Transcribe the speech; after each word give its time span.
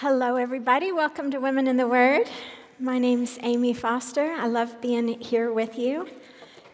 Hello, 0.00 0.36
everybody. 0.36 0.92
Welcome 0.92 1.30
to 1.30 1.38
Women 1.38 1.66
in 1.66 1.78
the 1.78 1.88
Word. 1.88 2.28
My 2.78 2.98
name's 2.98 3.38
Amy 3.40 3.72
Foster. 3.72 4.30
I 4.30 4.46
love 4.46 4.78
being 4.82 5.18
here 5.22 5.50
with 5.50 5.78
you 5.78 6.06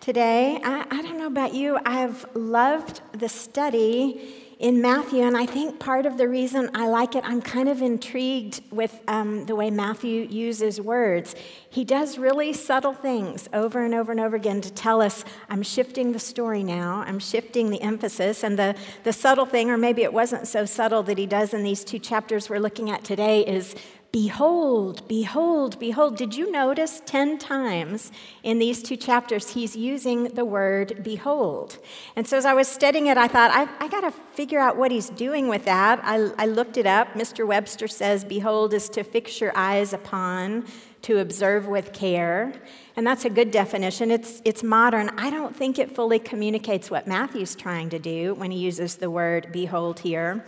today. 0.00 0.58
I, 0.64 0.84
I, 0.90 1.02
don't 1.02 1.18
know 1.18 1.28
about 1.28 1.54
you, 1.54 1.78
I've 1.84 2.26
loved 2.34 3.00
the 3.12 3.28
study 3.28 4.41
in 4.62 4.80
Matthew, 4.80 5.22
and 5.22 5.36
I 5.36 5.44
think 5.44 5.80
part 5.80 6.06
of 6.06 6.18
the 6.18 6.28
reason 6.28 6.70
I 6.72 6.86
like 6.86 7.16
it, 7.16 7.24
I'm 7.26 7.42
kind 7.42 7.68
of 7.68 7.82
intrigued 7.82 8.60
with 8.70 9.00
um, 9.08 9.44
the 9.46 9.56
way 9.56 9.70
Matthew 9.70 10.28
uses 10.30 10.80
words. 10.80 11.34
He 11.68 11.82
does 11.82 12.16
really 12.16 12.52
subtle 12.52 12.92
things 12.92 13.48
over 13.52 13.84
and 13.84 13.92
over 13.92 14.12
and 14.12 14.20
over 14.20 14.36
again 14.36 14.60
to 14.60 14.72
tell 14.72 15.02
us, 15.02 15.24
I'm 15.50 15.64
shifting 15.64 16.12
the 16.12 16.20
story 16.20 16.62
now, 16.62 17.02
I'm 17.04 17.18
shifting 17.18 17.70
the 17.70 17.82
emphasis. 17.82 18.44
And 18.44 18.56
the, 18.56 18.76
the 19.02 19.12
subtle 19.12 19.46
thing, 19.46 19.68
or 19.68 19.76
maybe 19.76 20.04
it 20.04 20.12
wasn't 20.12 20.46
so 20.46 20.64
subtle 20.64 21.02
that 21.02 21.18
he 21.18 21.26
does 21.26 21.52
in 21.52 21.64
these 21.64 21.82
two 21.82 21.98
chapters 21.98 22.48
we're 22.48 22.60
looking 22.60 22.88
at 22.88 23.02
today, 23.02 23.44
is 23.44 23.74
Behold, 24.12 25.08
behold, 25.08 25.78
behold. 25.78 26.18
Did 26.18 26.34
you 26.34 26.52
notice 26.52 27.00
10 27.06 27.38
times 27.38 28.12
in 28.42 28.58
these 28.58 28.82
two 28.82 28.94
chapters 28.94 29.54
he's 29.54 29.74
using 29.74 30.24
the 30.24 30.44
word 30.44 31.02
behold? 31.02 31.78
And 32.14 32.28
so 32.28 32.36
as 32.36 32.44
I 32.44 32.52
was 32.52 32.68
studying 32.68 33.06
it, 33.06 33.16
I 33.16 33.26
thought, 33.26 33.50
I, 33.50 33.66
I 33.82 33.88
got 33.88 34.02
to 34.02 34.10
figure 34.34 34.60
out 34.60 34.76
what 34.76 34.90
he's 34.90 35.08
doing 35.08 35.48
with 35.48 35.64
that. 35.64 35.98
I, 36.02 36.30
I 36.36 36.44
looked 36.44 36.76
it 36.76 36.84
up. 36.84 37.14
Mr. 37.14 37.46
Webster 37.46 37.88
says, 37.88 38.22
Behold 38.22 38.74
is 38.74 38.90
to 38.90 39.02
fix 39.02 39.40
your 39.40 39.56
eyes 39.56 39.94
upon, 39.94 40.66
to 41.02 41.18
observe 41.18 41.66
with 41.66 41.94
care. 41.94 42.52
And 42.96 43.06
that's 43.06 43.24
a 43.24 43.30
good 43.30 43.50
definition. 43.50 44.10
It's, 44.10 44.42
it's 44.44 44.62
modern. 44.62 45.08
I 45.16 45.30
don't 45.30 45.56
think 45.56 45.78
it 45.78 45.94
fully 45.96 46.18
communicates 46.18 46.90
what 46.90 47.06
Matthew's 47.06 47.54
trying 47.54 47.88
to 47.88 47.98
do 47.98 48.34
when 48.34 48.50
he 48.50 48.58
uses 48.58 48.96
the 48.96 49.08
word 49.08 49.48
behold 49.52 50.00
here. 50.00 50.44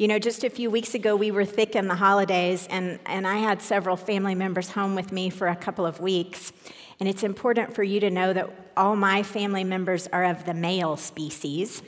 You 0.00 0.08
know, 0.08 0.18
just 0.18 0.44
a 0.44 0.48
few 0.48 0.70
weeks 0.70 0.94
ago, 0.94 1.14
we 1.14 1.30
were 1.30 1.44
thick 1.44 1.76
in 1.76 1.86
the 1.86 1.94
holidays, 1.94 2.66
and, 2.70 2.98
and 3.04 3.26
I 3.26 3.36
had 3.36 3.60
several 3.60 3.96
family 3.98 4.34
members 4.34 4.70
home 4.70 4.94
with 4.94 5.12
me 5.12 5.28
for 5.28 5.46
a 5.46 5.54
couple 5.54 5.84
of 5.84 6.00
weeks. 6.00 6.54
And 6.98 7.06
it's 7.06 7.22
important 7.22 7.74
for 7.74 7.82
you 7.82 8.00
to 8.00 8.08
know 8.08 8.32
that 8.32 8.48
all 8.78 8.96
my 8.96 9.22
family 9.22 9.62
members 9.62 10.06
are 10.06 10.24
of 10.24 10.46
the 10.46 10.54
male 10.54 10.96
species. 10.96 11.82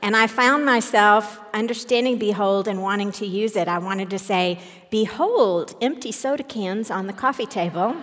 And 0.00 0.16
I 0.16 0.26
found 0.26 0.64
myself 0.64 1.38
understanding 1.52 2.16
Behold 2.16 2.66
and 2.66 2.80
wanting 2.80 3.12
to 3.12 3.26
use 3.26 3.56
it. 3.56 3.68
I 3.68 3.76
wanted 3.76 4.08
to 4.08 4.18
say, 4.18 4.58
Behold, 4.88 5.76
empty 5.82 6.12
soda 6.12 6.42
cans 6.44 6.90
on 6.90 7.08
the 7.08 7.12
coffee 7.12 7.44
table. 7.44 7.94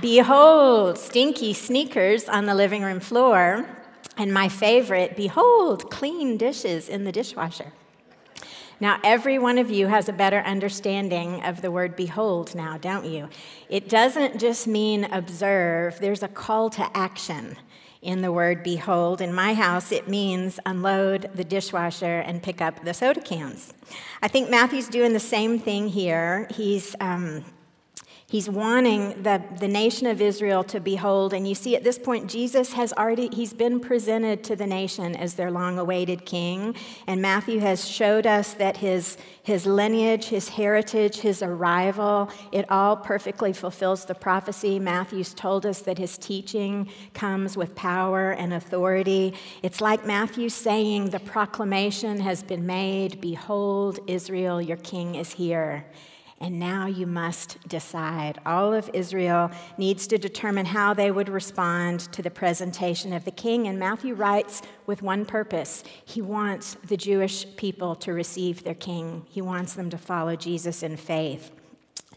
Behold, 0.00 0.98
stinky 0.98 1.52
sneakers 1.52 2.28
on 2.28 2.46
the 2.46 2.54
living 2.56 2.82
room 2.82 2.98
floor. 2.98 3.75
And 4.16 4.32
my 4.32 4.48
favorite, 4.48 5.16
behold, 5.16 5.90
clean 5.90 6.36
dishes 6.36 6.88
in 6.88 7.04
the 7.04 7.12
dishwasher. 7.12 7.72
Now, 8.78 9.00
every 9.02 9.38
one 9.38 9.56
of 9.56 9.70
you 9.70 9.86
has 9.86 10.08
a 10.08 10.12
better 10.12 10.40
understanding 10.40 11.42
of 11.42 11.62
the 11.62 11.70
word 11.70 11.96
behold 11.96 12.54
now, 12.54 12.76
don't 12.76 13.06
you? 13.06 13.28
It 13.70 13.88
doesn't 13.88 14.38
just 14.38 14.66
mean 14.66 15.04
observe, 15.04 15.98
there's 15.98 16.22
a 16.22 16.28
call 16.28 16.68
to 16.70 16.96
action 16.96 17.56
in 18.02 18.20
the 18.20 18.30
word 18.30 18.62
behold. 18.62 19.22
In 19.22 19.32
my 19.32 19.54
house, 19.54 19.92
it 19.92 20.08
means 20.08 20.60
unload 20.66 21.30
the 21.34 21.44
dishwasher 21.44 22.20
and 22.20 22.42
pick 22.42 22.60
up 22.60 22.84
the 22.84 22.92
soda 22.92 23.20
cans. 23.20 23.72
I 24.22 24.28
think 24.28 24.50
Matthew's 24.50 24.88
doing 24.88 25.14
the 25.14 25.20
same 25.20 25.58
thing 25.58 25.88
here. 25.88 26.46
He's 26.54 26.94
um, 27.00 27.44
He's 28.28 28.50
wanting 28.50 29.22
the, 29.22 29.40
the 29.60 29.68
nation 29.68 30.08
of 30.08 30.20
Israel 30.20 30.64
to 30.64 30.80
behold. 30.80 31.32
And 31.32 31.46
you 31.46 31.54
see, 31.54 31.76
at 31.76 31.84
this 31.84 31.96
point, 31.96 32.28
Jesus 32.28 32.72
has 32.72 32.92
already, 32.94 33.28
he's 33.32 33.52
been 33.52 33.78
presented 33.78 34.42
to 34.44 34.56
the 34.56 34.66
nation 34.66 35.14
as 35.14 35.34
their 35.34 35.52
long 35.52 35.78
awaited 35.78 36.24
king. 36.24 36.74
And 37.06 37.22
Matthew 37.22 37.60
has 37.60 37.88
showed 37.88 38.26
us 38.26 38.54
that 38.54 38.78
his, 38.78 39.16
his 39.44 39.64
lineage, 39.64 40.24
his 40.24 40.48
heritage, 40.48 41.18
his 41.18 41.40
arrival, 41.40 42.28
it 42.50 42.68
all 42.68 42.96
perfectly 42.96 43.52
fulfills 43.52 44.06
the 44.06 44.14
prophecy. 44.16 44.80
Matthew's 44.80 45.32
told 45.32 45.64
us 45.64 45.82
that 45.82 45.96
his 45.96 46.18
teaching 46.18 46.90
comes 47.14 47.56
with 47.56 47.76
power 47.76 48.32
and 48.32 48.52
authority. 48.52 49.34
It's 49.62 49.80
like 49.80 50.04
Matthew 50.04 50.48
saying, 50.48 51.10
The 51.10 51.20
proclamation 51.20 52.18
has 52.18 52.42
been 52.42 52.66
made 52.66 53.20
Behold, 53.20 54.00
Israel, 54.08 54.60
your 54.60 54.78
king 54.78 55.14
is 55.14 55.34
here. 55.34 55.86
And 56.38 56.58
now 56.58 56.86
you 56.86 57.06
must 57.06 57.66
decide. 57.66 58.38
All 58.44 58.74
of 58.74 58.90
Israel 58.92 59.50
needs 59.78 60.06
to 60.08 60.18
determine 60.18 60.66
how 60.66 60.92
they 60.92 61.10
would 61.10 61.30
respond 61.30 62.00
to 62.12 62.20
the 62.20 62.30
presentation 62.30 63.14
of 63.14 63.24
the 63.24 63.30
king. 63.30 63.66
And 63.68 63.78
Matthew 63.78 64.14
writes 64.14 64.60
with 64.84 65.00
one 65.00 65.24
purpose 65.24 65.82
he 66.04 66.20
wants 66.20 66.76
the 66.86 66.96
Jewish 66.96 67.46
people 67.56 67.94
to 67.96 68.12
receive 68.12 68.64
their 68.64 68.74
king, 68.74 69.24
he 69.30 69.40
wants 69.40 69.72
them 69.74 69.88
to 69.90 69.98
follow 69.98 70.36
Jesus 70.36 70.82
in 70.82 70.96
faith. 70.96 71.50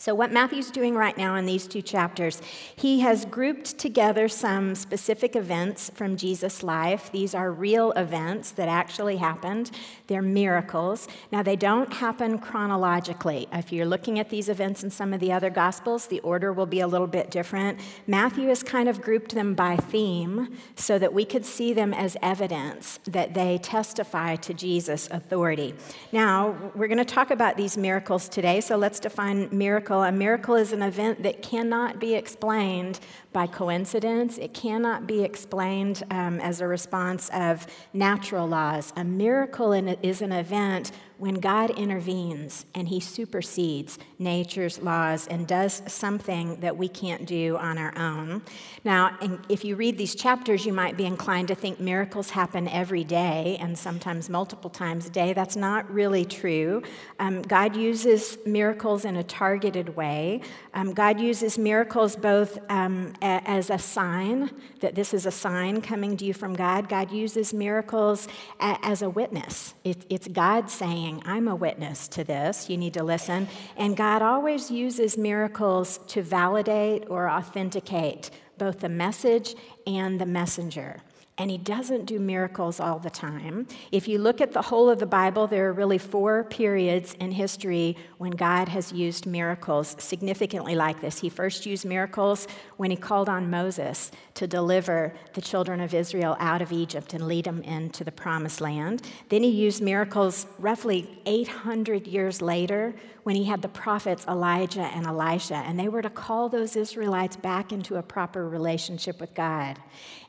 So, 0.02 0.16
what 0.16 0.32
Matthew's 0.32 0.72
doing 0.72 0.96
right 0.96 1.18
now 1.18 1.36
in 1.36 1.46
these 1.46 1.68
two 1.68 1.82
chapters, 1.82 2.42
he 2.74 3.02
has 3.02 3.26
grouped 3.26 3.78
together 3.78 4.30
some 4.30 4.74
specific 4.74 5.36
events 5.36 5.92
from 5.94 6.16
Jesus' 6.16 6.64
life. 6.64 7.12
These 7.12 7.36
are 7.36 7.52
real 7.52 7.92
events 7.92 8.52
that 8.52 8.70
actually 8.70 9.18
happened, 9.18 9.72
they're 10.08 10.22
miracles. 10.22 11.10
Now, 11.34 11.44
they 11.44 11.58
don't 11.58 11.92
happen 11.92 12.40
chronologically. 12.40 13.50
If 13.52 13.74
you're 13.74 13.86
looking 13.86 14.20
at 14.20 14.30
these 14.30 14.48
events 14.48 14.86
in 14.86 14.90
some 14.90 15.14
of 15.14 15.20
the 15.20 15.34
other 15.34 15.50
Gospels, 15.50 16.08
the 16.08 16.22
order 16.22 16.54
will 16.54 16.66
be 16.66 16.80
a 16.80 16.88
little 16.88 17.06
bit 17.06 17.30
different. 17.30 17.82
Matthew 18.08 18.48
has 18.48 18.64
kind 18.64 18.88
of 18.88 19.02
grouped 19.02 19.36
them 19.36 19.54
by 19.54 19.76
theme 19.76 20.56
so 20.78 20.98
that 20.98 21.14
we 21.14 21.26
could 21.26 21.46
see 21.46 21.74
them 21.74 21.94
as 21.94 22.16
evidence 22.22 23.02
that 23.04 23.34
they 23.34 23.58
testify 23.58 24.38
to 24.38 24.54
Jesus' 24.54 25.10
authority. 25.12 25.76
Now, 26.14 26.56
we're 26.74 26.88
going 26.88 27.00
to 27.00 27.04
talk 27.04 27.32
about 27.32 27.58
these 27.58 27.76
miracles 27.76 28.30
today, 28.30 28.62
so 28.62 28.78
let's 28.78 29.02
define 29.02 29.50
miracles 29.52 29.89
miracle. 29.90 30.04
A 30.04 30.12
miracle 30.12 30.56
is 30.56 30.72
an 30.72 30.84
event 30.84 31.24
that 31.24 31.42
cannot 31.42 32.00
be 32.00 32.14
explained 32.14 33.00
by 33.34 33.48
coincidence, 33.48 34.38
it 34.38 34.54
cannot 34.54 35.08
be 35.08 35.24
explained 35.24 36.04
um, 36.12 36.40
as 36.40 36.62
a 36.62 36.68
response 36.68 37.30
of 37.34 37.68
natural 37.94 38.48
laws. 38.48 38.94
A 38.96 39.04
miracle 39.04 39.74
is 39.74 40.22
an 40.22 40.32
event 40.32 40.92
when 41.20 41.36
God 41.36 41.70
intervenes 41.72 42.66
and 42.74 42.88
he 42.88 43.00
supersedes 43.00 44.00
nature's 44.18 44.82
laws 44.82 45.28
and 45.28 45.46
does 45.46 45.82
something 45.88 46.60
that 46.62 46.78
we 46.78 46.88
can't 46.88 47.26
do 47.26 47.58
on 47.58 47.78
our 47.78 47.94
own. 47.98 48.42
Now, 48.84 49.18
if 49.50 49.66
you 49.66 49.76
read 49.76 49.98
these 49.98 50.16
chapters, 50.16 50.66
you 50.66 50.74
might 50.74 50.96
be 50.96 51.06
inclined 51.06 51.50
to 51.50 51.56
think 51.56 51.80
miracles 51.80 52.30
happen 52.30 52.68
every 52.70 53.04
day 53.04 53.58
and 53.60 53.78
sometimes 53.78 54.30
multiple 54.30 54.70
times 54.70 55.06
a 55.08 55.10
day. 55.10 55.34
That's 55.34 55.56
not 55.58 55.92
really 55.92 56.24
true. 56.26 56.84
Um, 57.20 57.42
God 57.42 57.76
uses 57.76 58.38
miracles 58.46 59.04
in 59.04 59.18
a 59.18 59.24
targeted 59.24 59.96
way. 59.98 60.42
Um, 60.74 60.94
God 60.94 61.20
uses 61.20 61.58
miracles 61.58 62.16
both 62.16 62.58
um, 62.70 63.14
a- 63.22 63.42
as 63.46 63.70
a 63.70 63.78
sign 63.78 64.52
that 64.80 64.96
this 64.96 65.14
is 65.14 65.26
a 65.26 65.32
sign 65.32 65.82
coming 65.82 66.16
to 66.18 66.24
you 66.26 66.34
from 66.34 66.54
God. 66.56 66.88
God 66.88 67.12
uses 67.12 67.54
miracles 67.54 68.28
a- 68.62 68.78
as 68.84 69.02
a 69.02 69.10
witness. 69.10 69.74
It- 69.84 70.06
it's 70.10 70.28
God 70.30 70.70
saying, 70.70 71.09
saying, 71.10 71.22
I'm 71.26 71.48
a 71.48 71.56
witness 71.56 72.08
to 72.10 72.24
this. 72.24 72.70
You 72.70 72.78
need 72.78 72.94
to 72.94 73.04
listen. 73.04 73.48
And 73.78 73.98
God 73.98 74.22
always 74.22 74.70
uses 74.70 75.18
miracles 75.18 76.00
to 76.08 76.22
validate 76.22 77.06
or 77.10 77.30
authenticate 77.30 78.30
both 78.58 78.80
the 78.80 78.90
message 78.90 79.56
and 79.88 80.20
the 80.20 80.26
messenger 80.26 81.02
and 81.40 81.50
he 81.50 81.58
doesn't 81.58 82.06
do 82.06 82.20
miracles 82.20 82.82
all 82.82 83.00
the 83.00 83.10
time. 83.10 83.66
If 83.94 84.10
you 84.10 84.20
look 84.20 84.42
at 84.42 84.52
the 84.52 84.62
whole 84.62 84.90
of 84.90 85.00
the 85.00 85.06
Bible, 85.06 85.48
there 85.48 85.70
are 85.70 85.74
really 85.74 85.98
four 85.98 86.44
periods 86.44 87.14
in 87.16 87.32
history 87.32 87.96
when 88.18 88.32
God 88.32 88.68
has 88.68 88.92
used 88.92 89.26
miracles 89.26 89.96
significantly 90.00 90.76
like 90.76 91.00
this. 91.00 91.22
He 91.22 91.30
first 91.30 91.66
used 91.66 91.86
miracles 91.86 92.46
when 92.76 92.92
he 92.92 92.98
called 92.98 93.30
on 93.30 93.50
Moses 93.50 94.12
to 94.34 94.48
deliver 94.48 95.14
the 95.34 95.42
children 95.42 95.80
of 95.80 95.94
Israel 95.94 96.36
out 96.40 96.62
of 96.62 96.74
Egypt 96.74 97.14
and 97.14 97.26
lead 97.26 97.46
them 97.46 97.62
into 97.62 98.04
the 98.04 98.12
promised 98.12 98.60
land. 98.60 99.02
Then 99.30 99.42
he 99.42 99.50
used 99.50 99.82
miracles 99.82 100.46
roughly 100.60 101.22
800 101.26 102.06
years 102.06 102.42
later 102.42 102.94
when 103.24 103.36
he 103.36 103.46
had 103.46 103.62
the 103.62 103.68
prophets 103.68 104.26
Elijah 104.28 104.90
and 104.96 105.06
Elisha, 105.06 105.56
and 105.56 105.80
they 105.80 105.90
were 105.90 106.02
to 106.02 106.10
call 106.10 106.50
those 106.50 106.76
Israelites 106.76 107.36
back 107.36 107.72
into 107.72 107.98
a 107.98 108.04
proper 108.04 108.48
relationship 108.48 109.20
with 109.20 109.34
God. 109.34 109.80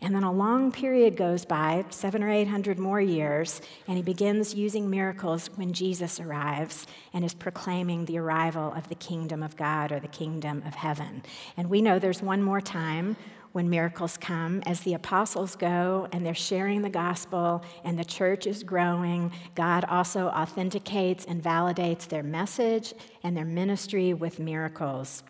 And 0.00 0.14
then 0.14 0.22
a 0.22 0.32
long 0.32 0.72
period 0.72 1.16
goes 1.16 1.44
by, 1.44 1.84
seven 1.90 2.22
or 2.22 2.30
eight 2.30 2.48
hundred 2.48 2.78
more 2.78 3.00
years, 3.00 3.60
and 3.86 3.96
he 3.96 4.02
begins 4.02 4.54
using 4.54 4.90
miracles 4.90 5.50
when 5.56 5.72
Jesus 5.72 6.20
arrives 6.20 6.86
and 7.12 7.24
is 7.24 7.34
proclaiming 7.34 8.04
the 8.04 8.18
arrival 8.18 8.72
of 8.74 8.88
the 8.88 8.94
kingdom 8.94 9.42
of 9.42 9.56
God 9.56 9.92
or 9.92 10.00
the 10.00 10.08
kingdom 10.08 10.62
of 10.66 10.74
heaven. 10.74 11.22
And 11.56 11.70
we 11.70 11.82
know 11.82 11.98
there's 11.98 12.22
one 12.22 12.42
more 12.42 12.60
time 12.60 13.16
when 13.52 13.68
miracles 13.68 14.16
come, 14.16 14.62
as 14.64 14.80
the 14.80 14.94
apostles 14.94 15.56
go 15.56 16.08
and 16.12 16.24
they're 16.24 16.34
sharing 16.34 16.82
the 16.82 16.90
gospel 16.90 17.64
and 17.84 17.98
the 17.98 18.04
church 18.04 18.46
is 18.46 18.62
growing, 18.62 19.32
God 19.54 19.84
also 19.86 20.28
authenticates 20.28 21.24
and 21.24 21.42
validates 21.42 22.06
their 22.06 22.22
message 22.22 22.94
and 23.24 23.36
their 23.36 23.44
ministry 23.44 24.14
with 24.14 24.38
miracles. 24.38 25.24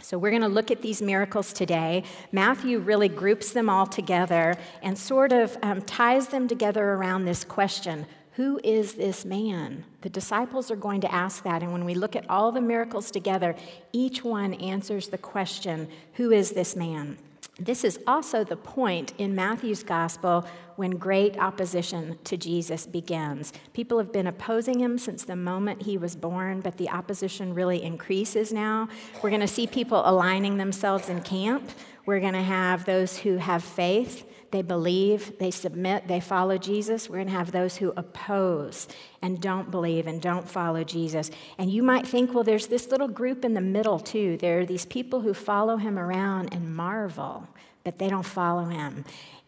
So, 0.00 0.16
we're 0.16 0.30
going 0.30 0.42
to 0.42 0.48
look 0.48 0.70
at 0.70 0.80
these 0.80 1.02
miracles 1.02 1.52
today. 1.52 2.04
Matthew 2.30 2.78
really 2.78 3.08
groups 3.08 3.52
them 3.52 3.68
all 3.68 3.86
together 3.86 4.54
and 4.82 4.96
sort 4.96 5.32
of 5.32 5.56
um, 5.62 5.82
ties 5.82 6.28
them 6.28 6.46
together 6.46 6.92
around 6.92 7.24
this 7.24 7.44
question 7.44 8.06
Who 8.34 8.60
is 8.62 8.94
this 8.94 9.24
man? 9.24 9.84
The 10.02 10.08
disciples 10.08 10.70
are 10.70 10.76
going 10.76 11.00
to 11.00 11.12
ask 11.12 11.42
that. 11.42 11.62
And 11.62 11.72
when 11.72 11.84
we 11.84 11.94
look 11.94 12.14
at 12.14 12.30
all 12.30 12.52
the 12.52 12.60
miracles 12.60 13.10
together, 13.10 13.56
each 13.92 14.22
one 14.22 14.54
answers 14.54 15.08
the 15.08 15.18
question 15.18 15.88
Who 16.14 16.30
is 16.30 16.52
this 16.52 16.76
man? 16.76 17.18
This 17.60 17.82
is 17.82 17.98
also 18.06 18.44
the 18.44 18.56
point 18.56 19.14
in 19.18 19.34
Matthew's 19.34 19.82
gospel 19.82 20.46
when 20.76 20.92
great 20.92 21.36
opposition 21.38 22.16
to 22.22 22.36
Jesus 22.36 22.86
begins. 22.86 23.52
People 23.72 23.98
have 23.98 24.12
been 24.12 24.28
opposing 24.28 24.78
him 24.78 24.96
since 24.96 25.24
the 25.24 25.34
moment 25.34 25.82
he 25.82 25.98
was 25.98 26.14
born, 26.14 26.60
but 26.60 26.76
the 26.76 26.88
opposition 26.88 27.52
really 27.52 27.82
increases 27.82 28.52
now. 28.52 28.88
We're 29.22 29.30
going 29.30 29.40
to 29.40 29.48
see 29.48 29.66
people 29.66 30.02
aligning 30.04 30.56
themselves 30.56 31.08
in 31.08 31.20
camp. 31.22 31.68
We're 32.06 32.20
going 32.20 32.34
to 32.34 32.42
have 32.42 32.84
those 32.84 33.18
who 33.18 33.38
have 33.38 33.64
faith 33.64 34.24
they 34.50 34.62
believe, 34.62 35.38
they 35.38 35.50
submit, 35.50 36.08
they 36.08 36.20
follow 36.20 36.56
Jesus. 36.56 37.08
We're 37.08 37.16
going 37.16 37.28
to 37.28 37.32
have 37.34 37.52
those 37.52 37.76
who 37.76 37.92
oppose 37.96 38.88
and 39.20 39.40
don't 39.40 39.70
believe 39.70 40.06
and 40.06 40.22
don't 40.22 40.48
follow 40.48 40.84
Jesus. 40.84 41.30
And 41.58 41.70
you 41.70 41.82
might 41.82 42.06
think, 42.06 42.32
well, 42.32 42.44
there's 42.44 42.66
this 42.66 42.90
little 42.90 43.08
group 43.08 43.44
in 43.44 43.54
the 43.54 43.60
middle, 43.60 43.98
too. 43.98 44.38
There 44.38 44.60
are 44.60 44.66
these 44.66 44.86
people 44.86 45.20
who 45.20 45.34
follow 45.34 45.76
him 45.76 45.98
around 45.98 46.54
and 46.54 46.74
marvel, 46.74 47.46
but 47.84 47.98
they 47.98 48.08
don't 48.08 48.22
follow 48.22 48.64
him. 48.64 49.04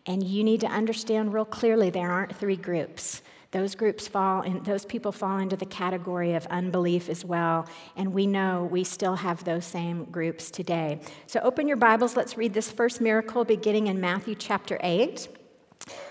And 0.06 0.23
you 0.23 0.44
need 0.44 0.61
to 0.61 0.67
understand 0.67 1.32
real 1.32 1.44
clearly 1.44 1.91
there 1.91 2.11
aren't 2.11 2.37
three 2.37 2.56
groups. 2.56 3.23
Those 3.52 3.75
groups 3.75 4.06
fall 4.06 4.43
in, 4.43 4.62
those 4.62 4.85
people 4.85 5.11
fall 5.11 5.38
into 5.38 5.56
the 5.56 5.67
category 5.67 6.35
of 6.35 6.47
unbelief 6.47 7.08
as 7.08 7.25
well. 7.25 7.67
And 7.97 8.14
we 8.14 8.26
know 8.26 8.69
we 8.70 8.85
still 8.85 9.17
have 9.17 9.43
those 9.43 9.64
same 9.64 10.05
groups 10.05 10.50
today. 10.50 11.00
So 11.26 11.41
open 11.41 11.67
your 11.67 11.76
Bibles. 11.76 12.17
Let's 12.17 12.37
read 12.37 12.55
this 12.55 12.70
first 12.70 13.00
miracle 13.00 13.44
beginning 13.44 13.88
in 13.88 14.00
Matthew 14.00 14.37
chapter 14.37 14.79
8. 14.82 15.40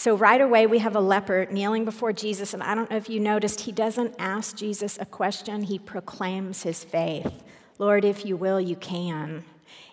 So, 0.00 0.16
right 0.16 0.40
away, 0.40 0.66
we 0.66 0.78
have 0.78 0.96
a 0.96 1.00
leper 1.00 1.46
kneeling 1.50 1.84
before 1.84 2.14
Jesus, 2.14 2.54
and 2.54 2.62
I 2.62 2.74
don't 2.74 2.90
know 2.90 2.96
if 2.96 3.10
you 3.10 3.20
noticed, 3.20 3.60
he 3.60 3.70
doesn't 3.70 4.14
ask 4.18 4.56
Jesus 4.56 4.96
a 4.98 5.04
question, 5.04 5.64
he 5.64 5.78
proclaims 5.78 6.62
his 6.62 6.82
faith. 6.82 7.30
Lord, 7.78 8.06
if 8.06 8.24
you 8.24 8.34
will, 8.34 8.58
you 8.58 8.76
can. 8.76 9.44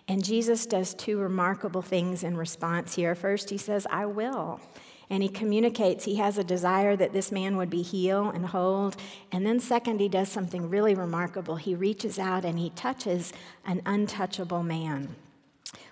And 0.08 0.24
Jesus 0.24 0.64
does 0.64 0.94
two 0.94 1.18
remarkable 1.18 1.82
things 1.82 2.24
in 2.24 2.38
response 2.38 2.94
here. 2.94 3.14
First, 3.14 3.50
he 3.50 3.58
says, 3.58 3.86
I 3.90 4.06
will. 4.06 4.62
And 5.10 5.22
he 5.22 5.28
communicates 5.28 6.06
he 6.06 6.16
has 6.16 6.38
a 6.38 6.42
desire 6.42 6.96
that 6.96 7.12
this 7.12 7.30
man 7.30 7.58
would 7.58 7.68
be 7.68 7.82
healed 7.82 8.34
and 8.34 8.46
whole. 8.46 8.94
And 9.30 9.44
then, 9.44 9.60
second, 9.60 10.00
he 10.00 10.08
does 10.08 10.30
something 10.30 10.70
really 10.70 10.94
remarkable. 10.94 11.56
He 11.56 11.74
reaches 11.74 12.18
out 12.18 12.46
and 12.46 12.58
he 12.58 12.70
touches 12.70 13.34
an 13.66 13.82
untouchable 13.84 14.62
man. 14.62 15.16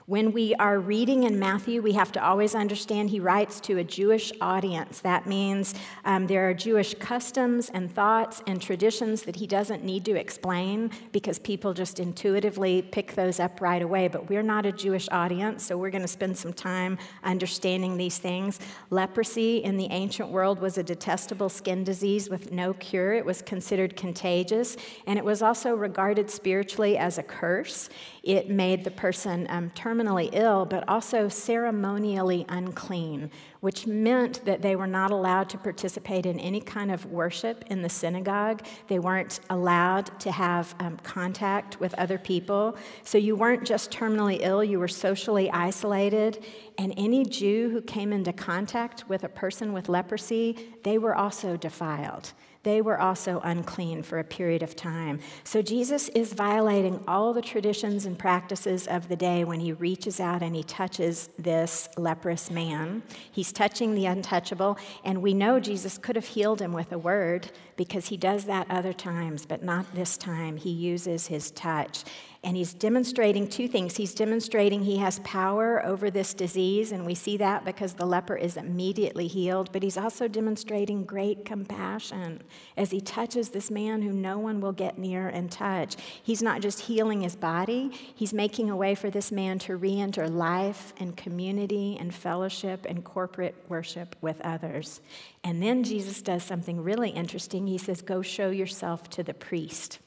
When 0.07 0.31
we 0.31 0.55
are 0.55 0.79
reading 0.79 1.25
in 1.25 1.41
Matthew, 1.41 1.83
we 1.83 1.95
have 1.95 2.13
to 2.13 2.25
always 2.25 2.55
understand 2.55 3.11
he 3.11 3.19
writes 3.19 3.59
to 3.63 3.79
a 3.79 3.83
Jewish 3.83 4.31
audience. 4.41 5.01
That 5.01 5.27
means 5.27 5.75
um, 6.05 6.29
there 6.29 6.49
are 6.49 6.55
Jewish 6.55 6.95
customs 6.95 7.71
and 7.71 7.93
thoughts 7.93 8.41
and 8.47 8.63
traditions 8.63 9.25
that 9.25 9.35
he 9.35 9.49
doesn't 9.49 9.83
need 9.83 10.05
to 10.05 10.15
explain 10.15 10.93
because 11.11 11.41
people 11.41 11.75
just 11.75 11.99
intuitively 11.99 12.83
pick 12.83 13.17
those 13.17 13.41
up 13.41 13.61
right 13.61 13.83
away. 13.83 14.07
But 14.07 14.31
we're 14.31 14.45
not 14.45 14.65
a 14.65 14.71
Jewish 14.71 15.09
audience, 15.11 15.65
so 15.65 15.77
we're 15.77 15.91
going 15.91 16.03
to 16.03 16.09
spend 16.09 16.39
some 16.39 16.53
time 16.53 16.99
understanding 17.25 17.97
these 17.97 18.19
things. 18.19 18.61
Leprosy 18.91 19.65
in 19.65 19.77
the 19.77 19.89
ancient 19.91 20.29
world 20.29 20.61
was 20.61 20.79
a 20.79 20.85
detestable 20.85 21.49
skin 21.49 21.83
disease 21.83 22.31
with 22.31 22.53
no 22.53 22.75
cure, 22.75 23.15
it 23.15 23.27
was 23.27 23.43
considered 23.43 23.97
contagious, 23.97 24.77
and 25.09 25.19
it 25.19 25.25
was 25.25 25.43
also 25.43 25.75
regarded 25.75 26.31
spiritually 26.31 26.97
as 26.97 27.19
a 27.19 27.25
curse. 27.25 27.91
It 28.27 28.51
made 28.51 28.83
the 28.83 28.91
person 28.91 29.47
um, 29.51 29.71
terminally 29.77 30.31
ill, 30.33 30.65
but 30.65 30.83
also 30.89 31.29
ceremonially 31.29 32.45
unclean, 32.49 33.31
which 33.61 33.87
meant 33.87 34.45
that 34.45 34.63
they 34.63 34.75
were 34.75 34.89
not 34.89 35.13
allowed 35.13 35.49
to 35.51 35.59
participate 35.59 36.27
in 36.27 36.41
any 36.41 36.61
kind 36.61 36.91
of 36.91 37.07
worship 37.07 37.65
in 37.69 37.83
the 37.83 37.89
synagogue. 37.89 38.67
They 38.89 38.99
weren't 38.99 39.39
allowed 39.49 40.19
to 40.19 40.33
have 40.33 40.75
um, 40.81 40.97
contact 41.05 41.79
with 41.79 41.95
other 41.95 42.19
people. 42.19 42.77
So 43.05 43.17
you 43.17 43.37
weren't 43.37 43.65
just 43.65 43.93
terminally 43.93 44.41
ill, 44.41 44.65
you 44.65 44.81
were 44.81 44.89
socially 44.89 45.49
isolated. 45.53 46.45
And 46.79 46.95
any 46.97 47.25
Jew 47.25 47.71
who 47.71 47.81
came 47.81 48.13
into 48.13 48.33
contact 48.33 49.09
with 49.09 49.23
a 49.23 49.29
person 49.29 49.73
with 49.73 49.89
leprosy, 49.89 50.75
they 50.83 50.99
were 50.99 51.15
also 51.15 51.57
defiled 51.57 52.33
they 52.67 52.83
were 52.83 53.01
also 53.01 53.41
unclean 53.45 54.03
for 54.03 54.19
a 54.19 54.25
period 54.25 54.61
of 54.61 54.75
time. 54.75 55.21
So 55.45 55.63
Jesus 55.63 56.09
is 56.09 56.33
violating 56.33 57.01
all 57.07 57.33
the 57.33 57.41
traditions 57.41 58.07
and 58.07 58.19
practices 58.19 58.89
of 58.89 59.07
the 59.07 59.15
day 59.15 59.45
when 59.45 59.61
he 59.61 59.73
reaches 59.73 60.19
out 60.19 60.43
and 60.43 60.57
he 60.57 60.65
touches 60.65 61.29
this 61.39 61.89
leprous 61.97 62.51
man. 62.51 63.05
He's 63.31 63.53
touching 63.53 63.95
the 63.95 64.07
untouchable, 64.07 64.79
and 65.05 65.23
we 65.23 65.33
know 65.33 65.61
Jesus 65.61 65.97
could 65.97 66.17
have 66.17 66.27
healed 66.27 66.61
him 66.61 66.73
with 66.73 66.91
a 66.91 66.99
word 66.99 67.53
because 67.77 68.09
he 68.09 68.17
does 68.17 68.47
that 68.47 68.69
other 68.69 68.93
times, 68.93 69.47
but 69.47 69.63
not 69.63 69.95
this 69.95 70.17
time. 70.17 70.57
He 70.57 70.71
uses 70.71 71.29
his 71.29 71.53
touch. 71.53 72.03
And 72.47 72.57
he's 72.57 72.73
demonstrating 72.73 73.49
two 73.49 73.67
things. 73.67 73.97
He's 73.97 74.15
demonstrating 74.15 74.85
he 74.85 74.99
has 74.99 75.19
power 75.25 75.85
over 75.85 76.13
this 76.13 76.33
disease, 76.33 76.93
and 76.93 77.05
we 77.05 77.17
see 77.17 77.37
that 77.39 77.65
because 77.65 77.95
the 77.95 78.07
leper 78.07 78.37
is 78.37 78.57
immediately 78.57 79.27
healed, 79.27 79.73
but 79.73 79.83
he's 79.83 79.99
also 79.99 80.29
demonstrating 80.29 81.05
great 81.05 81.45
compassion 81.45 82.41
as 82.77 82.93
he 82.93 83.01
touches 83.01 83.49
this 83.49 83.69
man 83.69 84.01
who 84.01 84.13
no 84.13 84.39
one 84.39 84.61
will 84.61 84.71
get 84.71 84.97
near 84.97 85.27
and 85.27 85.51
touch. 85.51 85.97
He's 86.23 86.41
not 86.41 86.61
just 86.61 86.79
healing 86.79 87.23
his 87.23 87.35
body, 87.35 87.91
he's 88.15 88.33
making 88.33 88.71
a 88.71 88.77
way 88.77 88.95
for 88.95 89.11
this 89.11 89.33
man 89.33 89.59
to 89.61 89.75
re 89.75 89.99
enter 89.99 90.29
life 90.29 90.93
and 90.99 91.17
community 91.17 91.97
and 91.99 92.15
fellowship 92.15 92.87
and 92.89 93.03
corporate 93.03 93.57
worship 93.69 94.15
with 94.21 94.41
others. 94.43 95.01
And 95.43 95.61
then 95.61 95.83
Jesus 95.83 96.23
does 96.23 96.45
something 96.45 96.81
really 96.81 97.11
interesting. 97.11 97.67
He 97.67 97.79
says, 97.79 98.03
Go 98.03 98.23
show 98.23 98.51
yourself 98.51 99.11
to 99.11 99.25
the 99.25 99.35
priest. 99.35 99.99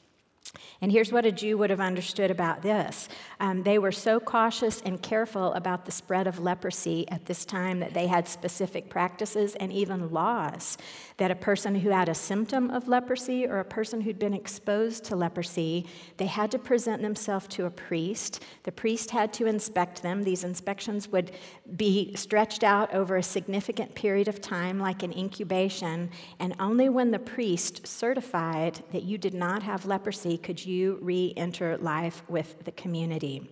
And 0.80 0.90
here's 0.90 1.12
what 1.12 1.26
a 1.26 1.32
Jew 1.32 1.58
would 1.58 1.70
have 1.70 1.80
understood 1.80 2.30
about 2.30 2.62
this. 2.62 3.08
Um, 3.38 3.62
they 3.62 3.78
were 3.78 3.92
so 3.92 4.18
cautious 4.18 4.80
and 4.80 5.00
careful 5.00 5.52
about 5.52 5.84
the 5.84 5.92
spread 5.92 6.26
of 6.26 6.38
leprosy 6.38 7.06
at 7.08 7.26
this 7.26 7.44
time 7.44 7.80
that 7.80 7.92
they 7.92 8.06
had 8.06 8.26
specific 8.26 8.88
practices 8.88 9.54
and 9.56 9.72
even 9.72 10.10
laws 10.10 10.78
that 11.20 11.30
a 11.30 11.36
person 11.36 11.74
who 11.74 11.90
had 11.90 12.08
a 12.08 12.14
symptom 12.14 12.70
of 12.70 12.88
leprosy 12.88 13.46
or 13.46 13.60
a 13.60 13.64
person 13.64 14.00
who'd 14.00 14.18
been 14.18 14.32
exposed 14.32 15.04
to 15.04 15.14
leprosy, 15.14 15.86
they 16.16 16.24
had 16.24 16.50
to 16.50 16.58
present 16.58 17.02
themselves 17.02 17.46
to 17.46 17.66
a 17.66 17.70
priest. 17.70 18.42
The 18.62 18.72
priest 18.72 19.10
had 19.10 19.30
to 19.34 19.44
inspect 19.44 20.02
them. 20.02 20.22
These 20.22 20.44
inspections 20.44 21.08
would 21.08 21.32
be 21.76 22.14
stretched 22.16 22.64
out 22.64 22.94
over 22.94 23.16
a 23.16 23.22
significant 23.22 23.94
period 23.94 24.28
of 24.28 24.40
time, 24.40 24.80
like 24.80 25.02
an 25.02 25.12
incubation, 25.12 26.08
and 26.38 26.56
only 26.58 26.88
when 26.88 27.10
the 27.10 27.18
priest 27.18 27.86
certified 27.86 28.82
that 28.92 29.02
you 29.02 29.18
did 29.18 29.34
not 29.34 29.62
have 29.62 29.84
leprosy 29.84 30.38
could 30.38 30.64
you 30.64 30.98
re 31.02 31.34
enter 31.36 31.76
life 31.76 32.22
with 32.30 32.64
the 32.64 32.72
community. 32.72 33.46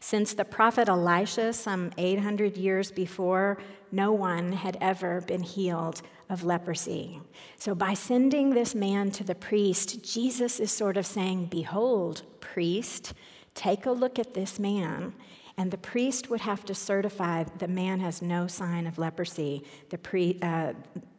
Since 0.00 0.34
the 0.34 0.44
prophet 0.44 0.88
Elisha, 0.88 1.54
some 1.54 1.90
800 1.96 2.58
years 2.58 2.90
before, 2.90 3.56
no 3.94 4.12
one 4.12 4.52
had 4.52 4.76
ever 4.80 5.20
been 5.22 5.42
healed 5.42 6.02
of 6.28 6.44
leprosy. 6.44 7.20
So, 7.58 7.74
by 7.74 7.94
sending 7.94 8.50
this 8.50 8.74
man 8.74 9.10
to 9.12 9.24
the 9.24 9.34
priest, 9.34 10.02
Jesus 10.02 10.58
is 10.60 10.70
sort 10.70 10.96
of 10.96 11.06
saying, 11.06 11.46
Behold, 11.46 12.22
priest, 12.40 13.14
take 13.54 13.86
a 13.86 13.90
look 13.90 14.18
at 14.18 14.34
this 14.34 14.58
man. 14.58 15.14
And 15.56 15.70
the 15.70 15.78
priest 15.78 16.30
would 16.30 16.40
have 16.40 16.64
to 16.64 16.74
certify 16.74 17.44
the 17.44 17.68
man 17.68 18.00
has 18.00 18.20
no 18.20 18.46
sign 18.46 18.86
of 18.86 18.98
leprosy. 18.98 19.62
The, 19.90 19.98
pre, 19.98 20.38
uh, 20.42 20.72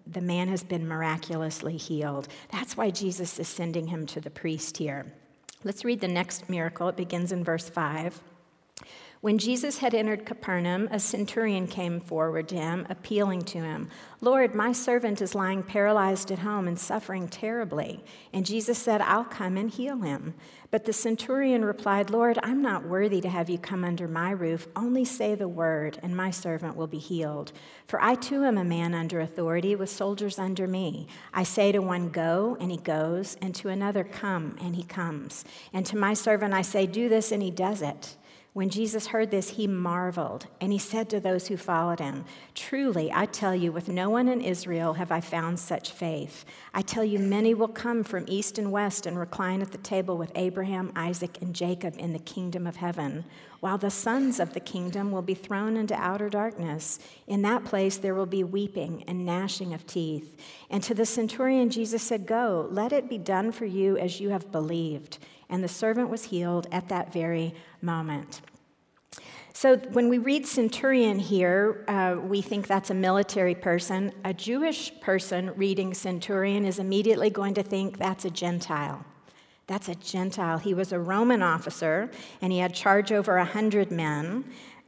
the 0.07 0.21
man 0.21 0.49
has 0.49 0.63
been 0.63 0.87
miraculously 0.87 1.77
healed. 1.77 2.27
That's 2.51 2.75
why 2.75 2.89
Jesus 2.91 3.39
is 3.39 3.47
sending 3.47 3.87
him 3.87 4.05
to 4.07 4.19
the 4.19 4.29
priest 4.29 4.77
here. 4.77 5.05
Let's 5.63 5.85
read 5.85 6.01
the 6.01 6.07
next 6.07 6.49
miracle. 6.49 6.89
It 6.89 6.97
begins 6.97 7.31
in 7.31 7.43
verse 7.43 7.69
5. 7.69 8.19
When 9.21 9.37
Jesus 9.37 9.79
had 9.79 9.95
entered 9.95 10.25
Capernaum, 10.25 10.87
a 10.91 10.99
centurion 10.99 11.67
came 11.67 11.99
forward 11.99 12.47
to 12.49 12.55
him, 12.55 12.85
appealing 12.89 13.41
to 13.43 13.57
him, 13.59 13.89
Lord, 14.21 14.53
my 14.55 14.71
servant 14.71 15.21
is 15.21 15.35
lying 15.35 15.63
paralyzed 15.63 16.31
at 16.31 16.39
home 16.39 16.67
and 16.67 16.79
suffering 16.79 17.27
terribly. 17.27 18.03
And 18.33 18.45
Jesus 18.45 18.77
said, 18.77 19.01
I'll 19.01 19.23
come 19.23 19.57
and 19.57 19.69
heal 19.69 20.01
him. 20.01 20.35
But 20.71 20.85
the 20.85 20.93
centurion 20.93 21.63
replied, 21.63 22.09
Lord, 22.09 22.39
I'm 22.43 22.61
not 22.61 22.85
worthy 22.87 23.21
to 23.21 23.29
have 23.29 23.49
you 23.49 23.57
come 23.57 23.83
under 23.83 24.07
my 24.07 24.31
roof. 24.31 24.67
Only 24.75 25.05
say 25.05 25.35
the 25.35 25.47
word, 25.47 25.99
and 26.03 26.15
my 26.15 26.31
servant 26.31 26.75
will 26.75 26.87
be 26.87 26.97
healed. 26.97 27.51
For 27.87 28.01
I 28.01 28.15
too 28.15 28.43
am 28.43 28.57
a 28.57 28.63
man 28.63 28.93
under 28.93 29.21
authority, 29.21 29.75
with 29.75 29.89
soldiers 29.89 30.39
under 30.39 30.67
me. 30.67 31.07
I 31.33 31.43
say 31.43 31.71
to 31.71 31.79
one, 31.79 32.09
Go, 32.09 32.57
and 32.59 32.71
he 32.71 32.77
goes, 32.77 33.37
and 33.41 33.55
to 33.55 33.69
another, 33.69 34.03
Come, 34.03 34.57
and 34.59 34.75
he 34.75 34.83
comes. 34.83 35.45
And 35.71 35.85
to 35.85 35.97
my 35.97 36.13
servant 36.13 36.53
I 36.53 36.61
say, 36.61 36.87
Do 36.87 37.09
this, 37.09 37.31
and 37.31 37.41
he 37.41 37.51
does 37.51 37.81
it. 37.81 38.17
When 38.55 38.69
Jesus 38.69 39.07
heard 39.07 39.31
this, 39.31 39.49
he 39.49 39.67
marveled, 39.67 40.47
and 40.61 40.71
he 40.71 40.77
said 40.77 41.09
to 41.09 41.19
those 41.19 41.45
who 41.45 41.57
followed 41.57 41.99
him, 41.99 42.23
Truly, 42.53 43.11
I 43.11 43.25
tell 43.25 43.53
you, 43.53 43.73
with 43.73 43.89
no 43.89 44.09
one 44.09 44.29
in 44.29 44.39
Israel 44.39 44.93
have 44.93 45.11
I 45.11 45.19
found 45.19 45.59
such 45.59 45.91
faith. 45.91 46.45
I 46.73 46.81
tell 46.81 47.03
you, 47.03 47.19
many 47.19 47.53
will 47.53 47.67
come 47.67 48.01
from 48.01 48.23
east 48.29 48.57
and 48.57 48.71
west 48.71 49.07
and 49.07 49.19
recline 49.19 49.61
at 49.61 49.73
the 49.73 49.77
table 49.79 50.15
with 50.17 50.31
Abraham, 50.35 50.93
Isaac, 50.95 51.41
and 51.41 51.53
Jacob 51.53 51.95
in 51.97 52.13
the 52.13 52.19
kingdom 52.19 52.65
of 52.65 52.77
heaven, 52.77 53.25
while 53.59 53.77
the 53.77 53.91
sons 53.91 54.39
of 54.39 54.53
the 54.53 54.61
kingdom 54.61 55.11
will 55.11 55.21
be 55.21 55.33
thrown 55.33 55.75
into 55.75 55.93
outer 55.93 56.29
darkness. 56.29 56.99
In 57.27 57.41
that 57.41 57.65
place 57.65 57.97
there 57.97 58.15
will 58.15 58.25
be 58.25 58.45
weeping 58.45 59.03
and 59.05 59.25
gnashing 59.25 59.73
of 59.73 59.85
teeth. 59.85 60.39
And 60.69 60.81
to 60.83 60.93
the 60.93 61.05
centurion, 61.05 61.69
Jesus 61.69 62.03
said, 62.03 62.25
Go, 62.25 62.69
let 62.71 62.93
it 62.93 63.09
be 63.09 63.17
done 63.17 63.51
for 63.51 63.65
you 63.65 63.97
as 63.97 64.21
you 64.21 64.29
have 64.29 64.49
believed. 64.53 65.17
And 65.49 65.63
the 65.63 65.67
servant 65.67 66.09
was 66.09 66.25
healed 66.25 66.67
at 66.71 66.89
that 66.89 67.13
very 67.13 67.53
moment. 67.81 68.41
So, 69.53 69.77
when 69.77 70.09
we 70.09 70.17
read 70.17 70.45
centurion 70.45 71.17
here, 71.17 71.85
uh, 71.87 72.17
we 72.21 72.41
think 72.41 72.67
that's 72.67 72.89
a 72.89 72.93
military 72.93 73.55
person. 73.55 74.11
A 74.25 74.33
Jewish 74.33 74.91
person 74.99 75.53
reading 75.55 75.93
centurion 75.93 76.65
is 76.65 76.77
immediately 76.77 77.29
going 77.29 77.53
to 77.53 77.63
think 77.63 77.97
that's 77.97 78.25
a 78.25 78.29
Gentile. 78.29 79.05
That's 79.67 79.87
a 79.87 79.95
Gentile. 79.95 80.57
He 80.57 80.73
was 80.73 80.91
a 80.91 80.99
Roman 80.99 81.41
officer 81.41 82.11
and 82.41 82.51
he 82.51 82.59
had 82.59 82.73
charge 82.73 83.11
over 83.11 83.37
a 83.37 83.45
hundred 83.45 83.91
men 83.91 84.45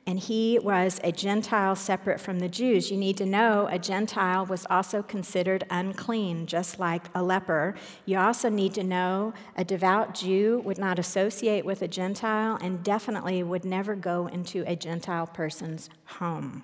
and 0.07 0.17
he 0.17 0.57
was 0.57 1.01
a 1.03 1.11
Gentile 1.11 1.75
separate 1.75 2.21
from 2.21 2.39
the 2.39 2.47
Jews. 2.47 2.89
You 2.89 2.97
need 2.97 3.17
to 3.17 3.25
know 3.25 3.67
a 3.69 3.77
Gentile 3.77 4.45
was 4.45 4.65
also 4.69 5.03
considered 5.03 5.65
unclean, 5.69 6.47
just 6.47 6.79
like 6.79 7.03
a 7.13 7.21
leper. 7.21 7.75
You 8.05 8.17
also 8.17 8.49
need 8.49 8.73
to 8.75 8.83
know 8.83 9.33
a 9.57 9.65
devout 9.65 10.15
Jew 10.15 10.61
would 10.63 10.77
not 10.77 10.97
associate 10.97 11.65
with 11.65 11.81
a 11.81 11.89
Gentile 11.89 12.57
and 12.61 12.83
definitely 12.83 13.43
would 13.43 13.65
never 13.65 13.95
go 13.95 14.27
into 14.27 14.63
a 14.65 14.77
Gentile 14.77 15.27
person's 15.27 15.89
home. 16.05 16.63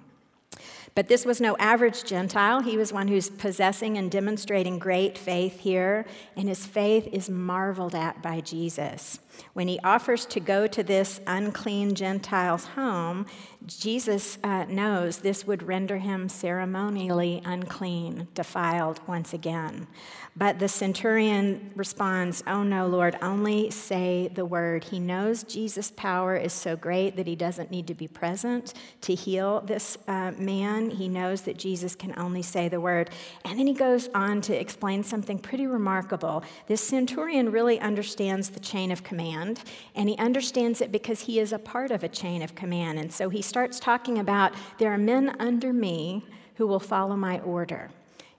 But 0.95 1.07
this 1.07 1.25
was 1.25 1.41
no 1.41 1.57
average 1.57 2.03
Gentile. 2.03 2.61
He 2.61 2.77
was 2.77 2.93
one 2.93 3.07
who's 3.07 3.29
possessing 3.29 3.97
and 3.97 4.11
demonstrating 4.11 4.77
great 4.77 5.17
faith 5.17 5.59
here, 5.59 6.05
and 6.35 6.47
his 6.47 6.65
faith 6.65 7.07
is 7.11 7.29
marveled 7.29 7.95
at 7.95 8.21
by 8.21 8.41
Jesus. 8.41 9.19
When 9.53 9.67
he 9.67 9.79
offers 9.83 10.25
to 10.27 10.39
go 10.39 10.67
to 10.67 10.83
this 10.83 11.19
unclean 11.25 11.95
Gentile's 11.95 12.65
home, 12.65 13.25
Jesus 13.65 14.37
uh, 14.43 14.65
knows 14.65 15.17
this 15.17 15.47
would 15.47 15.63
render 15.63 15.97
him 15.97 16.29
ceremonially 16.29 17.41
unclean, 17.43 18.27
defiled 18.35 18.99
once 19.07 19.33
again. 19.33 19.87
But 20.35 20.57
the 20.57 20.67
centurion 20.67 21.71
responds, 21.75 22.43
Oh 22.47 22.63
no, 22.63 22.87
Lord, 22.87 23.17
only 23.21 23.69
say 23.69 24.31
the 24.33 24.45
word. 24.45 24.83
He 24.85 24.99
knows 24.99 25.43
Jesus' 25.43 25.91
power 25.91 26.35
is 26.35 26.53
so 26.53 26.75
great 26.75 27.15
that 27.17 27.27
he 27.27 27.35
doesn't 27.35 27.69
need 27.69 27.85
to 27.85 27.93
be 27.93 28.07
present 28.07 28.73
to 29.01 29.13
heal 29.13 29.61
this 29.61 29.95
uh, 30.07 30.31
man. 30.31 30.89
He 30.89 31.07
knows 31.07 31.43
that 31.43 31.57
Jesus 31.57 31.95
can 31.95 32.17
only 32.17 32.41
say 32.41 32.67
the 32.67 32.81
word. 32.81 33.11
And 33.45 33.59
then 33.59 33.67
he 33.67 33.73
goes 33.73 34.09
on 34.15 34.41
to 34.41 34.59
explain 34.59 35.03
something 35.03 35.37
pretty 35.37 35.67
remarkable. 35.67 36.43
This 36.65 36.81
centurion 36.81 37.51
really 37.51 37.79
understands 37.79 38.49
the 38.49 38.59
chain 38.59 38.91
of 38.91 39.03
command, 39.03 39.61
and 39.93 40.09
he 40.09 40.17
understands 40.17 40.81
it 40.81 40.91
because 40.91 41.21
he 41.21 41.39
is 41.39 41.53
a 41.53 41.59
part 41.59 41.91
of 41.91 42.03
a 42.03 42.09
chain 42.09 42.41
of 42.41 42.55
command. 42.55 42.97
And 42.97 43.13
so 43.13 43.29
he 43.29 43.43
starts 43.43 43.79
talking 43.79 44.17
about 44.17 44.55
there 44.79 44.91
are 44.91 44.97
men 44.97 45.35
under 45.39 45.71
me 45.71 46.25
who 46.55 46.65
will 46.65 46.79
follow 46.79 47.15
my 47.15 47.39
order 47.41 47.91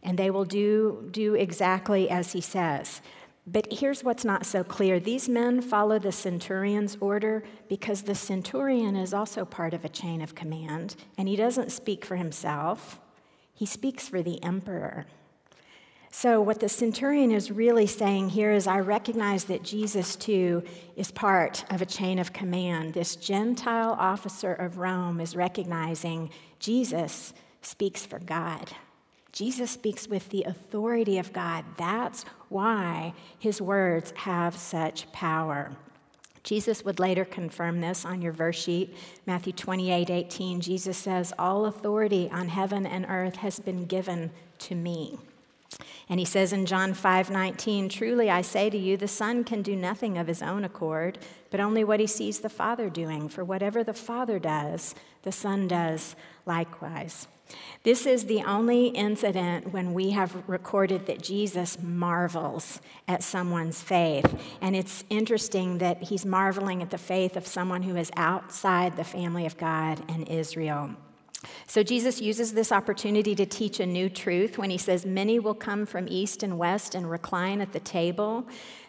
and 0.04 0.18
they 0.18 0.30
will 0.30 0.44
do, 0.44 1.08
do 1.10 1.34
exactly 1.34 2.08
as 2.10 2.32
he 2.32 2.40
says. 2.40 3.00
But 3.46 3.66
here's 3.70 4.02
what's 4.02 4.24
not 4.24 4.46
so 4.46 4.64
clear 4.64 4.98
these 4.98 5.28
men 5.28 5.60
follow 5.60 5.98
the 5.98 6.12
centurion's 6.12 6.96
order 7.00 7.44
because 7.68 8.02
the 8.02 8.14
centurion 8.14 8.96
is 8.96 9.12
also 9.12 9.44
part 9.44 9.74
of 9.74 9.84
a 9.84 9.88
chain 9.88 10.22
of 10.22 10.34
command, 10.34 10.96
and 11.18 11.28
he 11.28 11.36
doesn't 11.36 11.72
speak 11.72 12.04
for 12.04 12.16
himself, 12.16 13.00
he 13.52 13.66
speaks 13.66 14.08
for 14.08 14.22
the 14.22 14.42
emperor. 14.42 15.06
So, 16.10 16.40
what 16.40 16.60
the 16.60 16.68
centurion 16.68 17.32
is 17.32 17.50
really 17.50 17.88
saying 17.88 18.30
here 18.30 18.52
is 18.52 18.68
I 18.68 18.78
recognize 18.78 19.44
that 19.46 19.64
Jesus, 19.64 20.14
too, 20.14 20.62
is 20.94 21.10
part 21.10 21.64
of 21.72 21.82
a 21.82 21.86
chain 21.86 22.20
of 22.20 22.32
command. 22.32 22.94
This 22.94 23.16
Gentile 23.16 23.96
officer 23.98 24.54
of 24.54 24.78
Rome 24.78 25.20
is 25.20 25.34
recognizing 25.34 26.30
Jesus 26.60 27.34
speaks 27.62 28.06
for 28.06 28.20
God. 28.20 28.70
Jesus 29.34 29.72
speaks 29.72 30.06
with 30.06 30.28
the 30.28 30.44
authority 30.44 31.18
of 31.18 31.32
God. 31.32 31.64
That's 31.76 32.24
why 32.50 33.14
his 33.36 33.60
words 33.60 34.12
have 34.16 34.56
such 34.56 35.10
power. 35.10 35.72
Jesus 36.44 36.84
would 36.84 37.00
later 37.00 37.24
confirm 37.24 37.80
this 37.80 38.04
on 38.04 38.22
your 38.22 38.30
verse 38.32 38.62
sheet. 38.62 38.94
Matthew 39.26 39.52
28 39.52 40.08
18, 40.08 40.60
Jesus 40.60 40.96
says, 40.96 41.32
All 41.36 41.66
authority 41.66 42.30
on 42.32 42.46
heaven 42.46 42.86
and 42.86 43.06
earth 43.08 43.36
has 43.36 43.58
been 43.58 43.86
given 43.86 44.30
to 44.60 44.76
me. 44.76 45.18
And 46.08 46.20
he 46.20 46.26
says 46.26 46.52
in 46.52 46.64
John 46.64 46.94
5 46.94 47.28
19, 47.28 47.88
Truly 47.88 48.30
I 48.30 48.42
say 48.42 48.70
to 48.70 48.78
you, 48.78 48.96
the 48.96 49.08
Son 49.08 49.42
can 49.42 49.62
do 49.62 49.74
nothing 49.74 50.16
of 50.16 50.28
his 50.28 50.42
own 50.42 50.62
accord, 50.62 51.18
but 51.50 51.58
only 51.58 51.82
what 51.82 51.98
he 51.98 52.06
sees 52.06 52.38
the 52.38 52.48
Father 52.48 52.88
doing. 52.88 53.28
For 53.28 53.42
whatever 53.42 53.82
the 53.82 53.94
Father 53.94 54.38
does, 54.38 54.94
the 55.22 55.32
Son 55.32 55.66
does 55.66 56.14
likewise. 56.46 57.26
This 57.82 58.06
is 58.06 58.24
the 58.24 58.42
only 58.42 58.86
incident 58.86 59.72
when 59.72 59.92
we 59.92 60.10
have 60.10 60.48
recorded 60.48 61.06
that 61.06 61.22
Jesus 61.22 61.78
marvels 61.82 62.80
at 63.06 63.22
someone's 63.22 63.82
faith. 63.82 64.34
And 64.60 64.74
it's 64.74 65.04
interesting 65.10 65.78
that 65.78 66.02
he's 66.04 66.24
marveling 66.24 66.82
at 66.82 66.90
the 66.90 66.98
faith 66.98 67.36
of 67.36 67.46
someone 67.46 67.82
who 67.82 67.96
is 67.96 68.10
outside 68.16 68.96
the 68.96 69.04
family 69.04 69.46
of 69.46 69.56
God 69.58 70.02
and 70.08 70.28
Israel. 70.28 70.96
So 71.66 71.82
Jesus 71.82 72.20
uses 72.20 72.52
this 72.52 72.72
opportunity 72.72 73.34
to 73.34 73.46
teach 73.46 73.80
a 73.80 73.86
new 73.86 74.08
truth 74.08 74.58
when 74.58 74.70
he 74.70 74.78
says, 74.78 75.04
Many 75.04 75.38
will 75.38 75.54
come 75.54 75.86
from 75.86 76.06
east 76.08 76.42
and 76.42 76.58
west 76.58 76.94
and 76.94 77.10
recline 77.10 77.60
at 77.60 77.72
the 77.72 77.80
table. 77.80 78.46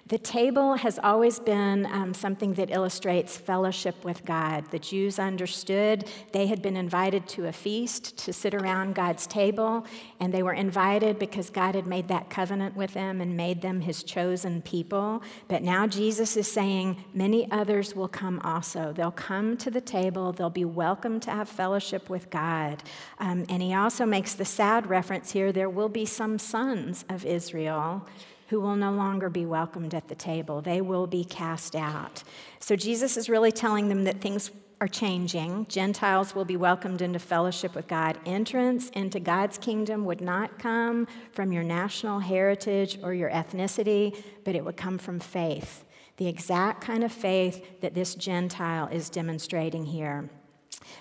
The 0.07 0.19
table 0.19 0.75
has 0.75 0.99
always 0.99 1.39
been 1.39 1.87
um, 1.87 2.13
something 2.13 2.53
that 2.53 2.69
illustrates 2.69 3.37
fellowship 3.37 4.05
with 4.05 4.23
God. 4.23 4.69
The 4.69 4.77
Jews 4.77 5.17
understood 5.17 6.07
they 6.31 6.45
had 6.45 6.61
been 6.61 6.77
invited 6.77 7.27
to 7.29 7.47
a 7.47 7.51
feast 7.51 8.15
to 8.19 8.31
sit 8.31 8.53
around 8.53 8.93
God's 8.93 9.25
table, 9.25 9.83
and 10.19 10.31
they 10.31 10.43
were 10.43 10.53
invited 10.53 11.17
because 11.17 11.49
God 11.49 11.73
had 11.73 11.87
made 11.87 12.07
that 12.09 12.29
covenant 12.29 12.75
with 12.75 12.93
them 12.93 13.19
and 13.19 13.35
made 13.35 13.63
them 13.63 13.81
his 13.81 14.03
chosen 14.03 14.61
people. 14.61 15.23
But 15.47 15.63
now 15.63 15.87
Jesus 15.87 16.37
is 16.37 16.51
saying 16.51 17.03
many 17.15 17.49
others 17.49 17.95
will 17.95 18.07
come 18.07 18.39
also. 18.43 18.93
They'll 18.93 19.09
come 19.09 19.57
to 19.57 19.71
the 19.71 19.81
table, 19.81 20.31
they'll 20.31 20.51
be 20.51 20.65
welcome 20.65 21.19
to 21.21 21.31
have 21.31 21.49
fellowship 21.49 22.11
with 22.11 22.29
God. 22.29 22.83
Um, 23.17 23.47
and 23.49 23.59
he 23.59 23.73
also 23.73 24.05
makes 24.05 24.35
the 24.35 24.45
sad 24.45 24.87
reference 24.87 25.31
here 25.31 25.51
there 25.51 25.67
will 25.67 25.89
be 25.89 26.05
some 26.05 26.37
sons 26.37 27.05
of 27.09 27.25
Israel 27.25 28.05
who 28.47 28.59
will 28.61 28.75
no 28.75 28.91
longer 28.91 29.29
be 29.29 29.45
welcomed 29.45 29.93
at 29.93 30.07
the 30.07 30.15
table. 30.15 30.61
They 30.61 30.81
will 30.81 31.07
be 31.07 31.23
cast 31.23 31.75
out. 31.75 32.23
So 32.59 32.75
Jesus 32.75 33.17
is 33.17 33.29
really 33.29 33.51
telling 33.51 33.89
them 33.89 34.03
that 34.03 34.21
things 34.21 34.51
are 34.81 34.87
changing. 34.87 35.65
Gentiles 35.67 36.35
will 36.35 36.45
be 36.45 36.57
welcomed 36.57 37.01
into 37.01 37.19
fellowship 37.19 37.75
with 37.75 37.87
God. 37.87 38.19
Entrance 38.25 38.89
into 38.89 39.19
God's 39.19 39.57
kingdom 39.57 40.05
would 40.05 40.21
not 40.21 40.59
come 40.59 41.07
from 41.31 41.51
your 41.51 41.63
national 41.63 42.19
heritage 42.19 42.99
or 43.01 43.13
your 43.13 43.29
ethnicity, 43.29 44.21
but 44.43 44.55
it 44.55 44.63
would 44.63 44.77
come 44.77 44.97
from 44.97 45.19
faith. 45.19 45.85
The 46.17 46.27
exact 46.27 46.81
kind 46.81 47.03
of 47.03 47.11
faith 47.11 47.81
that 47.81 47.93
this 47.93 48.15
Gentile 48.15 48.87
is 48.87 49.09
demonstrating 49.09 49.85
here. 49.85 50.29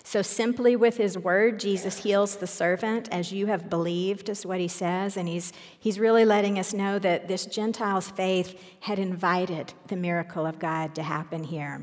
So, 0.03 0.23
simply 0.23 0.77
with 0.77 0.97
his 0.97 1.19
word, 1.19 1.59
Jesus 1.59 2.03
heals 2.03 2.37
the 2.37 2.47
servant 2.47 3.09
as 3.11 3.33
you 3.33 3.47
have 3.47 3.71
believed, 3.71 4.29
is 4.29 4.47
what 4.47 4.61
he 4.61 4.69
says. 4.69 5.17
And 5.17 5.29
he's, 5.29 5.53
he's 5.79 5.99
really 5.99 6.25
letting 6.25 6.59
us 6.59 6.73
know 6.73 6.99
that 6.99 7.29
this 7.29 7.47
Gentile's 7.47 8.11
faith 8.11 8.61
had 8.81 8.99
invited 8.99 9.73
the 9.89 9.97
miracle 9.97 10.47
of 10.47 10.59
God 10.59 10.95
to 10.95 11.03
happen 11.03 11.45
here. 11.45 11.81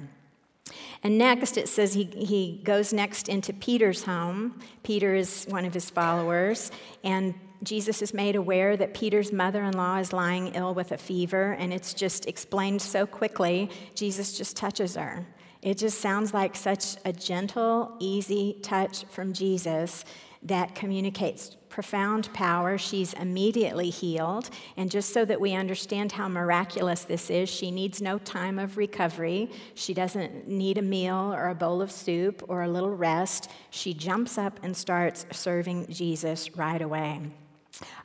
And 1.04 1.18
next, 1.18 1.58
it 1.58 1.68
says 1.68 1.94
he, 1.94 2.06
he 2.06 2.62
goes 2.64 2.94
next 2.94 3.28
into 3.28 3.54
Peter's 3.54 4.04
home. 4.04 4.60
Peter 4.84 5.16
is 5.16 5.46
one 5.50 5.66
of 5.66 5.74
his 5.74 5.90
followers, 5.90 6.72
and 7.04 7.34
Jesus 7.64 8.02
is 8.02 8.14
made 8.14 8.36
aware 8.36 8.78
that 8.78 8.94
Peter's 8.94 9.32
mother 9.32 9.64
in 9.64 9.76
law 9.76 9.98
is 9.98 10.14
lying 10.14 10.54
ill 10.56 10.74
with 10.74 10.92
a 10.92 10.98
fever, 10.98 11.54
and 11.54 11.74
it's 11.74 11.94
just 11.94 12.28
explained 12.28 12.82
so 12.82 13.06
quickly. 13.06 13.70
Jesus 13.96 14.38
just 14.38 14.56
touches 14.56 14.96
her 14.96 15.26
It 15.62 15.78
just 15.78 16.00
sounds 16.00 16.34
like 16.34 16.56
such 16.56 16.98
a 17.06 17.14
gentle, 17.14 17.96
easy 18.00 18.58
touch 18.64 19.06
from 19.06 19.34
Jesus 19.34 20.06
that 20.44 20.74
communicates 20.74 21.56
profound 21.70 22.32
power. 22.34 22.78
She's 22.78 23.14
immediately 23.14 23.90
healed. 23.90 24.50
And 24.76 24.92
just 24.92 25.14
so 25.14 25.24
that 25.26 25.40
we 25.40 25.54
understand 25.54 26.12
how 26.12 26.28
miraculous 26.28 27.04
this 27.04 27.30
is, 27.30 27.48
she 27.48 27.72
needs 27.72 28.02
no 28.02 28.18
time 28.18 28.60
of 28.60 28.76
recovery. 28.76 29.50
She 29.76 29.94
doesn't 29.94 30.48
need 30.48 30.78
a 30.78 30.82
meal 30.82 31.32
or 31.34 31.50
a 31.50 31.56
bowl 31.56 31.82
of 31.82 31.92
soup 31.92 32.44
or 32.48 32.64
a 32.64 32.68
little 32.68 32.96
rest. 32.96 33.50
She 33.70 33.94
jumps 33.94 34.38
up 34.38 34.60
and 34.64 34.76
starts 34.76 35.26
serving 35.32 35.88
Jesus 35.88 36.58
right 36.58 36.82
away. 36.82 37.22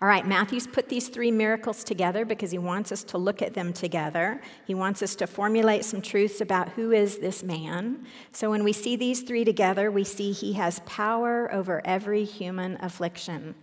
All 0.01 0.09
right, 0.09 0.27
Matthew's 0.27 0.67
put 0.67 0.89
these 0.89 1.09
three 1.09 1.31
miracles 1.31 1.83
together 1.83 2.25
because 2.25 2.51
he 2.51 2.59
wants 2.59 2.93
us 2.93 3.03
to 3.05 3.19
look 3.19 3.43
at 3.43 3.55
them 3.55 3.73
together. 3.73 4.41
He 4.67 4.75
wants 4.75 5.03
us 5.03 5.15
to 5.17 5.27
formulate 5.27 5.85
some 5.85 6.01
truths 6.01 6.41
about 6.41 6.71
who 6.71 6.93
is 6.93 7.19
this 7.19 7.43
man. 7.43 8.07
So 8.33 8.51
when 8.51 8.63
we 8.65 8.73
see 8.73 8.97
these 8.97 9.23
three 9.23 9.45
together, 9.45 9.91
we 9.91 10.05
see 10.05 10.33
he 10.33 10.53
has 10.55 10.81
power 10.87 11.53
over 11.53 11.83
every 11.85 12.25
human 12.25 12.77
affliction. 12.81 13.55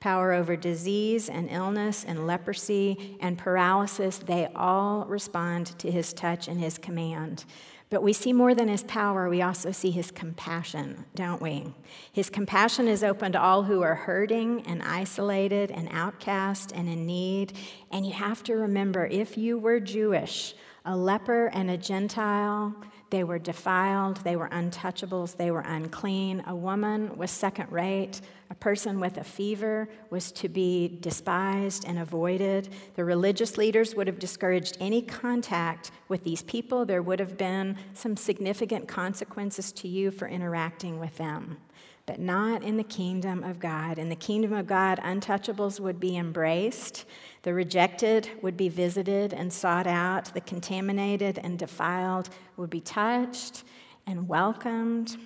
Power 0.00 0.32
over 0.32 0.56
disease 0.56 1.28
and 1.28 1.48
illness 1.48 2.04
and 2.04 2.26
leprosy 2.26 3.16
and 3.20 3.38
paralysis, 3.38 4.18
they 4.18 4.48
all 4.56 5.04
respond 5.04 5.78
to 5.78 5.92
his 5.92 6.12
touch 6.12 6.48
and 6.48 6.58
his 6.58 6.76
command. 6.76 7.44
But 7.92 8.02
we 8.02 8.14
see 8.14 8.32
more 8.32 8.54
than 8.54 8.68
his 8.68 8.84
power, 8.84 9.28
we 9.28 9.42
also 9.42 9.70
see 9.70 9.90
his 9.90 10.10
compassion, 10.10 11.04
don't 11.14 11.42
we? 11.42 11.74
His 12.10 12.30
compassion 12.30 12.88
is 12.88 13.04
open 13.04 13.32
to 13.32 13.40
all 13.40 13.64
who 13.64 13.82
are 13.82 13.94
hurting 13.94 14.62
and 14.62 14.82
isolated 14.82 15.70
and 15.70 15.90
outcast 15.92 16.72
and 16.72 16.88
in 16.88 17.04
need. 17.04 17.52
And 17.90 18.06
you 18.06 18.14
have 18.14 18.42
to 18.44 18.54
remember 18.54 19.04
if 19.04 19.36
you 19.36 19.58
were 19.58 19.78
Jewish, 19.78 20.54
a 20.86 20.96
leper 20.96 21.48
and 21.52 21.70
a 21.70 21.76
Gentile, 21.76 22.74
they 23.12 23.24
were 23.24 23.38
defiled, 23.38 24.16
they 24.24 24.36
were 24.36 24.48
untouchables, 24.48 25.36
they 25.36 25.50
were 25.50 25.60
unclean. 25.60 26.42
A 26.46 26.56
woman 26.56 27.14
was 27.18 27.30
second 27.30 27.70
rate. 27.70 28.22
A 28.48 28.54
person 28.54 29.00
with 29.00 29.18
a 29.18 29.24
fever 29.24 29.86
was 30.08 30.32
to 30.32 30.48
be 30.48 30.98
despised 31.00 31.84
and 31.86 31.98
avoided. 31.98 32.70
The 32.96 33.04
religious 33.04 33.58
leaders 33.58 33.94
would 33.94 34.06
have 34.06 34.18
discouraged 34.18 34.78
any 34.80 35.02
contact 35.02 35.90
with 36.08 36.24
these 36.24 36.42
people. 36.42 36.86
There 36.86 37.02
would 37.02 37.20
have 37.20 37.36
been 37.36 37.76
some 37.92 38.16
significant 38.16 38.88
consequences 38.88 39.72
to 39.72 39.88
you 39.88 40.10
for 40.10 40.26
interacting 40.26 40.98
with 40.98 41.14
them 41.18 41.58
but 42.06 42.18
not 42.18 42.62
in 42.62 42.76
the 42.76 42.84
kingdom 42.84 43.44
of 43.44 43.60
God. 43.60 43.98
In 43.98 44.08
the 44.08 44.16
kingdom 44.16 44.52
of 44.52 44.66
God, 44.66 44.98
untouchables 44.98 45.80
would 45.80 46.00
be 46.00 46.16
embraced, 46.16 47.04
the 47.42 47.54
rejected 47.54 48.28
would 48.42 48.56
be 48.56 48.68
visited 48.68 49.32
and 49.32 49.52
sought 49.52 49.86
out, 49.86 50.32
the 50.34 50.40
contaminated 50.40 51.38
and 51.38 51.58
defiled 51.58 52.28
would 52.56 52.70
be 52.70 52.80
touched 52.80 53.64
and 54.06 54.28
welcomed. 54.28 55.16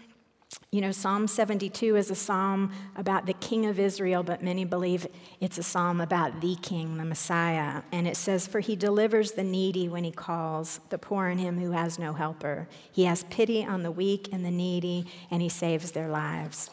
You 0.72 0.80
know, 0.80 0.90
Psalm 0.90 1.28
72 1.28 1.96
is 1.96 2.10
a 2.10 2.14
psalm 2.14 2.72
about 2.96 3.24
the 3.24 3.32
king 3.34 3.66
of 3.66 3.78
Israel, 3.78 4.22
but 4.22 4.42
many 4.42 4.64
believe 4.64 5.06
it's 5.40 5.58
a 5.58 5.62
psalm 5.62 6.00
about 6.00 6.40
the 6.40 6.56
king, 6.56 6.98
the 6.98 7.04
Messiah. 7.04 7.82
And 7.92 8.06
it 8.06 8.16
says, 8.16 8.46
For 8.46 8.60
he 8.60 8.74
delivers 8.74 9.32
the 9.32 9.44
needy 9.44 9.88
when 9.88 10.02
he 10.02 10.10
calls, 10.10 10.80
the 10.90 10.98
poor 10.98 11.28
and 11.28 11.38
him 11.38 11.58
who 11.58 11.70
has 11.70 11.98
no 11.98 12.12
helper. 12.14 12.68
He 12.90 13.04
has 13.04 13.22
pity 13.24 13.64
on 13.64 13.84
the 13.84 13.92
weak 13.92 14.28
and 14.32 14.44
the 14.44 14.50
needy, 14.50 15.06
and 15.30 15.40
he 15.40 15.48
saves 15.48 15.92
their 15.92 16.08
lives. 16.08 16.70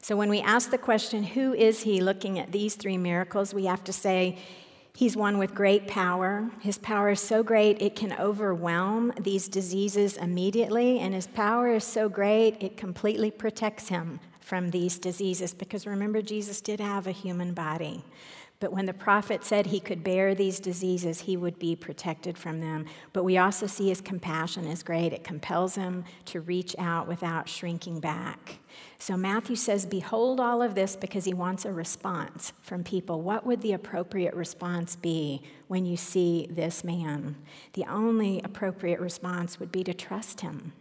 So 0.00 0.16
when 0.16 0.30
we 0.30 0.40
ask 0.40 0.70
the 0.70 0.78
question, 0.78 1.24
Who 1.24 1.52
is 1.52 1.82
he 1.82 2.00
looking 2.00 2.38
at 2.38 2.52
these 2.52 2.76
three 2.76 2.96
miracles, 2.96 3.52
we 3.52 3.66
have 3.66 3.82
to 3.84 3.92
say, 3.92 4.38
He's 4.96 5.14
one 5.14 5.36
with 5.36 5.54
great 5.54 5.86
power. 5.86 6.50
His 6.60 6.78
power 6.78 7.10
is 7.10 7.20
so 7.20 7.42
great 7.42 7.82
it 7.82 7.94
can 7.94 8.14
overwhelm 8.18 9.12
these 9.20 9.46
diseases 9.46 10.16
immediately, 10.16 10.98
and 11.00 11.12
his 11.12 11.26
power 11.26 11.68
is 11.68 11.84
so 11.84 12.08
great 12.08 12.56
it 12.62 12.78
completely 12.78 13.30
protects 13.30 13.90
him 13.90 14.20
from 14.40 14.70
these 14.70 14.98
diseases. 14.98 15.52
Because 15.52 15.86
remember, 15.86 16.22
Jesus 16.22 16.62
did 16.62 16.80
have 16.80 17.06
a 17.06 17.10
human 17.12 17.52
body. 17.52 18.04
But 18.58 18.72
when 18.72 18.86
the 18.86 18.94
prophet 18.94 19.44
said 19.44 19.66
he 19.66 19.80
could 19.80 20.02
bear 20.02 20.34
these 20.34 20.60
diseases, 20.60 21.20
he 21.20 21.36
would 21.36 21.58
be 21.58 21.76
protected 21.76 22.38
from 22.38 22.60
them. 22.60 22.86
But 23.12 23.24
we 23.24 23.36
also 23.36 23.66
see 23.66 23.88
his 23.88 24.00
compassion 24.00 24.66
is 24.66 24.82
great. 24.82 25.12
It 25.12 25.24
compels 25.24 25.74
him 25.74 26.04
to 26.26 26.40
reach 26.40 26.74
out 26.78 27.06
without 27.06 27.50
shrinking 27.50 28.00
back. 28.00 28.58
So 28.98 29.14
Matthew 29.16 29.56
says, 29.56 29.84
Behold 29.84 30.40
all 30.40 30.62
of 30.62 30.74
this 30.74 30.96
because 30.96 31.26
he 31.26 31.34
wants 31.34 31.66
a 31.66 31.72
response 31.72 32.54
from 32.62 32.82
people. 32.82 33.20
What 33.20 33.44
would 33.44 33.60
the 33.60 33.74
appropriate 33.74 34.34
response 34.34 34.96
be 34.96 35.42
when 35.68 35.84
you 35.84 35.98
see 35.98 36.46
this 36.50 36.82
man? 36.82 37.36
The 37.74 37.84
only 37.84 38.40
appropriate 38.42 39.00
response 39.00 39.60
would 39.60 39.70
be 39.70 39.84
to 39.84 39.92
trust 39.92 40.40
him 40.40 40.72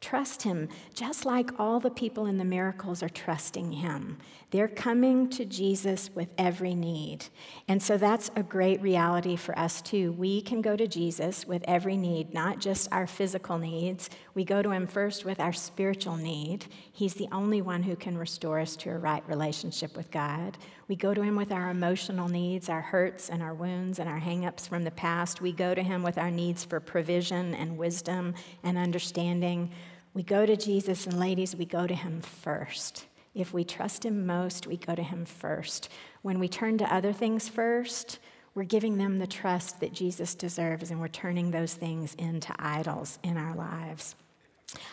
Trust 0.00 0.42
him, 0.42 0.68
just 0.94 1.24
like 1.24 1.58
all 1.58 1.80
the 1.80 1.90
people 1.90 2.26
in 2.26 2.36
the 2.36 2.44
miracles 2.44 3.02
are 3.02 3.08
trusting 3.08 3.72
him. 3.72 4.18
They're 4.50 4.68
coming 4.68 5.28
to 5.30 5.44
Jesus 5.44 6.10
with 6.14 6.28
every 6.38 6.74
need. 6.74 7.26
And 7.66 7.82
so 7.82 7.96
that's 7.96 8.30
a 8.36 8.42
great 8.42 8.80
reality 8.82 9.36
for 9.36 9.58
us, 9.58 9.80
too. 9.80 10.12
We 10.12 10.42
can 10.42 10.60
go 10.60 10.76
to 10.76 10.86
Jesus 10.86 11.46
with 11.46 11.64
every 11.66 11.96
need, 11.96 12.34
not 12.34 12.60
just 12.60 12.92
our 12.92 13.06
physical 13.06 13.58
needs. 13.58 14.10
We 14.34 14.44
go 14.44 14.62
to 14.62 14.70
him 14.70 14.86
first 14.86 15.24
with 15.24 15.40
our 15.40 15.52
spiritual 15.52 16.16
need. 16.16 16.66
He's 16.92 17.14
the 17.14 17.28
only 17.32 17.62
one 17.62 17.82
who 17.82 17.96
can 17.96 18.18
restore 18.18 18.60
us 18.60 18.76
to 18.76 18.90
a 18.90 18.98
right 18.98 19.26
relationship 19.26 19.96
with 19.96 20.10
God. 20.10 20.58
We 20.88 20.94
go 20.94 21.14
to 21.14 21.22
him 21.22 21.34
with 21.34 21.50
our 21.50 21.70
emotional 21.70 22.28
needs, 22.28 22.68
our 22.68 22.80
hurts 22.80 23.28
and 23.28 23.42
our 23.42 23.54
wounds 23.54 23.98
and 23.98 24.08
our 24.08 24.20
hangups 24.20 24.68
from 24.68 24.84
the 24.84 24.92
past. 24.92 25.40
We 25.40 25.52
go 25.52 25.74
to 25.74 25.82
him 25.82 26.04
with 26.04 26.16
our 26.16 26.30
needs 26.30 26.64
for 26.64 26.78
provision 26.78 27.54
and 27.54 27.76
wisdom 27.76 28.34
and 28.62 28.78
understanding. 28.78 29.72
We 30.14 30.22
go 30.22 30.46
to 30.46 30.56
Jesus, 30.56 31.06
and 31.06 31.18
ladies, 31.18 31.56
we 31.56 31.64
go 31.64 31.86
to 31.86 31.94
him 31.94 32.20
first. 32.20 33.06
If 33.34 33.52
we 33.52 33.64
trust 33.64 34.04
him 34.04 34.26
most, 34.26 34.66
we 34.66 34.76
go 34.76 34.94
to 34.94 35.02
him 35.02 35.24
first. 35.24 35.88
When 36.22 36.38
we 36.38 36.48
turn 36.48 36.78
to 36.78 36.94
other 36.94 37.12
things 37.12 37.48
first, 37.48 38.20
we're 38.54 38.62
giving 38.64 38.96
them 38.96 39.18
the 39.18 39.26
trust 39.26 39.80
that 39.80 39.92
Jesus 39.92 40.34
deserves, 40.34 40.90
and 40.90 41.00
we're 41.00 41.08
turning 41.08 41.50
those 41.50 41.74
things 41.74 42.14
into 42.14 42.54
idols 42.58 43.18
in 43.22 43.36
our 43.36 43.54
lives. 43.54 44.14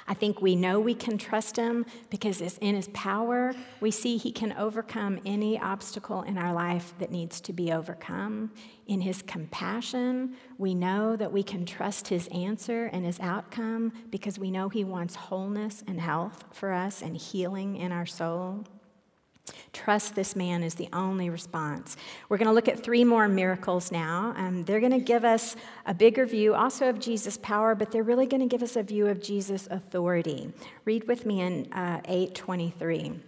I 0.07 0.13
think 0.13 0.41
we 0.41 0.55
know 0.55 0.79
we 0.79 0.93
can 0.93 1.17
trust 1.17 1.55
him 1.55 1.85
because 2.09 2.41
it's 2.41 2.57
in 2.59 2.75
his 2.75 2.89
power, 2.89 3.53
we 3.81 3.89
see 3.89 4.17
he 4.17 4.31
can 4.31 4.53
overcome 4.53 5.19
any 5.25 5.59
obstacle 5.59 6.21
in 6.23 6.37
our 6.37 6.53
life 6.53 6.93
that 6.99 7.11
needs 7.11 7.41
to 7.41 7.53
be 7.53 7.71
overcome. 7.71 8.51
In 8.87 9.01
his 9.01 9.21
compassion, 9.21 10.35
we 10.57 10.75
know 10.75 11.15
that 11.15 11.31
we 11.31 11.41
can 11.41 11.65
trust 11.65 12.07
his 12.07 12.27
answer 12.27 12.85
and 12.93 13.05
his 13.05 13.19
outcome 13.19 13.93
because 14.11 14.37
we 14.37 14.51
know 14.51 14.69
he 14.69 14.83
wants 14.83 15.15
wholeness 15.15 15.83
and 15.87 15.99
health 15.99 16.43
for 16.51 16.71
us 16.71 17.01
and 17.01 17.15
healing 17.17 17.77
in 17.77 17.91
our 17.91 18.05
soul. 18.05 18.65
Trust 19.73 20.15
this 20.15 20.35
man 20.35 20.63
is 20.63 20.75
the 20.75 20.87
only 20.93 21.29
response. 21.29 21.97
We're 22.29 22.37
going 22.37 22.47
to 22.47 22.53
look 22.53 22.67
at 22.67 22.81
three 22.81 23.03
more 23.03 23.27
miracles 23.27 23.91
now. 23.91 24.33
Um, 24.37 24.63
they're 24.63 24.79
going 24.79 24.91
to 24.91 24.99
give 24.99 25.25
us 25.25 25.55
a 25.85 25.93
bigger 25.93 26.25
view 26.25 26.53
also 26.53 26.89
of 26.89 26.99
Jesus' 26.99 27.37
power, 27.37 27.75
but 27.75 27.91
they're 27.91 28.03
really 28.03 28.25
going 28.25 28.41
to 28.41 28.47
give 28.47 28.63
us 28.63 28.75
a 28.75 28.83
view 28.83 29.07
of 29.07 29.21
Jesus' 29.21 29.67
authority. 29.71 30.53
Read 30.85 31.07
with 31.07 31.25
me 31.25 31.41
in 31.41 31.73
uh, 31.73 32.01
823. 32.05 33.19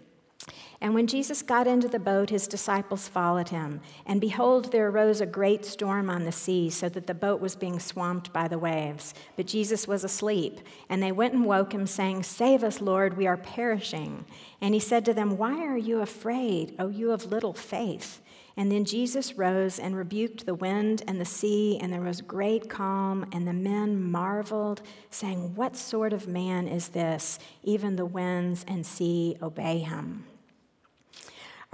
And 0.81 0.93
when 0.93 1.07
Jesus 1.07 1.41
got 1.41 1.67
into 1.67 1.87
the 1.87 1.99
boat, 1.99 2.29
his 2.29 2.47
disciples 2.47 3.07
followed 3.07 3.49
him. 3.49 3.81
And 4.05 4.19
behold, 4.19 4.71
there 4.71 4.89
arose 4.89 5.21
a 5.21 5.25
great 5.25 5.65
storm 5.65 6.09
on 6.09 6.25
the 6.25 6.31
sea, 6.31 6.69
so 6.69 6.89
that 6.89 7.07
the 7.07 7.13
boat 7.13 7.39
was 7.39 7.55
being 7.55 7.79
swamped 7.79 8.33
by 8.33 8.47
the 8.47 8.59
waves. 8.59 9.13
But 9.35 9.47
Jesus 9.47 9.87
was 9.87 10.03
asleep. 10.03 10.59
And 10.89 11.01
they 11.01 11.11
went 11.11 11.33
and 11.33 11.45
woke 11.45 11.73
him, 11.73 11.87
saying, 11.87 12.23
Save 12.23 12.63
us, 12.63 12.81
Lord, 12.81 13.17
we 13.17 13.25
are 13.25 13.37
perishing. 13.37 14.25
And 14.61 14.73
he 14.73 14.79
said 14.79 15.05
to 15.05 15.13
them, 15.13 15.37
Why 15.37 15.65
are 15.65 15.77
you 15.77 16.01
afraid, 16.01 16.75
O 16.77 16.89
you 16.89 17.11
of 17.11 17.25
little 17.25 17.53
faith? 17.53 18.21
And 18.57 18.71
then 18.71 18.85
Jesus 18.85 19.37
rose 19.37 19.79
and 19.79 19.97
rebuked 19.97 20.45
the 20.45 20.55
wind 20.55 21.03
and 21.07 21.19
the 21.19 21.25
sea, 21.25 21.77
and 21.81 21.91
there 21.91 22.01
was 22.01 22.21
great 22.21 22.69
calm. 22.69 23.25
And 23.33 23.47
the 23.47 23.53
men 23.53 24.01
marveled, 24.01 24.81
saying, 25.09 25.55
What 25.55 25.75
sort 25.75 26.13
of 26.13 26.27
man 26.27 26.67
is 26.67 26.89
this? 26.89 27.39
Even 27.63 27.95
the 27.95 28.05
winds 28.05 28.63
and 28.67 28.85
sea 28.85 29.37
obey 29.41 29.79
him. 29.79 30.25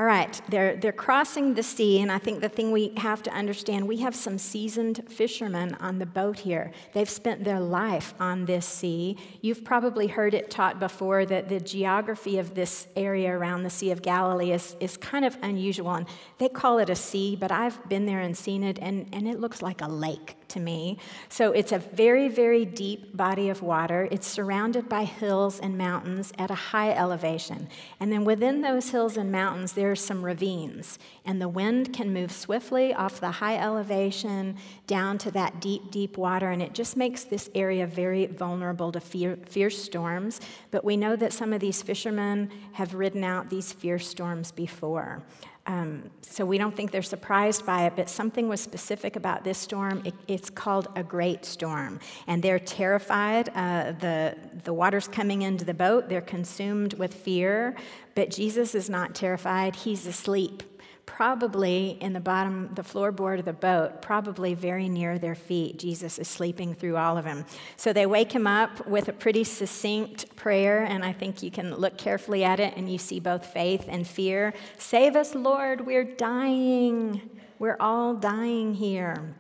All 0.01 0.07
right, 0.07 0.41
they're, 0.49 0.77
they're 0.77 0.91
crossing 0.91 1.53
the 1.53 1.61
sea, 1.61 2.01
and 2.01 2.11
I 2.11 2.17
think 2.17 2.41
the 2.41 2.49
thing 2.49 2.71
we 2.71 2.91
have 2.97 3.21
to 3.21 3.31
understand 3.31 3.87
we 3.87 3.97
have 3.97 4.15
some 4.15 4.39
seasoned 4.39 5.07
fishermen 5.07 5.75
on 5.75 5.99
the 5.99 6.07
boat 6.07 6.39
here. 6.39 6.71
They've 6.93 7.07
spent 7.07 7.43
their 7.43 7.59
life 7.59 8.15
on 8.19 8.45
this 8.45 8.65
sea. 8.65 9.15
You've 9.41 9.63
probably 9.63 10.07
heard 10.07 10.33
it 10.33 10.49
taught 10.49 10.79
before 10.79 11.27
that 11.27 11.49
the 11.49 11.59
geography 11.59 12.39
of 12.39 12.55
this 12.55 12.87
area 12.95 13.31
around 13.31 13.61
the 13.61 13.69
Sea 13.69 13.91
of 13.91 14.01
Galilee 14.01 14.53
is, 14.53 14.75
is 14.79 14.97
kind 14.97 15.23
of 15.23 15.37
unusual, 15.43 15.91
and 15.91 16.07
they 16.39 16.49
call 16.49 16.79
it 16.79 16.89
a 16.89 16.95
sea, 16.95 17.35
but 17.35 17.51
I've 17.51 17.87
been 17.87 18.07
there 18.07 18.21
and 18.21 18.35
seen 18.35 18.63
it, 18.63 18.79
and, 18.81 19.05
and 19.13 19.27
it 19.27 19.39
looks 19.39 19.61
like 19.61 19.81
a 19.81 19.87
lake 19.87 20.35
to 20.51 20.59
me. 20.59 20.97
So 21.29 21.51
it's 21.51 21.71
a 21.71 21.79
very, 21.79 22.27
very 22.29 22.63
deep 22.65 23.15
body 23.15 23.49
of 23.49 23.61
water. 23.61 24.07
It's 24.11 24.27
surrounded 24.27 24.87
by 24.87 25.03
hills 25.03 25.59
and 25.59 25.77
mountains 25.77 26.31
at 26.37 26.51
a 26.51 26.55
high 26.55 26.91
elevation. 26.91 27.67
And 27.99 28.11
then 28.11 28.23
within 28.23 28.61
those 28.61 28.89
hills 28.91 29.17
and 29.17 29.31
mountains, 29.31 29.73
there 29.73 29.91
are 29.91 29.95
some 29.95 30.23
ravines. 30.23 30.99
And 31.25 31.41
the 31.41 31.49
wind 31.49 31.93
can 31.93 32.13
move 32.13 32.31
swiftly 32.31 32.93
off 32.93 33.19
the 33.19 33.31
high 33.31 33.57
elevation 33.57 34.57
down 34.87 35.17
to 35.19 35.31
that 35.31 35.59
deep, 35.59 35.91
deep 35.91 36.17
water. 36.17 36.49
And 36.51 36.61
it 36.61 36.73
just 36.73 36.95
makes 36.95 37.23
this 37.23 37.49
area 37.55 37.87
very 37.87 38.25
vulnerable 38.25 38.91
to 38.91 38.99
fierce 38.99 39.81
storms. 39.81 40.39
But 40.69 40.85
we 40.85 40.97
know 40.97 41.15
that 41.15 41.33
some 41.33 41.53
of 41.53 41.59
these 41.59 41.81
fishermen 41.81 42.51
have 42.73 42.93
ridden 42.93 43.23
out 43.23 43.49
these 43.49 43.73
fierce 43.73 44.07
storms 44.07 44.51
before. 44.51 45.23
Um, 45.67 46.09
so 46.21 46.45
we 46.45 46.57
don't 46.57 46.75
think 46.75 46.91
they're 46.91 47.01
surprised 47.03 47.65
by 47.65 47.85
it, 47.85 47.93
but 47.95 48.09
something 48.09 48.47
was 48.47 48.61
specific 48.61 49.15
about 49.15 49.43
this 49.43 49.57
storm. 49.57 50.01
It, 50.05 50.15
it's 50.27 50.49
called 50.49 50.87
a 50.95 51.03
great 51.03 51.45
storm. 51.45 51.99
And 52.25 52.41
they're 52.41 52.59
terrified. 52.59 53.49
Uh, 53.49 53.91
the, 53.91 54.35
the 54.63 54.73
water's 54.73 55.07
coming 55.07 55.43
into 55.43 55.63
the 55.63 55.73
boat, 55.73 56.09
they're 56.09 56.21
consumed 56.21 56.95
with 56.95 57.13
fear. 57.13 57.75
But 58.15 58.31
Jesus 58.31 58.75
is 58.75 58.89
not 58.89 59.15
terrified, 59.15 59.75
he's 59.75 60.05
asleep 60.05 60.63
probably 61.05 61.97
in 62.01 62.13
the 62.13 62.19
bottom, 62.19 62.69
the 62.73 62.81
floorboard 62.81 63.39
of 63.39 63.45
the 63.45 63.53
boat, 63.53 64.01
probably 64.01 64.53
very 64.53 64.87
near 64.89 65.19
their 65.19 65.35
feet. 65.35 65.77
Jesus 65.77 66.17
is 66.19 66.27
sleeping 66.27 66.73
through 66.73 66.97
all 66.97 67.17
of 67.17 67.25
them. 67.25 67.45
So 67.77 67.93
they 67.93 68.05
wake 68.05 68.31
him 68.31 68.47
up 68.47 68.87
with 68.87 69.07
a 69.07 69.13
pretty 69.13 69.43
succinct 69.43 70.35
prayer, 70.35 70.83
and 70.83 71.03
I 71.03 71.13
think 71.13 71.43
you 71.43 71.51
can 71.51 71.75
look 71.75 71.97
carefully 71.97 72.43
at 72.43 72.59
it 72.59 72.75
and 72.77 72.91
you 72.91 72.97
see 72.97 73.19
both 73.19 73.45
faith 73.45 73.85
and 73.87 74.07
fear. 74.07 74.53
Save 74.77 75.15
us, 75.15 75.35
Lord, 75.35 75.85
we're 75.85 76.03
dying. 76.03 77.29
We're 77.59 77.77
all 77.79 78.15
dying 78.15 78.73
here. 78.73 79.35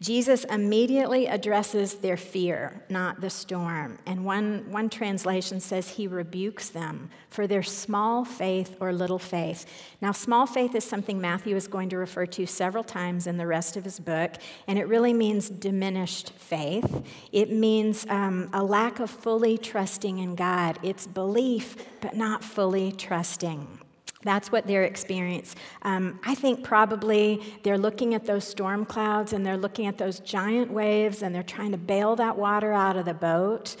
Jesus 0.00 0.44
immediately 0.44 1.26
addresses 1.26 1.94
their 1.94 2.16
fear, 2.16 2.82
not 2.88 3.20
the 3.20 3.30
storm. 3.30 3.98
And 4.06 4.24
one, 4.24 4.70
one 4.70 4.90
translation 4.90 5.60
says 5.60 5.88
he 5.88 6.06
rebukes 6.06 6.68
them 6.68 7.10
for 7.30 7.46
their 7.46 7.62
small 7.62 8.24
faith 8.24 8.76
or 8.80 8.92
little 8.92 9.18
faith. 9.18 9.66
Now, 10.00 10.12
small 10.12 10.46
faith 10.46 10.74
is 10.74 10.84
something 10.84 11.20
Matthew 11.20 11.56
is 11.56 11.68
going 11.68 11.88
to 11.90 11.96
refer 11.96 12.26
to 12.26 12.46
several 12.46 12.84
times 12.84 13.26
in 13.26 13.36
the 13.36 13.46
rest 13.46 13.76
of 13.76 13.84
his 13.84 14.00
book, 14.00 14.32
and 14.66 14.78
it 14.78 14.88
really 14.88 15.14
means 15.14 15.48
diminished 15.48 16.30
faith. 16.30 17.06
It 17.32 17.50
means 17.50 18.04
um, 18.08 18.50
a 18.52 18.62
lack 18.62 19.00
of 19.00 19.10
fully 19.10 19.56
trusting 19.56 20.18
in 20.18 20.34
God. 20.34 20.78
It's 20.82 21.06
belief, 21.06 21.76
but 22.00 22.16
not 22.16 22.42
fully 22.42 22.92
trusting. 22.92 23.83
That's 24.24 24.50
what 24.50 24.66
their 24.66 24.84
experience. 24.84 25.54
Um, 25.82 26.18
I 26.24 26.34
think 26.34 26.64
probably 26.64 27.42
they're 27.62 27.78
looking 27.78 28.14
at 28.14 28.24
those 28.24 28.44
storm 28.44 28.84
clouds 28.84 29.32
and 29.32 29.44
they're 29.44 29.56
looking 29.56 29.86
at 29.86 29.98
those 29.98 30.20
giant 30.20 30.70
waves 30.70 31.22
and 31.22 31.34
they're 31.34 31.42
trying 31.42 31.72
to 31.72 31.78
bail 31.78 32.16
that 32.16 32.36
water 32.36 32.72
out 32.72 32.96
of 32.96 33.04
the 33.04 33.14
boat. 33.14 33.76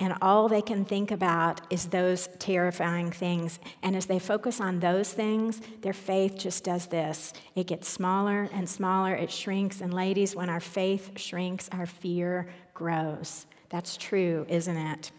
And 0.00 0.14
all 0.22 0.48
they 0.48 0.62
can 0.62 0.84
think 0.84 1.10
about 1.10 1.60
is 1.72 1.86
those 1.86 2.28
terrifying 2.38 3.10
things. 3.10 3.58
And 3.82 3.96
as 3.96 4.06
they 4.06 4.20
focus 4.20 4.60
on 4.60 4.78
those 4.78 5.12
things, 5.12 5.60
their 5.80 5.92
faith 5.92 6.38
just 6.38 6.62
does 6.62 6.86
this 6.86 7.32
it 7.56 7.66
gets 7.66 7.88
smaller 7.88 8.48
and 8.52 8.68
smaller, 8.68 9.14
it 9.14 9.32
shrinks. 9.32 9.80
And 9.80 9.92
ladies, 9.92 10.36
when 10.36 10.48
our 10.48 10.60
faith 10.60 11.18
shrinks, 11.18 11.68
our 11.72 11.86
fear 11.86 12.48
grows. 12.74 13.46
That's 13.70 13.96
true, 13.96 14.46
isn't 14.48 14.76
it? 14.76 15.10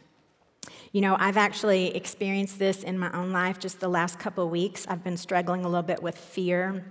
You 0.91 1.01
know, 1.01 1.15
I've 1.19 1.37
actually 1.37 1.95
experienced 1.95 2.57
this 2.57 2.83
in 2.83 2.97
my 2.97 3.11
own 3.11 3.31
life 3.31 3.59
just 3.59 3.79
the 3.79 3.87
last 3.87 4.17
couple 4.17 4.49
weeks. 4.49 4.87
I've 4.87 5.03
been 5.03 5.17
struggling 5.17 5.63
a 5.63 5.69
little 5.69 5.83
bit 5.83 6.01
with 6.01 6.17
fear. 6.17 6.83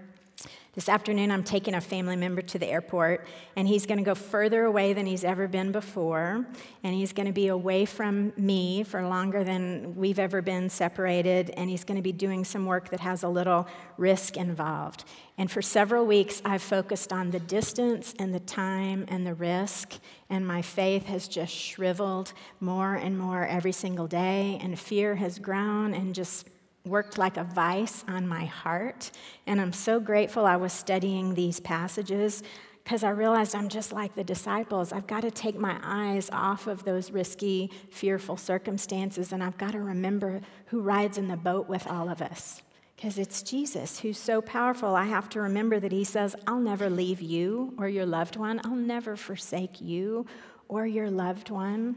This 0.78 0.88
afternoon, 0.88 1.32
I'm 1.32 1.42
taking 1.42 1.74
a 1.74 1.80
family 1.80 2.14
member 2.14 2.40
to 2.40 2.56
the 2.56 2.68
airport, 2.68 3.26
and 3.56 3.66
he's 3.66 3.84
going 3.84 3.98
to 3.98 4.04
go 4.04 4.14
further 4.14 4.62
away 4.62 4.92
than 4.92 5.06
he's 5.06 5.24
ever 5.24 5.48
been 5.48 5.72
before. 5.72 6.46
And 6.84 6.94
he's 6.94 7.12
going 7.12 7.26
to 7.26 7.32
be 7.32 7.48
away 7.48 7.84
from 7.84 8.32
me 8.36 8.84
for 8.84 9.04
longer 9.04 9.42
than 9.42 9.96
we've 9.96 10.20
ever 10.20 10.40
been 10.40 10.70
separated. 10.70 11.50
And 11.56 11.68
he's 11.68 11.82
going 11.82 11.96
to 11.96 12.02
be 12.02 12.12
doing 12.12 12.44
some 12.44 12.64
work 12.64 12.90
that 12.90 13.00
has 13.00 13.24
a 13.24 13.28
little 13.28 13.66
risk 13.96 14.36
involved. 14.36 15.04
And 15.36 15.50
for 15.50 15.62
several 15.62 16.06
weeks, 16.06 16.40
I've 16.44 16.62
focused 16.62 17.12
on 17.12 17.32
the 17.32 17.40
distance 17.40 18.14
and 18.20 18.32
the 18.32 18.38
time 18.38 19.04
and 19.08 19.26
the 19.26 19.34
risk. 19.34 19.94
And 20.30 20.46
my 20.46 20.62
faith 20.62 21.06
has 21.06 21.26
just 21.26 21.52
shriveled 21.52 22.32
more 22.60 22.94
and 22.94 23.18
more 23.18 23.44
every 23.44 23.72
single 23.72 24.06
day. 24.06 24.60
And 24.62 24.78
fear 24.78 25.16
has 25.16 25.40
grown 25.40 25.92
and 25.92 26.14
just 26.14 26.46
worked 26.84 27.18
like 27.18 27.36
a 27.36 27.44
vice 27.44 28.04
on 28.08 28.26
my 28.26 28.44
heart. 28.44 29.10
And 29.46 29.60
I'm 29.60 29.72
so 29.72 30.00
grateful 30.00 30.46
I 30.46 30.56
was 30.56 30.72
studying 30.72 31.34
these 31.34 31.60
passages 31.60 32.42
because 32.88 33.04
I 33.04 33.10
realized 33.10 33.54
I'm 33.54 33.68
just 33.68 33.92
like 33.92 34.14
the 34.14 34.24
disciples. 34.24 34.94
I've 34.94 35.06
got 35.06 35.20
to 35.20 35.30
take 35.30 35.58
my 35.58 35.78
eyes 35.82 36.30
off 36.32 36.66
of 36.66 36.84
those 36.84 37.10
risky, 37.10 37.70
fearful 37.90 38.38
circumstances, 38.38 39.30
and 39.32 39.44
I've 39.44 39.58
got 39.58 39.72
to 39.72 39.80
remember 39.80 40.40
who 40.68 40.80
rides 40.80 41.18
in 41.18 41.28
the 41.28 41.36
boat 41.36 41.68
with 41.68 41.86
all 41.86 42.08
of 42.08 42.22
us. 42.22 42.62
Because 42.96 43.18
it's 43.18 43.42
Jesus 43.42 44.00
who's 44.00 44.16
so 44.16 44.40
powerful. 44.40 44.96
I 44.96 45.04
have 45.04 45.28
to 45.30 45.40
remember 45.42 45.78
that 45.78 45.92
He 45.92 46.02
says, 46.02 46.34
I'll 46.46 46.60
never 46.60 46.88
leave 46.88 47.20
you 47.20 47.74
or 47.78 47.88
your 47.88 48.06
loved 48.06 48.36
one. 48.36 48.58
I'll 48.64 48.74
never 48.74 49.16
forsake 49.16 49.82
you 49.82 50.24
or 50.66 50.86
your 50.86 51.10
loved 51.10 51.50
one. 51.50 51.94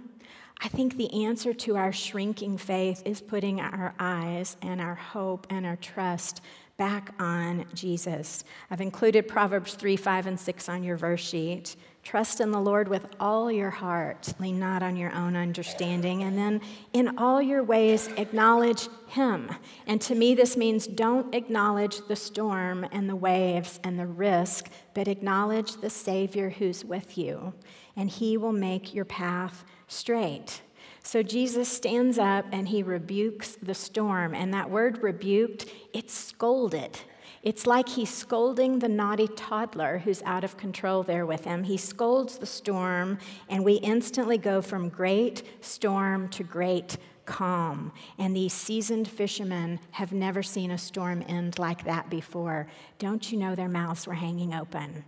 I 0.64 0.68
think 0.68 0.96
the 0.96 1.26
answer 1.26 1.54
to 1.54 1.76
our 1.76 1.92
shrinking 1.92 2.58
faith 2.60 3.02
is 3.04 3.20
putting 3.20 3.60
our 3.60 3.96
eyes 3.98 4.58
and 4.62 4.80
our 4.80 4.94
hope 4.94 5.48
and 5.50 5.66
our 5.66 5.76
trust 5.78 6.42
back 6.78 7.16
on 7.20 7.66
Jesus. 7.74 8.44
I've 8.70 8.82
included 8.82 9.28
Proverbs 9.28 9.74
3, 9.74 9.96
5, 9.96 10.28
and 10.28 10.40
6 10.40 10.70
on 10.70 10.84
your 10.84 10.98
verse 10.98 11.22
sheet. 11.22 11.76
Trust 12.04 12.42
in 12.42 12.52
the 12.52 12.60
Lord 12.60 12.88
with 12.88 13.08
all 13.20 13.52
your 13.52 13.72
heart, 13.72 14.34
lean 14.40 14.60
not 14.60 14.84
on 14.84 14.96
your 14.96 15.14
own 15.14 15.36
understanding, 15.36 16.24
and 16.24 16.38
then 16.38 16.62
in 16.94 17.18
all 17.18 17.42
your 17.42 17.64
ways 17.64 18.08
acknowledge 18.18 18.88
Him. 19.08 19.50
And 19.88 20.00
to 20.02 20.16
me, 20.16 20.36
this 20.36 20.58
means 20.58 20.86
don't 20.86 21.34
acknowledge 21.34 22.08
the 22.08 22.16
storm 22.16 22.86
and 22.92 23.10
the 23.10 23.16
waves 23.16 23.80
and 23.84 24.00
the 24.00 24.08
risk, 24.08 24.70
but 24.94 25.08
acknowledge 25.08 25.78
the 25.78 25.90
Savior 25.90 26.50
who's 26.52 26.86
with 26.86 27.18
you, 27.18 27.54
and 27.96 28.10
He 28.10 28.38
will 28.38 28.54
make 28.54 28.94
your 28.94 29.06
path 29.06 29.64
straight. 29.92 30.62
So 31.04 31.24
Jesus 31.24 31.68
stands 31.68 32.18
up 32.18 32.46
and 32.52 32.68
he 32.68 32.84
rebukes 32.84 33.58
the 33.62 33.74
storm. 33.74 34.34
And 34.34 34.54
that 34.54 34.70
word 34.70 35.02
rebuked, 35.04 35.66
it's 35.94 36.14
scolded. 36.14 36.98
It's 37.44 37.66
like 37.66 37.90
he's 37.90 38.14
scolding 38.14 38.80
the 38.80 38.88
naughty 38.88 39.28
toddler 39.28 39.98
who's 39.98 40.22
out 40.24 40.44
of 40.44 40.58
control 40.58 41.02
there 41.02 41.26
with 41.26 41.44
him. 41.44 41.64
He 41.64 41.76
scolds 41.76 42.38
the 42.38 42.46
storm, 42.46 43.18
and 43.50 43.66
we 43.66 43.74
instantly 43.74 44.38
go 44.38 44.62
from 44.62 44.90
great 44.90 45.42
storm 45.60 46.30
to 46.30 46.44
great 46.44 46.98
calm. 47.26 47.92
And 48.20 48.36
these 48.36 48.54
seasoned 48.54 49.08
fishermen 49.08 49.80
have 49.90 50.14
never 50.14 50.44
seen 50.44 50.70
a 50.70 50.78
storm 50.78 51.24
end 51.28 51.58
like 51.58 51.84
that 51.86 52.12
before. 52.12 52.68
Don't 53.00 53.32
you 53.32 53.40
know 53.40 53.56
their 53.56 53.68
mouths 53.68 54.06
were 54.06 54.14
hanging 54.14 54.54
open? 54.54 55.04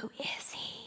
Who 0.00 0.10
is 0.18 0.52
he? 0.52 0.79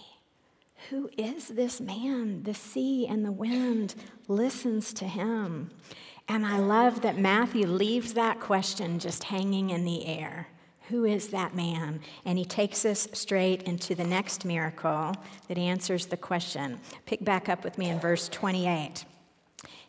Who 0.90 1.10
is 1.18 1.48
this 1.48 1.80
man? 1.80 2.44
The 2.44 2.54
sea 2.54 3.08
and 3.08 3.26
the 3.26 3.32
wind 3.32 3.96
listens 4.28 4.94
to 4.94 5.06
him. 5.06 5.72
And 6.28 6.46
I 6.46 6.60
love 6.60 7.02
that 7.02 7.18
Matthew 7.18 7.68
leaves 7.68 8.14
that 8.14 8.40
question 8.40 9.00
just 9.00 9.26
hanging 9.26 9.70
in 9.70 9.86
the 9.86 10.06
air. 10.06 10.48
Who 10.90 11.06
is 11.06 11.30
that 11.30 11.56
man? 11.56 12.02
And 12.26 12.38
he 12.38 12.46
takes 12.46 12.86
us 12.86 13.08
straight 13.14 13.64
into 13.64 13.96
the 13.96 14.04
next 14.04 14.46
miracle 14.46 15.16
that 15.48 15.58
answers 15.58 16.08
the 16.08 16.18
question. 16.18 16.80
Pick 17.06 17.24
back 17.24 17.50
up 17.50 17.64
with 17.64 17.78
me 17.78 17.90
in 17.90 18.00
verse 18.00 18.28
28. 18.30 19.06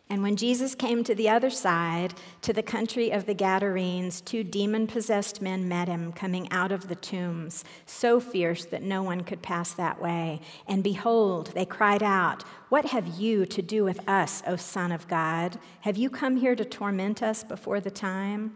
And 0.07 0.21
when 0.21 0.35
Jesus 0.35 0.75
came 0.75 1.03
to 1.03 1.15
the 1.15 1.29
other 1.29 1.49
side, 1.49 2.13
to 2.43 2.53
the 2.53 2.61
country 2.61 3.09
of 3.09 3.25
the 3.25 3.33
Gadarenes, 3.33 4.21
two 4.21 4.43
demon 4.43 4.85
possessed 4.85 5.41
men 5.41 5.67
met 5.67 5.87
him 5.87 6.11
coming 6.11 6.51
out 6.51 6.71
of 6.71 6.87
the 6.87 6.95
tombs, 6.95 7.63
so 7.87 8.19
fierce 8.19 8.65
that 8.65 8.83
no 8.83 9.01
one 9.01 9.21
could 9.21 9.41
pass 9.41 9.73
that 9.73 9.99
way. 9.99 10.41
And 10.67 10.83
behold, 10.83 11.51
they 11.55 11.65
cried 11.65 12.03
out, 12.03 12.43
What 12.69 12.85
have 12.85 13.07
you 13.19 13.47
to 13.47 13.61
do 13.63 13.83
with 13.83 14.07
us, 14.07 14.43
O 14.45 14.57
Son 14.57 14.91
of 14.91 15.07
God? 15.07 15.57
Have 15.81 15.97
you 15.97 16.11
come 16.11 16.37
here 16.37 16.55
to 16.55 16.65
torment 16.65 17.23
us 17.23 17.43
before 17.43 17.79
the 17.79 17.91
time? 17.91 18.55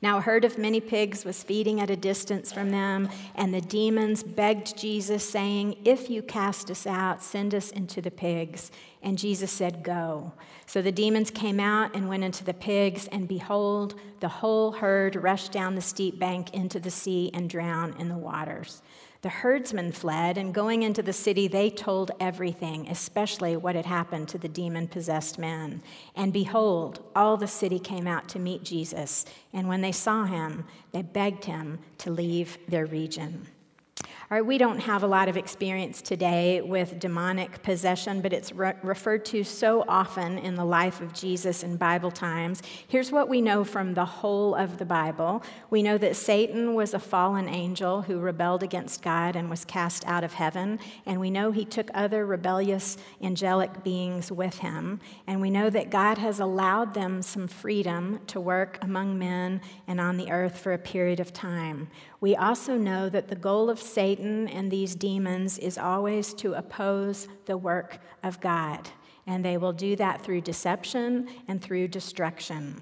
Now, 0.00 0.18
a 0.18 0.20
herd 0.20 0.44
of 0.44 0.58
many 0.58 0.80
pigs 0.80 1.24
was 1.24 1.42
feeding 1.42 1.80
at 1.80 1.90
a 1.90 1.96
distance 1.96 2.52
from 2.52 2.70
them, 2.70 3.08
and 3.34 3.54
the 3.54 3.60
demons 3.60 4.22
begged 4.22 4.76
Jesus, 4.76 5.28
saying, 5.28 5.76
If 5.84 6.10
you 6.10 6.22
cast 6.22 6.70
us 6.70 6.86
out, 6.86 7.22
send 7.22 7.54
us 7.54 7.70
into 7.70 8.00
the 8.02 8.10
pigs. 8.10 8.70
And 9.02 9.18
Jesus 9.18 9.50
said, 9.50 9.82
Go. 9.82 10.32
So 10.66 10.82
the 10.82 10.92
demons 10.92 11.30
came 11.30 11.60
out 11.60 11.94
and 11.94 12.08
went 12.08 12.24
into 12.24 12.44
the 12.44 12.54
pigs, 12.54 13.08
and 13.08 13.28
behold, 13.28 13.94
the 14.20 14.28
whole 14.28 14.72
herd 14.72 15.16
rushed 15.16 15.52
down 15.52 15.74
the 15.74 15.80
steep 15.80 16.18
bank 16.18 16.52
into 16.52 16.80
the 16.80 16.90
sea 16.90 17.30
and 17.32 17.48
drowned 17.48 18.00
in 18.00 18.08
the 18.08 18.16
waters. 18.16 18.81
The 19.22 19.28
herdsmen 19.28 19.92
fled, 19.92 20.36
and 20.36 20.52
going 20.52 20.82
into 20.82 21.00
the 21.00 21.12
city, 21.12 21.46
they 21.46 21.70
told 21.70 22.10
everything, 22.18 22.88
especially 22.88 23.56
what 23.56 23.76
had 23.76 23.86
happened 23.86 24.28
to 24.30 24.38
the 24.38 24.48
demon 24.48 24.88
possessed 24.88 25.38
man. 25.38 25.80
And 26.16 26.32
behold, 26.32 27.04
all 27.14 27.36
the 27.36 27.46
city 27.46 27.78
came 27.78 28.08
out 28.08 28.28
to 28.30 28.40
meet 28.40 28.64
Jesus, 28.64 29.24
and 29.52 29.68
when 29.68 29.80
they 29.80 29.92
saw 29.92 30.24
him, 30.24 30.64
they 30.90 31.02
begged 31.02 31.44
him 31.44 31.78
to 31.98 32.10
leave 32.10 32.58
their 32.66 32.84
region. 32.84 33.46
We 34.40 34.56
don't 34.56 34.78
have 34.78 35.02
a 35.02 35.06
lot 35.06 35.28
of 35.28 35.36
experience 35.36 36.00
today 36.00 36.62
with 36.62 36.98
demonic 36.98 37.62
possession, 37.62 38.22
but 38.22 38.32
it's 38.32 38.50
re- 38.50 38.72
referred 38.82 39.26
to 39.26 39.44
so 39.44 39.84
often 39.86 40.38
in 40.38 40.54
the 40.54 40.64
life 40.64 41.02
of 41.02 41.12
Jesus 41.12 41.62
in 41.62 41.76
Bible 41.76 42.10
times. 42.10 42.62
Here's 42.88 43.12
what 43.12 43.28
we 43.28 43.42
know 43.42 43.62
from 43.62 43.92
the 43.92 44.06
whole 44.06 44.54
of 44.54 44.78
the 44.78 44.86
Bible 44.86 45.42
we 45.68 45.82
know 45.82 45.98
that 45.98 46.16
Satan 46.16 46.74
was 46.74 46.94
a 46.94 46.98
fallen 46.98 47.46
angel 47.46 48.02
who 48.02 48.20
rebelled 48.20 48.62
against 48.62 49.02
God 49.02 49.36
and 49.36 49.50
was 49.50 49.66
cast 49.66 50.06
out 50.06 50.24
of 50.24 50.32
heaven. 50.32 50.78
And 51.04 51.20
we 51.20 51.30
know 51.30 51.50
he 51.50 51.66
took 51.66 51.90
other 51.92 52.24
rebellious 52.24 52.96
angelic 53.20 53.84
beings 53.84 54.32
with 54.32 54.58
him. 54.60 55.00
And 55.26 55.42
we 55.42 55.50
know 55.50 55.68
that 55.68 55.90
God 55.90 56.16
has 56.16 56.40
allowed 56.40 56.94
them 56.94 57.20
some 57.20 57.48
freedom 57.48 58.20
to 58.28 58.40
work 58.40 58.78
among 58.80 59.18
men 59.18 59.60
and 59.86 60.00
on 60.00 60.16
the 60.16 60.30
earth 60.30 60.58
for 60.58 60.72
a 60.72 60.78
period 60.78 61.20
of 61.20 61.34
time. 61.34 61.88
We 62.22 62.36
also 62.36 62.76
know 62.76 63.08
that 63.08 63.26
the 63.26 63.34
goal 63.34 63.68
of 63.68 63.80
Satan 63.80 64.46
and 64.46 64.70
these 64.70 64.94
demons 64.94 65.58
is 65.58 65.76
always 65.76 66.32
to 66.34 66.54
oppose 66.54 67.26
the 67.46 67.58
work 67.58 67.98
of 68.22 68.40
God. 68.40 68.88
And 69.26 69.44
they 69.44 69.56
will 69.56 69.72
do 69.72 69.96
that 69.96 70.22
through 70.22 70.42
deception 70.42 71.28
and 71.48 71.60
through 71.60 71.88
destruction. 71.88 72.80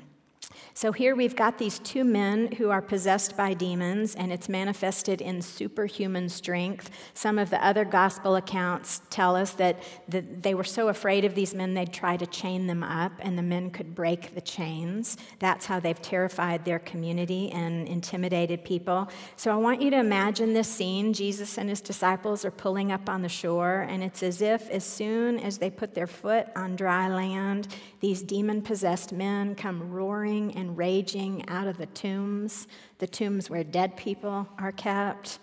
So 0.75 0.93
here 0.93 1.15
we've 1.15 1.37
got 1.37 1.59
these 1.59 1.79
two 1.81 2.05
men 2.05 2.53
who 2.53 2.71
are 2.71 2.81
possessed 2.81 3.37
by 3.37 3.55
demons, 3.55 4.15
and 4.15 4.33
it's 4.33 4.49
manifested 4.49 5.21
in 5.21 5.43
superhuman 5.43 6.29
strength. 6.29 6.91
Some 7.13 7.39
of 7.39 7.51
the 7.51 7.65
other 7.65 7.85
gospel 7.85 8.37
accounts 8.37 9.03
tell 9.11 9.37
us 9.37 9.53
that, 9.55 9.83
that 10.09 10.43
they 10.43 10.55
were 10.55 10.65
so 10.65 10.89
afraid 10.89 11.25
of 11.25 11.35
these 11.35 11.55
men, 11.55 11.75
they'd 11.75 11.93
try 11.93 12.17
to 12.17 12.27
chain 12.27 12.67
them 12.67 12.83
up, 12.83 13.13
and 13.19 13.37
the 13.37 13.43
men 13.43 13.71
could 13.71 13.95
break 13.95 14.35
the 14.35 14.41
chains. 14.41 15.17
That's 15.39 15.67
how 15.67 15.81
they've 15.81 16.01
terrified 16.01 16.65
their 16.65 16.79
community 16.79 17.51
and 17.51 17.89
intimidated 17.89 18.65
people. 18.65 19.11
So 19.37 19.53
I 19.53 19.57
want 19.57 19.83
you 19.83 19.91
to 19.91 19.99
imagine 19.99 20.55
this 20.55 20.69
scene. 20.69 21.13
Jesus 21.13 21.59
and 21.59 21.69
his 21.69 21.81
disciples 21.81 22.45
are 22.45 22.51
pulling 22.51 22.93
up 22.93 23.09
on 23.09 23.23
the 23.23 23.29
shore, 23.29 23.87
and 23.89 24.03
it's 24.03 24.23
as 24.23 24.41
if 24.41 24.71
as 24.71 24.85
soon 24.85 25.39
as 25.41 25.59
they 25.59 25.71
put 25.71 25.95
their 25.95 26.07
foot 26.07 26.47
on 26.57 26.77
dry 26.77 27.09
land, 27.09 27.69
these 28.01 28.23
demon 28.23 28.63
possessed 28.63 29.13
men 29.13 29.55
come 29.55 29.91
roaring 29.91 30.50
and 30.55 30.77
raging 30.77 31.49
out 31.49 31.67
of 31.67 31.79
the 31.79 31.87
tombs, 31.87 32.67
the 32.99 33.07
tombs 33.07 33.51
where 33.51 33.65
dead 33.65 33.97
people 33.97 34.49
are 34.59 34.73
kept, 34.73 35.39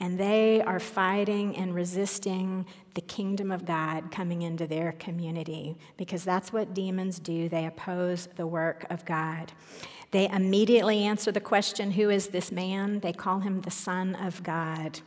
and 0.00 0.18
they 0.18 0.60
are 0.62 0.80
fighting 0.80 1.56
and 1.56 1.74
resisting 1.74 2.66
the 2.94 3.00
kingdom 3.00 3.52
of 3.52 3.64
God 3.64 4.10
coming 4.10 4.42
into 4.42 4.66
their 4.66 4.92
community 4.92 5.76
because 5.96 6.24
that's 6.24 6.52
what 6.52 6.74
demons 6.74 7.20
do. 7.20 7.48
They 7.48 7.66
oppose 7.66 8.28
the 8.36 8.46
work 8.46 8.84
of 8.90 9.04
God. 9.04 9.52
They 10.10 10.28
immediately 10.28 11.04
answer 11.04 11.30
the 11.32 11.40
question 11.40 11.92
Who 11.92 12.10
is 12.10 12.28
this 12.28 12.50
man? 12.50 13.00
They 13.00 13.12
call 13.12 13.40
him 13.40 13.60
the 13.60 13.70
Son 13.70 14.14
of 14.16 14.42
God. 14.42 15.00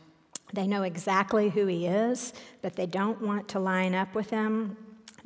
They 0.52 0.66
know 0.66 0.82
exactly 0.82 1.50
who 1.50 1.66
he 1.66 1.86
is, 1.86 2.32
but 2.62 2.76
they 2.76 2.86
don't 2.86 3.20
want 3.20 3.48
to 3.48 3.58
line 3.58 3.94
up 3.94 4.14
with 4.14 4.30
him. 4.30 4.76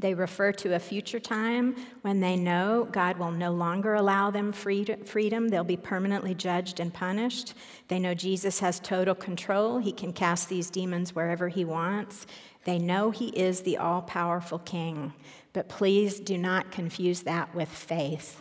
They 0.01 0.15
refer 0.15 0.53
to 0.53 0.75
a 0.75 0.79
future 0.79 1.21
time 1.21 1.77
when 2.01 2.21
they 2.21 2.35
know 2.35 2.89
God 2.91 3.19
will 3.19 3.31
no 3.31 3.53
longer 3.53 3.95
allow 3.95 4.31
them 4.31 4.51
freedom. 4.51 5.49
They'll 5.49 5.63
be 5.63 5.77
permanently 5.77 6.35
judged 6.35 6.81
and 6.81 6.93
punished. 6.93 7.55
They 7.89 7.99
know 7.99 8.15
Jesus 8.15 8.61
has 8.61 8.81
total 8.81 9.15
control. 9.15 9.79
He 9.79 9.93
can 9.93 10.13
cast 10.13 10.49
these 10.49 10.71
demons 10.71 11.15
wherever 11.15 11.49
he 11.49 11.65
wants. 11.65 12.27
They 12.65 12.79
know 12.79 13.11
he 13.11 13.29
is 13.29 13.61
the 13.61 13.77
all 13.77 14.03
powerful 14.03 14.59
king. 14.59 15.13
But 15.53 15.69
please 15.69 16.19
do 16.19 16.39
not 16.39 16.71
confuse 16.73 17.23
that 17.23 17.55
with 17.55 17.69
faith. 17.69 18.41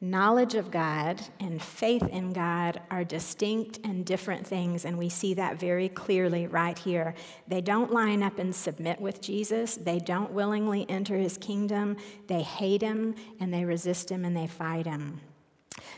Knowledge 0.00 0.54
of 0.54 0.70
God 0.70 1.20
and 1.40 1.60
faith 1.60 2.06
in 2.06 2.32
God 2.32 2.80
are 2.88 3.02
distinct 3.02 3.80
and 3.82 4.06
different 4.06 4.46
things, 4.46 4.84
and 4.84 4.96
we 4.96 5.08
see 5.08 5.34
that 5.34 5.58
very 5.58 5.88
clearly 5.88 6.46
right 6.46 6.78
here. 6.78 7.14
They 7.48 7.60
don't 7.60 7.92
line 7.92 8.22
up 8.22 8.38
and 8.38 8.54
submit 8.54 9.00
with 9.00 9.20
Jesus, 9.20 9.74
they 9.74 9.98
don't 9.98 10.30
willingly 10.30 10.86
enter 10.88 11.16
his 11.16 11.36
kingdom, 11.36 11.96
they 12.28 12.42
hate 12.42 12.80
him, 12.80 13.16
and 13.40 13.52
they 13.52 13.64
resist 13.64 14.08
him, 14.08 14.24
and 14.24 14.36
they 14.36 14.46
fight 14.46 14.86
him. 14.86 15.20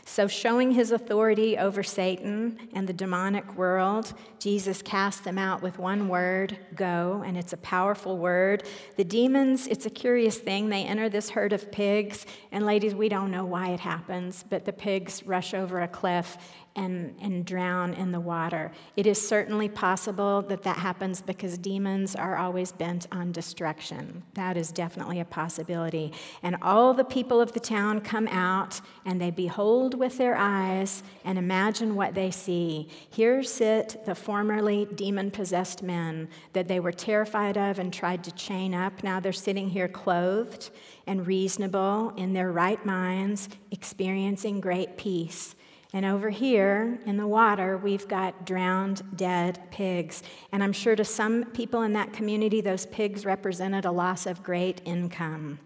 So, 0.05 0.27
showing 0.27 0.71
his 0.71 0.91
authority 0.91 1.57
over 1.57 1.83
Satan 1.83 2.59
and 2.73 2.87
the 2.87 2.93
demonic 2.93 3.55
world, 3.55 4.13
Jesus 4.39 4.81
cast 4.81 5.23
them 5.23 5.37
out 5.37 5.61
with 5.61 5.77
one 5.77 6.09
word 6.09 6.57
go, 6.75 7.23
and 7.25 7.37
it's 7.37 7.53
a 7.53 7.57
powerful 7.57 8.17
word. 8.17 8.63
The 8.97 9.03
demons, 9.03 9.67
it's 9.67 9.85
a 9.85 9.89
curious 9.89 10.37
thing. 10.37 10.69
They 10.69 10.83
enter 10.83 11.07
this 11.07 11.29
herd 11.29 11.53
of 11.53 11.71
pigs, 11.71 12.25
and 12.51 12.65
ladies, 12.65 12.95
we 12.95 13.09
don't 13.09 13.31
know 13.31 13.45
why 13.45 13.69
it 13.69 13.79
happens, 13.79 14.43
but 14.49 14.65
the 14.65 14.73
pigs 14.73 15.25
rush 15.25 15.53
over 15.53 15.81
a 15.81 15.87
cliff 15.87 16.37
and, 16.75 17.15
and 17.21 17.45
drown 17.45 17.93
in 17.93 18.11
the 18.11 18.19
water. 18.19 18.71
It 18.95 19.05
is 19.05 19.27
certainly 19.27 19.67
possible 19.67 20.41
that 20.43 20.63
that 20.63 20.77
happens 20.77 21.21
because 21.21 21.57
demons 21.57 22.15
are 22.15 22.37
always 22.37 22.71
bent 22.71 23.07
on 23.11 23.31
destruction. 23.31 24.23
That 24.35 24.55
is 24.55 24.71
definitely 24.71 25.19
a 25.19 25.25
possibility. 25.25 26.13
And 26.43 26.55
all 26.61 26.93
the 26.93 27.03
people 27.03 27.41
of 27.41 27.51
the 27.51 27.59
town 27.59 28.01
come 28.01 28.27
out 28.29 28.79
and 29.05 29.19
they 29.19 29.31
behold 29.31 29.95
with 29.95 30.17
their 30.17 30.35
eyes 30.35 31.03
and 31.25 31.37
imagine 31.37 31.95
what 31.95 32.15
they 32.15 32.31
see. 32.31 32.87
Here 33.09 33.43
sit 33.43 34.05
the 34.05 34.15
formerly 34.15 34.87
demon 34.95 35.31
possessed 35.31 35.83
men 35.83 36.29
that 36.53 36.67
they 36.67 36.79
were 36.79 36.93
terrified 36.93 37.57
of 37.57 37.79
and 37.79 37.93
tried 37.93 38.23
to 38.23 38.31
chain 38.31 38.73
up. 38.73 39.03
Now 39.03 39.19
they're 39.19 39.33
sitting 39.33 39.69
here 39.69 39.89
clothed 39.89 40.69
and 41.05 41.27
reasonable 41.27 42.13
in 42.15 42.33
their 42.33 42.51
right 42.51 42.83
minds, 42.85 43.49
experiencing 43.71 44.61
great 44.61 44.97
peace. 44.97 45.55
And 45.93 46.05
over 46.05 46.29
here 46.29 46.99
in 47.05 47.17
the 47.17 47.27
water, 47.27 47.77
we've 47.77 48.07
got 48.07 48.45
drowned, 48.45 49.01
dead 49.17 49.59
pigs. 49.71 50.23
And 50.53 50.63
I'm 50.63 50.71
sure 50.71 50.95
to 50.95 51.03
some 51.03 51.45
people 51.51 51.81
in 51.81 51.93
that 51.93 52.13
community, 52.13 52.61
those 52.61 52.85
pigs 52.85 53.25
represented 53.25 53.83
a 53.83 53.91
loss 53.91 54.25
of 54.25 54.41
great 54.41 54.81
income. 54.85 55.59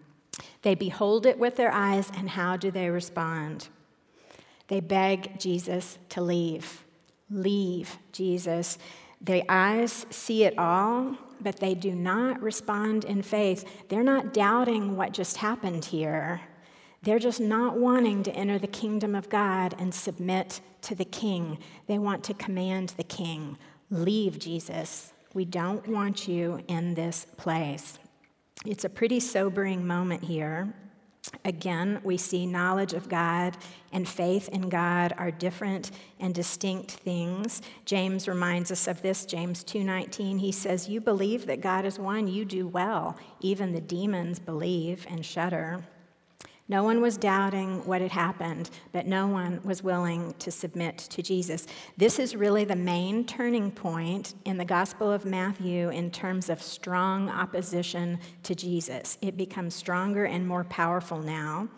They 0.62 0.74
behold 0.74 1.26
it 1.26 1.38
with 1.38 1.56
their 1.56 1.72
eyes, 1.72 2.10
and 2.16 2.28
how 2.28 2.56
do 2.56 2.72
they 2.72 2.90
respond? 2.90 3.68
They 4.66 4.80
beg 4.80 5.38
Jesus 5.38 5.98
to 6.10 6.20
leave. 6.20 6.84
Leave, 7.30 7.96
Jesus. 8.10 8.78
Their 9.20 9.44
eyes 9.48 10.06
see 10.10 10.42
it 10.44 10.58
all, 10.58 11.16
but 11.40 11.60
they 11.60 11.74
do 11.74 11.94
not 11.94 12.42
respond 12.42 13.04
in 13.04 13.22
faith. 13.22 13.88
They're 13.88 14.02
not 14.02 14.34
doubting 14.34 14.96
what 14.96 15.12
just 15.12 15.36
happened 15.36 15.84
here. 15.84 16.40
They're 17.02 17.18
just 17.18 17.40
not 17.40 17.78
wanting 17.78 18.22
to 18.24 18.34
enter 18.34 18.58
the 18.58 18.66
kingdom 18.66 19.14
of 19.14 19.28
God 19.28 19.74
and 19.78 19.94
submit 19.94 20.60
to 20.82 20.94
the 20.94 21.04
king. 21.04 21.58
They 21.86 21.98
want 21.98 22.24
to 22.24 22.34
command 22.34 22.94
the 22.96 23.04
king 23.04 23.58
leave, 23.90 24.38
Jesus. 24.38 25.12
We 25.34 25.44
don't 25.44 25.86
want 25.86 26.26
you 26.26 26.60
in 26.68 26.94
this 26.94 27.26
place. 27.36 27.98
It's 28.64 28.84
a 28.84 28.88
pretty 28.88 29.20
sobering 29.20 29.86
moment 29.86 30.24
here. 30.24 30.74
Again, 31.44 32.00
we 32.04 32.16
see 32.16 32.46
knowledge 32.46 32.92
of 32.92 33.08
God 33.08 33.56
and 33.92 34.08
faith 34.08 34.48
in 34.48 34.68
God 34.68 35.12
are 35.18 35.30
different 35.30 35.90
and 36.20 36.34
distinct 36.34 36.92
things. 36.92 37.62
James 37.84 38.28
reminds 38.28 38.70
us 38.70 38.86
of 38.86 39.02
this. 39.02 39.26
James 39.26 39.64
2:19, 39.64 40.38
he 40.38 40.52
says, 40.52 40.88
"You 40.88 41.00
believe 41.00 41.46
that 41.46 41.60
God 41.60 41.84
is 41.84 41.98
one, 41.98 42.28
you 42.28 42.44
do 42.44 42.66
well. 42.66 43.16
Even 43.40 43.72
the 43.72 43.80
demons 43.80 44.38
believe 44.38 45.06
and 45.08 45.24
shudder." 45.24 45.84
No 46.68 46.82
one 46.82 47.00
was 47.00 47.16
doubting 47.16 47.84
what 47.86 48.00
had 48.00 48.10
happened, 48.10 48.70
but 48.92 49.06
no 49.06 49.28
one 49.28 49.60
was 49.62 49.84
willing 49.84 50.34
to 50.40 50.50
submit 50.50 50.98
to 50.98 51.22
Jesus. 51.22 51.66
This 51.96 52.18
is 52.18 52.34
really 52.34 52.64
the 52.64 52.74
main 52.74 53.24
turning 53.24 53.70
point 53.70 54.34
in 54.44 54.58
the 54.58 54.64
Gospel 54.64 55.12
of 55.12 55.24
Matthew 55.24 55.90
in 55.90 56.10
terms 56.10 56.50
of 56.50 56.60
strong 56.60 57.28
opposition 57.28 58.18
to 58.42 58.56
Jesus. 58.56 59.16
It 59.22 59.36
becomes 59.36 59.76
stronger 59.76 60.24
and 60.24 60.46
more 60.46 60.64
powerful 60.64 61.18
now. 61.18 61.68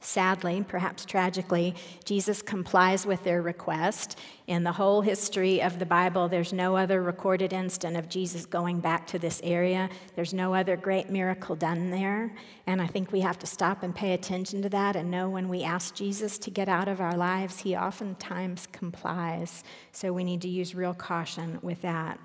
Sadly, 0.00 0.64
perhaps 0.66 1.04
tragically, 1.04 1.74
Jesus 2.04 2.40
complies 2.40 3.04
with 3.04 3.24
their 3.24 3.42
request. 3.42 4.16
In 4.46 4.62
the 4.62 4.72
whole 4.72 5.02
history 5.02 5.60
of 5.60 5.80
the 5.80 5.86
Bible, 5.86 6.28
there's 6.28 6.52
no 6.52 6.76
other 6.76 7.02
recorded 7.02 7.52
instant 7.52 7.96
of 7.96 8.08
Jesus 8.08 8.46
going 8.46 8.78
back 8.78 9.08
to 9.08 9.18
this 9.18 9.40
area. 9.42 9.90
There's 10.14 10.32
no 10.32 10.54
other 10.54 10.76
great 10.76 11.10
miracle 11.10 11.56
done 11.56 11.90
there. 11.90 12.32
And 12.68 12.80
I 12.80 12.86
think 12.86 13.10
we 13.10 13.20
have 13.20 13.40
to 13.40 13.46
stop 13.46 13.82
and 13.82 13.92
pay 13.94 14.14
attention 14.14 14.62
to 14.62 14.68
that 14.68 14.94
and 14.94 15.10
know 15.10 15.28
when 15.28 15.48
we 15.48 15.64
ask 15.64 15.96
Jesus 15.96 16.38
to 16.38 16.50
get 16.50 16.68
out 16.68 16.86
of 16.86 17.00
our 17.00 17.16
lives, 17.16 17.58
he 17.58 17.76
oftentimes 17.76 18.68
complies. 18.70 19.64
So 19.90 20.12
we 20.12 20.22
need 20.22 20.42
to 20.42 20.48
use 20.48 20.76
real 20.76 20.94
caution 20.94 21.58
with 21.60 21.82
that. 21.82 22.20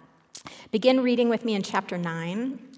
Begin 0.72 1.02
reading 1.02 1.28
with 1.28 1.44
me 1.44 1.56
in 1.56 1.64
chapter 1.64 1.98
9. 1.98 2.73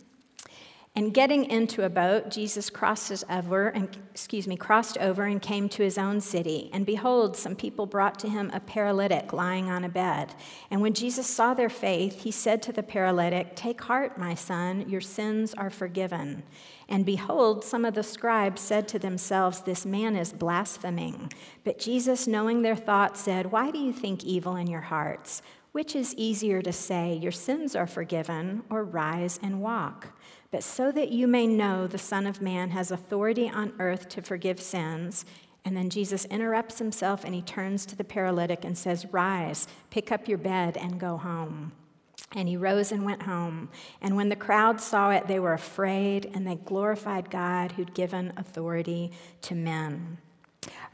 And 0.97 1.13
getting 1.13 1.43
into 1.51 1.84
a 1.84 1.89
boat, 1.89 2.31
Jesus 2.31 2.69
crosses 2.69 3.25
over 3.29 3.67
and 3.67 3.89
excuse 4.12 4.47
me, 4.47 4.55
crossed 4.55 4.97
over 4.97 5.25
and 5.25 5.41
came 5.41 5.67
to 5.69 5.84
his 5.84 5.97
own 5.97 6.21
city. 6.21 6.69
And 6.71 6.86
behold, 6.86 7.36
some 7.36 7.53
people 7.53 7.86
brought 7.86 8.17
to 8.19 8.29
him 8.29 8.49
a 8.53 8.62
paralytic 8.62 9.34
lying 9.34 9.69
on 9.69 9.84
a 9.84 9.89
bed. 9.89 10.34
And 10.71 10.81
when 10.81 10.93
Jesus 10.93 11.27
saw 11.27 11.53
their 11.53 11.69
faith, 11.69 12.23
he 12.23 12.31
said 12.31 12.62
to 12.62 12.71
the 12.71 12.81
paralytic, 12.81 13.58
"Take 13.58 13.81
heart, 13.81 14.17
my 14.17 14.36
son, 14.36 14.89
your 14.89 15.01
sins 15.01 15.53
are 15.55 15.69
forgiven." 15.69 16.43
And 16.88 17.05
behold, 17.05 17.65
some 17.65 17.84
of 17.84 17.93
the 17.93 18.03
scribes 18.03 18.62
said 18.62 18.88
to 18.89 18.99
themselves, 18.99 19.62
This 19.62 19.86
man 19.86 20.15
is 20.15 20.31
blaspheming. 20.31 21.34
But 21.65 21.79
Jesus, 21.79 22.25
knowing 22.25 22.62
their 22.62 22.75
thoughts, 22.75 23.19
said, 23.19 23.51
Why 23.51 23.69
do 23.69 23.79
you 23.79 23.91
think 23.91 24.23
evil 24.23 24.55
in 24.55 24.67
your 24.67 24.81
hearts? 24.81 25.41
Which 25.71 25.95
is 25.95 26.15
easier 26.15 26.62
to 26.62 26.71
say, 26.71 27.15
Your 27.15 27.34
sins 27.34 27.75
are 27.75 27.88
forgiven, 27.88 28.63
or 28.69 28.84
rise 28.84 29.39
and 29.43 29.62
walk? 29.62 30.17
But 30.51 30.63
so 30.63 30.91
that 30.91 31.12
you 31.12 31.27
may 31.27 31.47
know 31.47 31.88
the 31.88 31.97
Son 31.97 32.27
of 32.27 32.41
Man 32.41 32.71
has 32.71 32.91
authority 32.91 33.49
on 33.49 33.73
earth 33.79 34.08
to 34.10 34.21
forgive 34.21 34.62
sins. 34.62 35.25
And 35.65 35.75
then 35.75 35.89
Jesus 35.89 36.25
interrupts 36.25 36.79
himself 36.79 37.23
and 37.23 37.34
he 37.34 37.41
turns 37.41 37.86
to 37.88 37.95
the 37.95 38.03
paralytic 38.03 38.63
and 38.63 38.77
says, 38.77 39.08
Rise, 39.12 39.67
pick 39.89 40.12
up 40.12 40.27
your 40.27 40.38
bed, 40.38 40.77
and 40.77 40.99
go 40.99 41.17
home. 41.17 41.71
And 42.34 42.47
he 42.47 42.58
rose 42.58 42.91
and 42.91 43.05
went 43.05 43.23
home. 43.23 43.69
And 44.01 44.15
when 44.15 44.29
the 44.29 44.36
crowd 44.36 44.79
saw 44.79 45.12
it, 45.12 45.27
they 45.27 45.39
were 45.39 45.53
afraid 45.53 46.29
and 46.34 46.45
they 46.45 46.55
glorified 46.55 47.29
God 47.29 47.73
who'd 47.73 47.93
given 47.93 48.34
authority 48.38 49.12
to 49.43 49.55
men. 49.55 50.17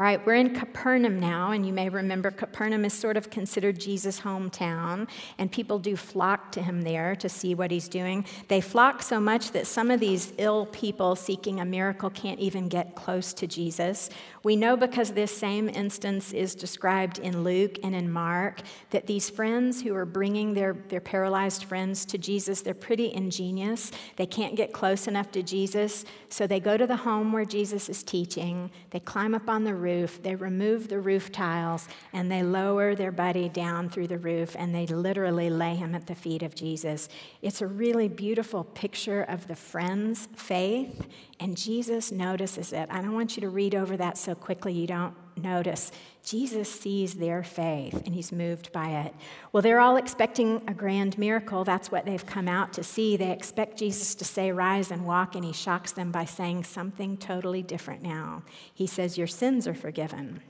All 0.01 0.07
right, 0.07 0.25
we're 0.25 0.33
in 0.33 0.55
Capernaum 0.55 1.19
now, 1.19 1.51
and 1.51 1.63
you 1.63 1.71
may 1.71 1.87
remember 1.87 2.31
Capernaum 2.31 2.85
is 2.85 2.91
sort 2.91 3.17
of 3.17 3.29
considered 3.29 3.79
Jesus' 3.79 4.19
hometown, 4.19 5.07
and 5.37 5.51
people 5.51 5.77
do 5.77 5.95
flock 5.95 6.51
to 6.53 6.63
him 6.63 6.81
there 6.81 7.15
to 7.17 7.29
see 7.29 7.53
what 7.53 7.69
he's 7.69 7.87
doing. 7.87 8.25
They 8.47 8.61
flock 8.61 9.03
so 9.03 9.19
much 9.19 9.51
that 9.51 9.67
some 9.67 9.91
of 9.91 9.99
these 9.99 10.33
ill 10.39 10.65
people 10.65 11.15
seeking 11.15 11.59
a 11.59 11.65
miracle 11.65 12.09
can't 12.09 12.39
even 12.39 12.67
get 12.67 12.95
close 12.95 13.31
to 13.33 13.45
Jesus. 13.45 14.09
We 14.41 14.55
know 14.55 14.75
because 14.75 15.11
this 15.11 15.37
same 15.37 15.69
instance 15.69 16.33
is 16.33 16.55
described 16.55 17.19
in 17.19 17.43
Luke 17.43 17.77
and 17.83 17.93
in 17.93 18.11
Mark 18.11 18.61
that 18.89 19.05
these 19.05 19.29
friends 19.29 19.83
who 19.83 19.93
are 19.93 20.07
bringing 20.07 20.55
their, 20.55 20.73
their 20.89 20.99
paralyzed 20.99 21.65
friends 21.65 22.05
to 22.05 22.17
Jesus, 22.17 22.61
they're 22.61 22.73
pretty 22.73 23.13
ingenious. 23.13 23.91
They 24.15 24.25
can't 24.25 24.55
get 24.55 24.73
close 24.73 25.07
enough 25.07 25.31
to 25.33 25.43
Jesus, 25.43 26.05
so 26.29 26.47
they 26.47 26.59
go 26.59 26.75
to 26.75 26.87
the 26.87 26.95
home 26.95 27.31
where 27.31 27.45
Jesus 27.45 27.87
is 27.87 28.01
teaching, 28.01 28.71
they 28.89 28.99
climb 28.99 29.35
up 29.35 29.47
on 29.47 29.63
the 29.63 29.75
roof 29.75 29.90
roof, 29.91 30.21
they 30.23 30.35
remove 30.35 30.87
the 30.87 30.99
roof 30.99 31.31
tiles 31.31 31.87
and 32.13 32.31
they 32.31 32.43
lower 32.43 32.95
their 32.95 33.11
buddy 33.11 33.49
down 33.49 33.89
through 33.89 34.07
the 34.07 34.17
roof 34.17 34.55
and 34.57 34.73
they 34.73 34.85
literally 34.87 35.49
lay 35.49 35.75
him 35.75 35.93
at 35.95 36.07
the 36.07 36.15
feet 36.15 36.43
of 36.43 36.55
Jesus. 36.55 37.09
It's 37.41 37.61
a 37.61 37.67
really 37.67 38.07
beautiful 38.07 38.63
picture 38.63 39.23
of 39.23 39.47
the 39.47 39.55
friend's 39.55 40.27
faith, 40.35 41.07
and 41.41 41.57
Jesus 41.57 42.11
notices 42.11 42.71
it. 42.71 42.87
I 42.91 43.01
don't 43.01 43.15
want 43.15 43.35
you 43.35 43.41
to 43.41 43.49
read 43.49 43.73
over 43.73 43.97
that 43.97 44.15
so 44.19 44.35
quickly 44.35 44.73
you 44.73 44.85
don't 44.85 45.15
notice. 45.35 45.91
Jesus 46.23 46.69
sees 46.71 47.15
their 47.15 47.41
faith 47.41 47.99
and 48.05 48.13
he's 48.13 48.31
moved 48.31 48.71
by 48.71 48.89
it. 48.89 49.15
Well, 49.51 49.63
they're 49.63 49.79
all 49.79 49.97
expecting 49.97 50.61
a 50.67 50.73
grand 50.75 51.17
miracle. 51.17 51.63
That's 51.63 51.91
what 51.91 52.05
they've 52.05 52.23
come 52.23 52.47
out 52.47 52.73
to 52.73 52.83
see. 52.83 53.17
They 53.17 53.31
expect 53.31 53.79
Jesus 53.79 54.13
to 54.15 54.23
say, 54.23 54.51
Rise 54.51 54.91
and 54.91 55.03
walk, 55.03 55.33
and 55.33 55.43
he 55.43 55.51
shocks 55.51 55.91
them 55.91 56.11
by 56.11 56.25
saying 56.25 56.63
something 56.63 57.17
totally 57.17 57.63
different 57.63 58.03
now. 58.03 58.43
He 58.71 58.85
says, 58.85 59.17
Your 59.17 59.25
sins 59.25 59.67
are 59.67 59.73
forgiven. 59.73 60.41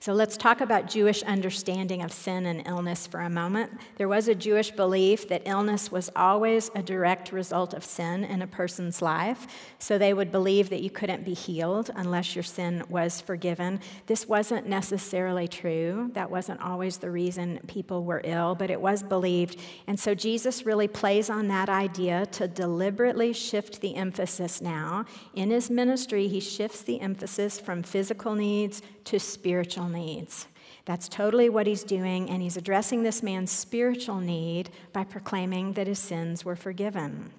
So 0.00 0.14
let's 0.14 0.36
talk 0.36 0.60
about 0.60 0.88
Jewish 0.88 1.22
understanding 1.22 2.02
of 2.02 2.12
sin 2.12 2.46
and 2.46 2.66
illness 2.66 3.06
for 3.06 3.20
a 3.20 3.30
moment. 3.30 3.70
There 3.98 4.08
was 4.08 4.26
a 4.26 4.34
Jewish 4.34 4.70
belief 4.72 5.28
that 5.28 5.42
illness 5.44 5.92
was 5.92 6.10
always 6.16 6.70
a 6.74 6.82
direct 6.82 7.30
result 7.30 7.74
of 7.74 7.84
sin 7.84 8.24
in 8.24 8.42
a 8.42 8.46
person's 8.46 9.00
life. 9.00 9.46
So 9.78 9.96
they 9.96 10.12
would 10.12 10.32
believe 10.32 10.70
that 10.70 10.82
you 10.82 10.90
couldn't 10.90 11.24
be 11.24 11.34
healed 11.34 11.90
unless 11.94 12.34
your 12.34 12.42
sin 12.42 12.82
was 12.88 13.20
forgiven. 13.20 13.80
This 14.06 14.26
wasn't 14.26 14.66
necessarily 14.66 15.46
true. 15.46 16.10
That 16.14 16.30
wasn't 16.30 16.62
always 16.62 16.96
the 16.96 17.10
reason 17.10 17.60
people 17.68 18.02
were 18.04 18.22
ill, 18.24 18.56
but 18.56 18.70
it 18.70 18.80
was 18.80 19.04
believed. 19.04 19.60
And 19.86 20.00
so 20.00 20.14
Jesus 20.14 20.66
really 20.66 20.88
plays 20.88 21.30
on 21.30 21.46
that 21.48 21.68
idea 21.68 22.26
to 22.32 22.48
deliberately 22.48 23.32
shift 23.32 23.80
the 23.80 23.94
emphasis 23.94 24.60
now. 24.60 25.04
In 25.34 25.50
his 25.50 25.70
ministry, 25.70 26.26
he 26.26 26.40
shifts 26.40 26.82
the 26.82 27.00
emphasis 27.00 27.60
from 27.60 27.82
physical 27.84 28.34
needs 28.34 28.82
to 29.04 29.18
spiritual 29.18 29.59
needs. 29.88 30.46
That's 30.84 31.08
totally 31.08 31.48
what 31.48 31.66
he's 31.66 31.84
doing, 31.84 32.30
and 32.30 32.42
he's 32.42 32.56
addressing 32.56 33.02
this 33.02 33.22
man's 33.22 33.50
spiritual 33.50 34.20
need 34.20 34.70
by 34.92 35.04
proclaiming 35.04 35.74
that 35.74 35.86
his 35.86 35.98
sins 35.98 36.44
were 36.44 36.56
forgiven. 36.56 37.32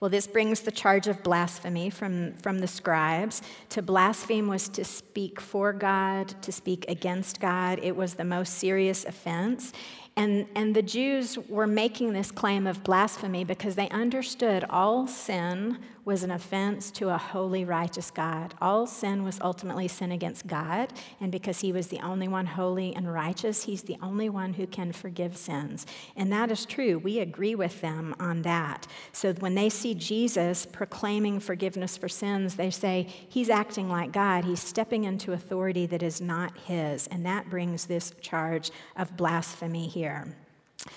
Well, 0.00 0.10
this 0.10 0.26
brings 0.26 0.60
the 0.60 0.70
charge 0.70 1.06
of 1.06 1.22
blasphemy 1.22 1.88
from, 1.88 2.34
from 2.34 2.58
the 2.58 2.66
scribes. 2.66 3.40
To 3.70 3.82
blaspheme 3.82 4.48
was 4.48 4.68
to 4.70 4.84
speak 4.84 5.40
for 5.40 5.72
God, 5.72 6.28
to 6.42 6.52
speak 6.52 6.84
against 6.88 7.40
God. 7.40 7.78
It 7.82 7.96
was 7.96 8.14
the 8.14 8.24
most 8.24 8.54
serious 8.54 9.04
offense. 9.04 9.72
And, 10.16 10.46
and 10.54 10.74
the 10.74 10.82
Jews 10.82 11.38
were 11.48 11.66
making 11.66 12.12
this 12.12 12.30
claim 12.30 12.66
of 12.66 12.84
blasphemy 12.84 13.44
because 13.44 13.76
they 13.76 13.88
understood 13.88 14.64
all 14.68 15.06
sin 15.06 15.78
was 16.04 16.24
an 16.24 16.32
offense 16.32 16.90
to 16.90 17.08
a 17.10 17.18
holy, 17.18 17.64
righteous 17.64 18.10
God. 18.10 18.54
All 18.60 18.86
sin 18.86 19.22
was 19.22 19.38
ultimately 19.40 19.86
sin 19.86 20.10
against 20.10 20.46
God, 20.48 20.92
and 21.20 21.30
because 21.30 21.60
He 21.60 21.72
was 21.72 21.88
the 21.88 22.00
only 22.00 22.26
one 22.26 22.46
holy 22.46 22.94
and 22.94 23.12
righteous, 23.12 23.64
He's 23.64 23.82
the 23.82 23.96
only 24.02 24.28
one 24.28 24.54
who 24.54 24.66
can 24.66 24.92
forgive 24.92 25.36
sins. 25.36 25.86
And 26.16 26.32
that 26.32 26.50
is 26.50 26.66
true. 26.66 26.98
We 26.98 27.20
agree 27.20 27.54
with 27.54 27.80
them 27.80 28.16
on 28.18 28.42
that. 28.42 28.86
So 29.12 29.32
when 29.34 29.54
they 29.54 29.68
see 29.68 29.94
Jesus 29.94 30.66
proclaiming 30.66 31.38
forgiveness 31.38 31.96
for 31.96 32.08
sins, 32.08 32.56
they 32.56 32.70
say, 32.70 33.06
He's 33.28 33.50
acting 33.50 33.88
like 33.88 34.12
God. 34.12 34.44
He's 34.44 34.60
stepping 34.60 35.04
into 35.04 35.32
authority 35.32 35.86
that 35.86 36.02
is 36.02 36.20
not 36.20 36.58
His. 36.58 37.06
And 37.08 37.24
that 37.26 37.48
brings 37.48 37.86
this 37.86 38.12
charge 38.20 38.72
of 38.96 39.16
blasphemy 39.16 39.86
here. 39.86 40.01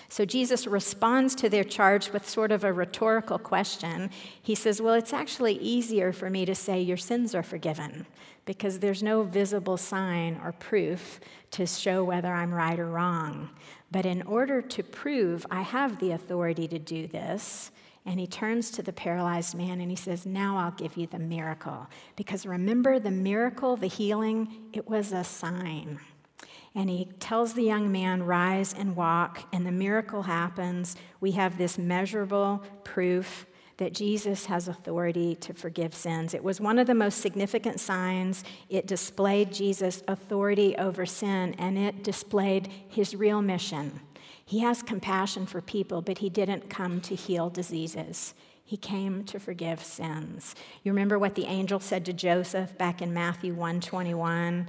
So 0.10 0.26
Jesus 0.26 0.66
responds 0.66 1.36
to 1.36 1.50
their 1.50 1.64
charge 1.64 2.12
with 2.12 2.28
sort 2.28 2.52
of 2.52 2.64
a 2.64 2.74
rhetorical 2.74 3.38
question. 3.38 4.10
He 4.42 4.56
says, 4.56 4.82
Well, 4.82 4.96
it's 4.96 5.14
actually 5.14 5.54
easier 5.60 6.12
for 6.12 6.30
me 6.30 6.46
to 6.46 6.56
say 6.56 6.82
your 6.82 6.98
sins 6.98 7.36
are 7.36 7.44
forgiven 7.44 8.08
because 8.46 8.80
there's 8.80 9.04
no 9.04 9.24
visible 9.24 9.78
sign 9.78 10.40
or 10.44 10.52
proof 10.54 11.20
to 11.52 11.66
show 11.66 12.04
whether 12.04 12.34
I'm 12.34 12.54
right 12.54 12.80
or 12.80 12.90
wrong. 12.90 13.50
But 13.92 14.06
in 14.06 14.22
order 14.24 14.62
to 14.62 14.84
prove 14.84 15.46
I 15.52 15.62
have 15.62 16.00
the 16.00 16.12
authority 16.12 16.68
to 16.68 16.80
do 16.80 17.08
this, 17.08 17.72
and 18.06 18.20
he 18.20 18.28
turns 18.28 18.70
to 18.72 18.84
the 18.84 18.94
paralyzed 18.94 19.56
man 19.56 19.82
and 19.82 19.90
he 19.90 19.96
says, 19.96 20.26
Now 20.26 20.58
I'll 20.58 20.72
give 20.72 20.96
you 20.96 21.08
the 21.08 21.20
miracle. 21.20 21.88
Because 22.16 22.46
remember, 22.46 23.00
the 23.00 23.12
miracle, 23.12 23.78
the 23.78 23.88
healing, 23.88 24.70
it 24.74 24.88
was 24.88 25.12
a 25.12 25.24
sign. 25.24 26.00
And 26.76 26.90
he 26.90 27.06
tells 27.20 27.54
the 27.54 27.64
young 27.64 27.92
man, 27.92 28.24
Rise 28.24 28.74
and 28.74 28.96
walk, 28.96 29.48
and 29.54 29.66
the 29.66 29.72
miracle 29.72 30.24
happens. 30.24 30.98
We 31.22 31.32
have 31.32 31.58
this 31.58 31.78
measurable 31.78 32.64
proof 32.84 33.46
that 33.78 33.94
Jesus 33.94 34.46
has 34.46 34.68
authority 34.68 35.36
to 35.36 35.54
forgive 35.54 35.94
sins. 35.94 36.34
It 36.34 36.44
was 36.44 36.62
one 36.62 36.80
of 36.80 36.88
the 36.88 36.96
most 36.96 37.20
significant 37.20 37.80
signs. 37.80 38.44
It 38.70 38.88
displayed 38.88 39.54
Jesus' 39.54 40.04
authority 40.08 40.76
over 40.78 41.06
sin, 41.06 41.56
and 41.58 41.78
it 41.78 42.04
displayed 42.04 42.70
his 42.88 43.16
real 43.16 43.42
mission. 43.42 44.00
He 44.46 44.60
has 44.60 44.82
compassion 44.82 45.46
for 45.46 45.62
people, 45.62 46.02
but 46.02 46.20
he 46.20 46.30
didn't 46.30 46.70
come 46.70 47.02
to 47.02 47.16
heal 47.16 47.50
diseases. 47.50 48.34
He 48.64 48.78
came 48.78 49.24
to 49.26 49.40
forgive 49.40 49.84
sins. 49.84 50.56
You 50.84 50.92
remember 50.92 51.20
what 51.20 51.36
the 51.36 51.46
angel 51.46 51.80
said 51.80 52.06
to 52.06 52.14
Joseph 52.14 52.76
back 52.78 53.02
in 53.02 53.14
Matthew 53.14 53.54
121? 53.54 54.68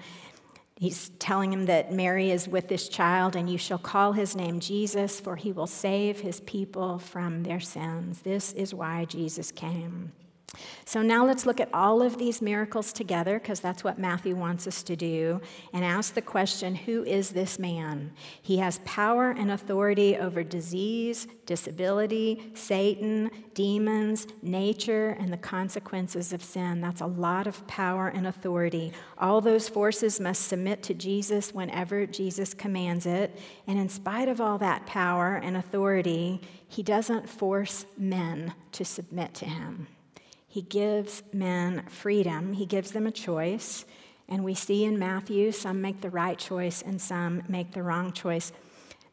He's 0.79 1.09
telling 1.19 1.53
him 1.53 1.67
that 1.67 1.93
Mary 1.93 2.31
is 2.31 2.47
with 2.47 2.69
this 2.69 2.89
child, 2.89 3.35
and 3.35 3.49
you 3.49 3.57
shall 3.57 3.79
call 3.79 4.13
his 4.13 4.37
name 4.37 4.61
Jesus, 4.61 5.19
for 5.19 5.37
he 5.37 5.51
will 5.51 5.67
save 5.67 6.21
his 6.21 6.41
people 6.41 6.99
from 6.99 7.45
their 7.45 7.61
sins. 7.61 8.21
This 8.21 8.53
is 8.53 8.75
why 8.75 9.07
Jesus 9.07 9.51
came. 9.51 10.13
So 10.87 11.03
now 11.03 11.27
let's 11.27 11.45
look 11.45 11.61
at 11.61 11.69
all 11.75 12.01
of 12.01 12.17
these 12.17 12.41
miracles 12.41 12.93
together, 12.93 13.39
because 13.39 13.61
that's 13.61 13.83
what 13.83 13.99
Matthew 13.99 14.37
wants 14.37 14.67
us 14.67 14.83
to 14.85 14.97
do, 14.97 15.41
and 15.73 15.85
ask 15.85 16.15
the 16.15 16.23
question 16.23 16.75
who 16.75 17.05
is 17.05 17.31
this 17.31 17.59
man? 17.59 18.13
He 18.41 18.59
has 18.59 18.79
power 18.85 19.31
and 19.31 19.51
authority 19.51 20.17
over 20.17 20.45
disease, 20.45 21.27
disability, 21.45 22.53
Satan, 22.55 23.31
demons, 23.53 24.29
nature, 24.41 25.17
and 25.19 25.33
the 25.33 25.37
consequences 25.37 26.33
of 26.33 26.43
sin. 26.43 26.81
That's 26.81 27.01
a 27.01 27.07
lot 27.07 27.47
of 27.47 27.67
power 27.67 28.09
and 28.09 28.27
authority. 28.27 28.93
All 29.19 29.41
those 29.41 29.69
forces 29.69 30.21
must 30.21 30.47
submit 30.47 30.83
to 30.85 30.95
Jesus 30.95 31.53
whenever 31.53 32.07
Jesus 32.07 32.55
commands 32.55 33.05
it. 33.05 33.37
And 33.67 33.79
in 33.79 33.89
spite 33.89 34.29
of 34.29 34.41
all 34.41 34.59
that 34.59 34.87
power 34.87 35.35
and 35.37 35.57
authority, 35.57 36.41
he 36.69 36.83
doesn't 36.83 37.29
force 37.29 37.85
men 37.99 38.55
to 38.73 38.85
submit 38.85 39.35
to 39.35 39.45
him. 39.45 39.89
He 40.57 40.63
gives 40.63 41.23
men 41.35 41.85
freedom, 41.91 42.55
He 42.55 42.65
gives 42.65 42.93
them 42.93 43.07
a 43.07 43.11
choice. 43.11 43.85
And 44.27 44.43
we 44.43 44.55
see 44.55 44.85
in 44.85 44.99
Matthew, 44.99 45.53
some 45.53 45.83
make 45.83 46.01
the 46.01 46.09
right 46.09 46.39
choice 46.39 46.81
and 46.81 46.99
some 46.99 47.43
make 47.47 47.73
the 47.73 47.83
wrong 47.83 48.11
choice. 48.11 48.53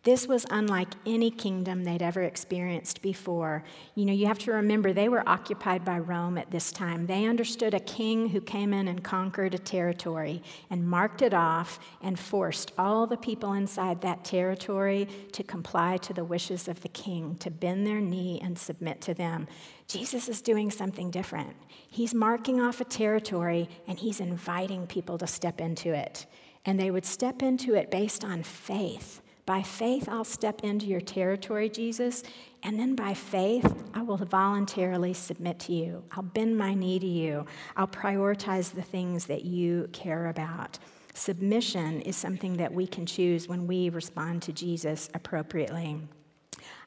This 0.04 0.28
was 0.28 0.46
unlike 0.50 0.90
any 1.06 1.32
kingdom 1.32 1.86
they'd 1.86 2.02
ever 2.02 2.24
experienced 2.24 3.02
before. 3.02 3.64
You 3.96 4.04
know, 4.04 4.12
you 4.12 4.28
have 4.28 4.40
to 4.40 4.52
remember 4.52 4.92
they 4.92 5.08
were 5.08 5.28
occupied 5.28 5.86
by 5.86 5.98
Rome 6.00 6.38
at 6.38 6.52
this 6.52 6.74
time. 6.74 7.06
They 7.06 7.26
understood 7.26 7.74
a 7.74 7.80
king 7.80 8.28
who 8.28 8.42
came 8.42 8.74
in 8.74 8.90
and 8.90 9.02
conquered 9.02 9.54
a 9.54 9.58
territory 9.60 10.44
and 10.70 10.86
marked 10.86 11.22
it 11.22 11.34
off 11.34 11.80
and 12.02 12.20
forced 12.20 12.74
all 12.78 13.08
the 13.08 13.16
people 13.16 13.54
inside 13.54 14.02
that 14.02 14.26
territory 14.26 15.08
to 15.32 15.42
comply 15.42 15.96
to 15.98 16.14
the 16.14 16.26
wishes 16.26 16.68
of 16.68 16.82
the 16.82 16.90
king, 16.90 17.36
to 17.38 17.50
bend 17.50 17.88
their 17.88 18.02
knee 18.02 18.42
and 18.44 18.60
submit 18.60 19.00
to 19.02 19.14
them. 19.14 19.48
Jesus 19.88 20.28
is 20.28 20.42
doing 20.42 20.70
something 20.70 21.12
different. 21.12 21.56
He's 21.70 22.14
marking 22.14 22.60
off 22.60 22.82
a 22.82 22.86
territory 22.86 23.70
and 23.88 23.98
he's 23.98 24.20
inviting 24.20 24.86
people 24.86 25.18
to 25.20 25.28
step 25.28 25.62
into 25.62 25.94
it. 25.94 26.26
And 26.66 26.78
they 26.78 26.92
would 26.92 27.06
step 27.06 27.42
into 27.42 27.76
it 27.76 27.90
based 27.90 28.26
on 28.26 28.44
faith 28.44 29.22
By 29.46 29.62
faith, 29.62 30.08
I'll 30.08 30.24
step 30.24 30.62
into 30.64 30.86
your 30.86 31.02
territory, 31.02 31.70
Jesus, 31.70 32.24
and 32.64 32.80
then 32.80 32.96
by 32.96 33.14
faith, 33.14 33.84
I 33.94 34.02
will 34.02 34.16
voluntarily 34.18 35.14
submit 35.14 35.60
to 35.62 35.74
you. 35.74 36.04
I'll 36.12 36.24
bend 36.24 36.58
my 36.58 36.74
knee 36.74 36.98
to 37.00 37.06
you. 37.06 37.46
I'll 37.76 37.88
prioritize 37.88 38.74
the 38.74 38.82
things 38.82 39.26
that 39.26 39.44
you 39.44 39.90
care 39.92 40.28
about. 40.28 40.80
Submission 41.14 42.02
is 42.02 42.16
something 42.16 42.58
that 42.58 42.74
we 42.74 42.88
can 42.88 43.06
choose 43.06 43.50
when 43.50 43.68
we 43.68 43.90
respond 43.90 44.42
to 44.44 44.54
Jesus 44.54 45.10
appropriately. 45.14 46.00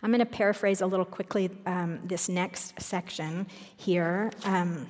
I'm 0.03 0.11
going 0.11 0.21
to 0.21 0.27
paraphrase 0.27 0.81
a 0.81 0.87
little 0.87 1.05
quickly 1.05 1.51
um, 1.67 2.01
this 2.05 2.29
next 2.29 2.81
section 2.81 3.47
here. 3.77 4.31
Um, 4.45 4.89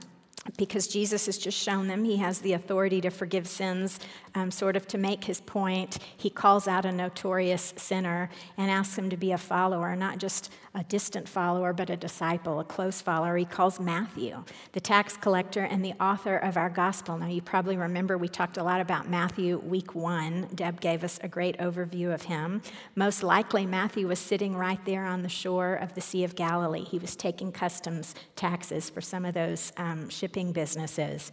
because 0.57 0.87
Jesus 0.87 1.27
has 1.27 1.39
just 1.39 1.59
shown 1.59 1.89
them 1.89 2.05
he 2.05 2.17
has 2.19 2.41
the 2.41 2.53
authority 2.53 3.01
to 3.01 3.11
forgive 3.11 3.49
sins, 3.49 3.99
um, 4.37 4.51
sort 4.51 4.77
of 4.77 4.87
to 4.89 4.99
make 4.99 5.25
his 5.25 5.41
point. 5.41 5.99
He 6.17 6.31
calls 6.31 6.69
out 6.69 6.85
a 6.85 6.93
notorious 6.93 7.73
sinner 7.77 8.29
and 8.57 8.71
asks 8.71 8.97
him 8.97 9.11
to 9.11 9.17
be 9.17 9.33
a 9.33 9.39
follower, 9.39 9.97
not 9.97 10.19
just 10.19 10.53
a 10.75 10.85
distant 10.85 11.27
follower, 11.27 11.73
but 11.73 11.89
a 11.89 11.97
disciple, 11.97 12.61
a 12.61 12.65
close 12.65 13.01
follower. 13.01 13.39
He 13.39 13.47
calls 13.47 13.81
Matthew, 13.81 14.45
the 14.73 14.81
tax 14.81 15.17
collector 15.17 15.63
and 15.63 15.83
the 15.83 15.95
author 15.95 16.37
of 16.37 16.59
our 16.59 16.69
gospel. 16.69 17.17
Now, 17.17 17.29
you 17.29 17.41
probably 17.41 17.79
remember 17.79 18.19
we 18.19 18.29
talked 18.29 18.59
a 18.59 18.63
lot 18.63 18.83
about 18.83 19.09
Matthew 19.09 19.59
week 19.59 19.95
one. 19.95 20.49
Deb 20.55 20.81
gave 20.83 21.03
us 21.03 21.19
a 21.23 21.29
great 21.29 21.57
overview 21.57 22.13
of 22.13 22.23
him. 22.23 22.61
Most 22.95 23.23
likely, 23.23 23.65
Matthew 23.65 24.07
was 24.07 24.19
sitting 24.19 24.55
right 24.55 24.85
there 24.85 25.07
on 25.07 25.23
the 25.23 25.31
shore 25.31 25.75
of 25.77 25.95
the 25.95 26.03
Sea 26.03 26.25
of 26.25 26.37
Galilee. 26.37 26.85
He 26.85 26.99
was 26.99 27.17
taking 27.17 27.53
customs 27.53 28.15
taxes 28.37 28.91
for 28.91 29.01
some 29.01 29.25
of 29.25 29.33
those 29.33 29.73
um, 29.79 30.11
shipping 30.11 30.53
businesses. 30.53 31.33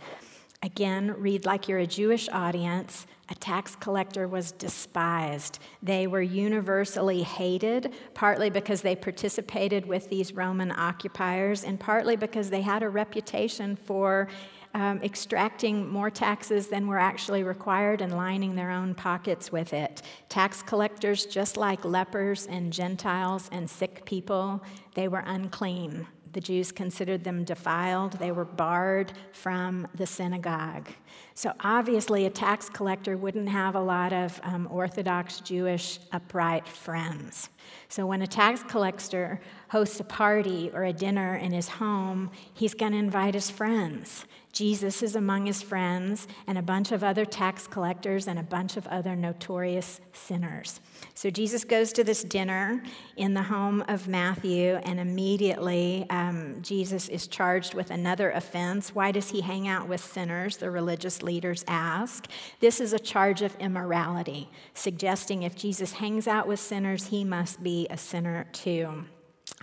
Again, 0.63 1.13
read 1.17 1.45
like 1.45 1.67
you're 1.67 1.79
a 1.79 1.85
Jewish 1.85 2.29
audience. 2.29 3.05
A 3.29 3.35
tax 3.35 3.75
collector 3.75 4.29
was 4.29 4.53
despised. 4.53 5.59
They 5.81 6.07
were 6.07 6.21
universally 6.21 7.21
hated, 7.21 7.93
partly 8.13 8.49
because 8.49 8.81
they 8.81 8.95
participated 8.95 9.85
with 9.85 10.09
these 10.09 10.31
Roman 10.31 10.71
occupiers, 10.71 11.65
and 11.65 11.77
partly 11.77 12.15
because 12.15 12.49
they 12.49 12.61
had 12.61 12.81
a 12.81 12.87
reputation 12.87 13.75
for 13.75 14.29
um, 14.73 15.01
extracting 15.03 15.85
more 15.87 16.09
taxes 16.09 16.67
than 16.67 16.87
were 16.87 16.97
actually 16.97 17.43
required 17.43 17.99
and 17.99 18.15
lining 18.15 18.55
their 18.55 18.71
own 18.71 18.95
pockets 18.95 19.51
with 19.51 19.73
it. 19.73 20.01
Tax 20.29 20.63
collectors, 20.63 21.25
just 21.25 21.57
like 21.57 21.83
lepers 21.83 22.47
and 22.47 22.71
Gentiles 22.71 23.49
and 23.51 23.69
sick 23.69 24.05
people, 24.05 24.63
they 24.95 25.09
were 25.09 25.23
unclean. 25.25 26.07
The 26.33 26.41
Jews 26.41 26.71
considered 26.71 27.23
them 27.23 27.43
defiled. 27.43 28.13
They 28.13 28.31
were 28.31 28.45
barred 28.45 29.13
from 29.31 29.87
the 29.95 30.05
synagogue. 30.05 30.89
So, 31.35 31.53
obviously, 31.59 32.25
a 32.25 32.29
tax 32.29 32.69
collector 32.69 33.17
wouldn't 33.17 33.49
have 33.49 33.75
a 33.75 33.79
lot 33.79 34.13
of 34.13 34.39
um, 34.43 34.67
Orthodox 34.71 35.39
Jewish 35.39 35.99
upright 36.11 36.67
friends. 36.67 37.49
So, 37.87 38.05
when 38.05 38.23
a 38.23 38.27
tax 38.27 38.63
collector 38.63 39.39
hosts 39.73 39.99
a 39.99 40.03
party 40.03 40.69
or 40.71 40.83
a 40.83 40.93
dinner 40.93 41.35
in 41.35 41.51
his 41.51 41.67
home, 41.67 42.29
he's 42.53 42.75
going 42.75 42.91
to 42.91 42.97
invite 42.99 43.33
his 43.33 43.49
friends. 43.49 44.25
Jesus 44.51 45.01
is 45.01 45.15
among 45.15 45.47
his 45.47 45.63
friends, 45.63 46.27
and 46.45 46.59
a 46.59 46.61
bunch 46.61 46.91
of 46.91 47.03
other 47.03 47.25
tax 47.25 47.65
collectors, 47.65 48.27
and 48.27 48.37
a 48.37 48.43
bunch 48.43 48.77
of 48.77 48.85
other 48.85 49.15
notorious 49.15 49.99
sinners. 50.11 50.79
So 51.15 51.31
Jesus 51.31 51.63
goes 51.63 51.91
to 51.93 52.03
this 52.03 52.23
dinner 52.23 52.83
in 53.17 53.33
the 53.33 53.41
home 53.41 53.83
of 53.87 54.07
Matthew, 54.07 54.75
and 54.83 54.99
immediately 54.99 56.05
um, 56.11 56.61
Jesus 56.61 57.09
is 57.09 57.25
charged 57.25 57.73
with 57.73 57.89
another 57.89 58.29
offense. 58.29 58.93
Why 58.93 59.11
does 59.11 59.31
he 59.31 59.41
hang 59.41 59.67
out 59.67 59.87
with 59.87 60.01
sinners? 60.01 60.57
The 60.57 60.69
religious 60.69 61.23
leaders 61.23 61.65
ask. 61.67 62.27
This 62.59 62.79
is 62.79 62.93
a 62.93 62.99
charge 62.99 63.41
of 63.41 63.55
immorality, 63.55 64.51
suggesting 64.75 65.41
if 65.41 65.55
Jesus 65.55 65.93
hangs 65.93 66.27
out 66.27 66.47
with 66.47 66.59
sinners, 66.59 67.07
he 67.07 67.23
must 67.23 67.63
be 67.63 67.87
a 67.89 67.97
sinner 67.97 68.45
too. 68.51 69.05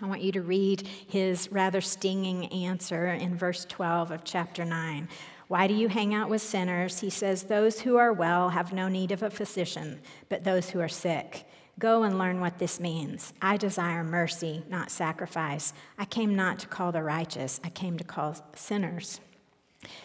I 0.02 0.06
want 0.06 0.22
you 0.22 0.32
to 0.32 0.42
read 0.42 0.88
his 1.06 1.52
rather 1.52 1.82
stinging 1.82 2.46
answer 2.46 3.08
in 3.08 3.36
verse 3.36 3.66
12 3.66 4.10
of 4.10 4.24
chapter 4.24 4.64
9. 4.64 5.08
Why 5.48 5.66
do 5.66 5.74
you 5.74 5.88
hang 5.88 6.14
out 6.14 6.30
with 6.30 6.40
sinners? 6.40 7.00
He 7.00 7.10
says, 7.10 7.42
Those 7.42 7.80
who 7.80 7.96
are 7.96 8.12
well 8.12 8.50
have 8.50 8.72
no 8.72 8.88
need 8.88 9.12
of 9.12 9.22
a 9.22 9.30
physician, 9.30 10.00
but 10.30 10.44
those 10.44 10.70
who 10.70 10.80
are 10.80 10.88
sick. 10.88 11.46
Go 11.78 12.02
and 12.02 12.18
learn 12.18 12.40
what 12.40 12.58
this 12.58 12.80
means. 12.80 13.34
I 13.42 13.56
desire 13.56 14.02
mercy, 14.02 14.62
not 14.70 14.90
sacrifice. 14.90 15.74
I 15.98 16.06
came 16.06 16.34
not 16.34 16.58
to 16.60 16.66
call 16.66 16.92
the 16.92 17.02
righteous, 17.02 17.60
I 17.62 17.68
came 17.68 17.98
to 17.98 18.04
call 18.04 18.36
sinners. 18.54 19.20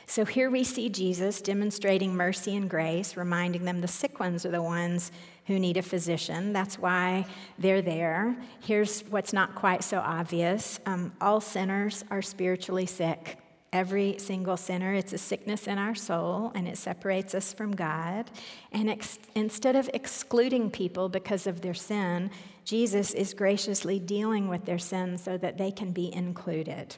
So 0.08 0.26
here 0.26 0.50
we 0.50 0.64
see 0.64 0.90
Jesus 0.90 1.42
demonstrating 1.42 2.16
mercy 2.16 2.56
and 2.56 2.70
grace, 2.70 3.18
reminding 3.18 3.66
them 3.66 3.82
the 3.82 3.88
sick 3.88 4.20
ones 4.20 4.46
are 4.46 4.52
the 4.52 4.62
ones 4.62 5.12
who 5.48 5.60
need 5.60 5.78
a 5.78 5.82
physician. 5.82 6.54
That's 6.54 6.80
why 6.80 7.26
they're 7.60 7.82
there. 7.82 8.36
Here's 8.62 9.02
what's 9.02 9.34
not 9.34 9.56
quite 9.56 9.84
so 9.84 10.00
obvious 10.00 10.80
um, 10.86 11.14
all 11.22 11.42
sinners 11.42 12.04
are 12.10 12.22
spiritually 12.22 12.86
sick. 12.86 13.38
Every 13.72 14.18
single 14.20 14.56
sinner, 14.56 14.94
it's 14.94 15.12
a 15.12 15.18
sickness 15.18 15.68
in 15.68 15.78
our 15.78 15.96
soul 15.96 16.52
and 16.56 16.66
it 16.66 16.78
separates 16.78 17.36
us 17.36 17.52
from 17.52 17.76
God. 17.76 18.32
And 18.72 18.90
ex- 18.90 19.20
instead 19.36 19.76
of 19.76 19.90
excluding 19.94 20.72
people 20.72 21.10
because 21.10 21.46
of 21.46 21.60
their 21.60 21.74
sin, 21.74 22.32
Jesus 22.64 23.14
is 23.14 23.34
graciously 23.34 24.00
dealing 24.00 24.48
with 24.48 24.66
their 24.66 24.80
sin 24.80 25.18
so 25.18 25.38
that 25.38 25.58
they 25.58 25.72
can 25.72 25.92
be 25.92 26.14
included. 26.14 26.96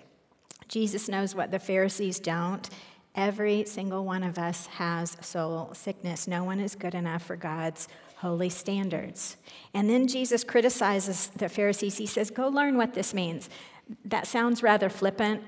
Jesus 0.67 1.09
knows 1.09 1.33
what 1.33 1.49
the 1.49 1.59
Pharisees 1.59 2.19
don't. 2.19 2.69
Every 3.15 3.65
single 3.65 4.05
one 4.05 4.21
of 4.21 4.37
us 4.37 4.67
has 4.67 5.17
soul 5.21 5.71
sickness. 5.73 6.27
No 6.27 6.43
one 6.43 6.59
is 6.59 6.75
good 6.75 6.93
enough 6.93 7.23
for 7.23 7.35
God's 7.35 7.87
holy 8.18 8.49
standards. 8.49 9.38
And 9.74 9.89
then 9.89 10.07
Jesus 10.07 10.43
criticizes 10.43 11.28
the 11.36 11.49
Pharisees. 11.49 11.97
He 11.97 12.05
says, 12.05 12.30
Go 12.32 12.47
learn 12.47 12.78
what 12.78 12.93
this 12.93 13.13
means. 13.13 13.49
That 14.05 14.28
sounds 14.28 14.63
rather 14.63 14.89
flippant. 14.89 15.41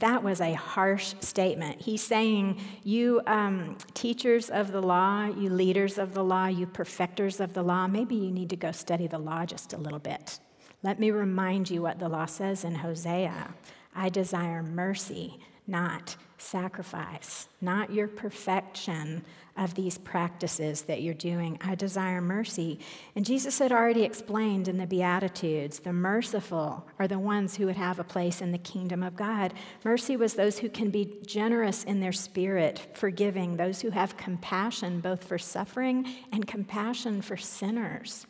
That 0.00 0.24
was 0.24 0.40
a 0.40 0.54
harsh 0.54 1.14
statement. 1.20 1.82
He's 1.82 2.02
saying, 2.02 2.60
You 2.82 3.20
um, 3.26 3.76
teachers 3.92 4.50
of 4.50 4.72
the 4.72 4.82
law, 4.82 5.26
you 5.26 5.50
leaders 5.50 5.98
of 5.98 6.14
the 6.14 6.24
law, 6.24 6.46
you 6.46 6.66
perfecters 6.66 7.40
of 7.40 7.52
the 7.52 7.62
law, 7.62 7.86
maybe 7.86 8.14
you 8.14 8.30
need 8.30 8.50
to 8.50 8.56
go 8.56 8.72
study 8.72 9.06
the 9.06 9.18
law 9.18 9.44
just 9.44 9.72
a 9.72 9.78
little 9.78 9.98
bit. 9.98 10.40
Let 10.82 10.98
me 10.98 11.10
remind 11.10 11.70
you 11.70 11.82
what 11.82 11.98
the 11.98 12.08
law 12.08 12.26
says 12.26 12.64
in 12.64 12.76
Hosea 12.76 13.54
I 13.94 14.08
desire 14.08 14.62
mercy, 14.62 15.38
not 15.66 16.16
sacrifice, 16.38 17.48
not 17.60 17.92
your 17.92 18.06
perfection 18.08 19.24
of 19.56 19.74
these 19.74 19.98
practices 19.98 20.82
that 20.82 21.00
you're 21.00 21.14
doing. 21.14 21.58
I 21.62 21.74
desire 21.74 22.20
mercy. 22.20 22.80
And 23.14 23.24
Jesus 23.24 23.58
had 23.58 23.70
already 23.72 24.02
explained 24.02 24.66
in 24.66 24.78
the 24.78 24.86
Beatitudes 24.86 25.78
the 25.78 25.92
merciful 25.92 26.86
are 26.98 27.06
the 27.06 27.18
ones 27.18 27.56
who 27.56 27.66
would 27.66 27.76
have 27.76 27.98
a 27.98 28.04
place 28.04 28.42
in 28.42 28.50
the 28.50 28.58
kingdom 28.58 29.02
of 29.02 29.16
God. 29.16 29.54
Mercy 29.84 30.16
was 30.16 30.34
those 30.34 30.58
who 30.58 30.68
can 30.68 30.90
be 30.90 31.18
generous 31.24 31.84
in 31.84 32.00
their 32.00 32.12
spirit, 32.12 32.80
forgiving, 32.94 33.56
those 33.56 33.80
who 33.80 33.90
have 33.90 34.16
compassion 34.16 35.00
both 35.00 35.24
for 35.24 35.38
suffering 35.38 36.06
and 36.32 36.46
compassion 36.46 37.22
for 37.22 37.36
sinners. 37.36 38.26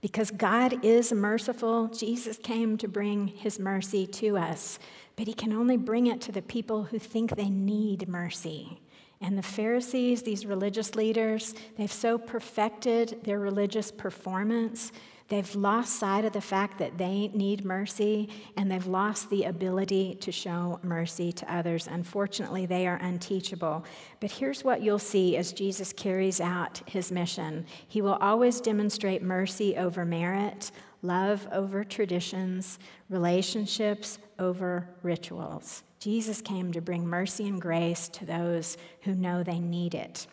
Because 0.00 0.30
God 0.30 0.84
is 0.84 1.14
merciful, 1.14 1.88
Jesus 1.88 2.36
came 2.36 2.76
to 2.76 2.86
bring 2.86 3.26
his 3.26 3.58
mercy 3.58 4.06
to 4.08 4.36
us, 4.36 4.78
but 5.16 5.26
he 5.26 5.34
can 5.34 5.52
only 5.52 5.76
bring 5.76 6.06
it 6.06 6.20
to 6.22 6.32
the 6.32 6.42
people 6.42 6.84
who 6.84 6.98
think 6.98 7.36
they 7.36 7.48
need 7.48 8.08
mercy. 8.08 8.80
And 9.20 9.38
the 9.38 9.42
Pharisees, 9.42 10.22
these 10.22 10.44
religious 10.44 10.94
leaders, 10.94 11.54
they've 11.78 11.90
so 11.90 12.18
perfected 12.18 13.20
their 13.24 13.38
religious 13.38 13.90
performance, 13.90 14.92
they've 15.28 15.54
lost 15.54 15.98
sight 15.98 16.26
of 16.26 16.34
the 16.34 16.40
fact 16.42 16.78
that 16.78 16.98
they 16.98 17.28
need 17.28 17.64
mercy, 17.64 18.28
and 18.56 18.70
they've 18.70 18.86
lost 18.86 19.30
the 19.30 19.44
ability 19.44 20.16
to 20.16 20.30
show 20.30 20.78
mercy 20.82 21.32
to 21.32 21.54
others. 21.54 21.88
Unfortunately, 21.90 22.66
they 22.66 22.86
are 22.86 22.96
unteachable. 22.96 23.84
But 24.20 24.32
here's 24.32 24.62
what 24.62 24.82
you'll 24.82 24.98
see 24.98 25.38
as 25.38 25.54
Jesus 25.54 25.92
carries 25.92 26.40
out 26.40 26.82
his 26.86 27.10
mission 27.10 27.64
He 27.88 28.02
will 28.02 28.18
always 28.20 28.60
demonstrate 28.60 29.22
mercy 29.22 29.76
over 29.76 30.04
merit, 30.04 30.70
love 31.04 31.46
over 31.52 31.84
traditions, 31.84 32.78
relationships 33.08 34.18
over 34.38 34.88
rituals. 35.02 35.82
Jesus 36.00 36.40
came 36.40 36.72
to 36.72 36.80
bring 36.80 37.06
mercy 37.06 37.46
and 37.46 37.60
grace 37.60 38.08
to 38.08 38.24
those 38.24 38.76
who 39.02 39.14
know 39.14 39.42
they 39.42 39.58
need 39.58 39.94
it. 39.94 40.26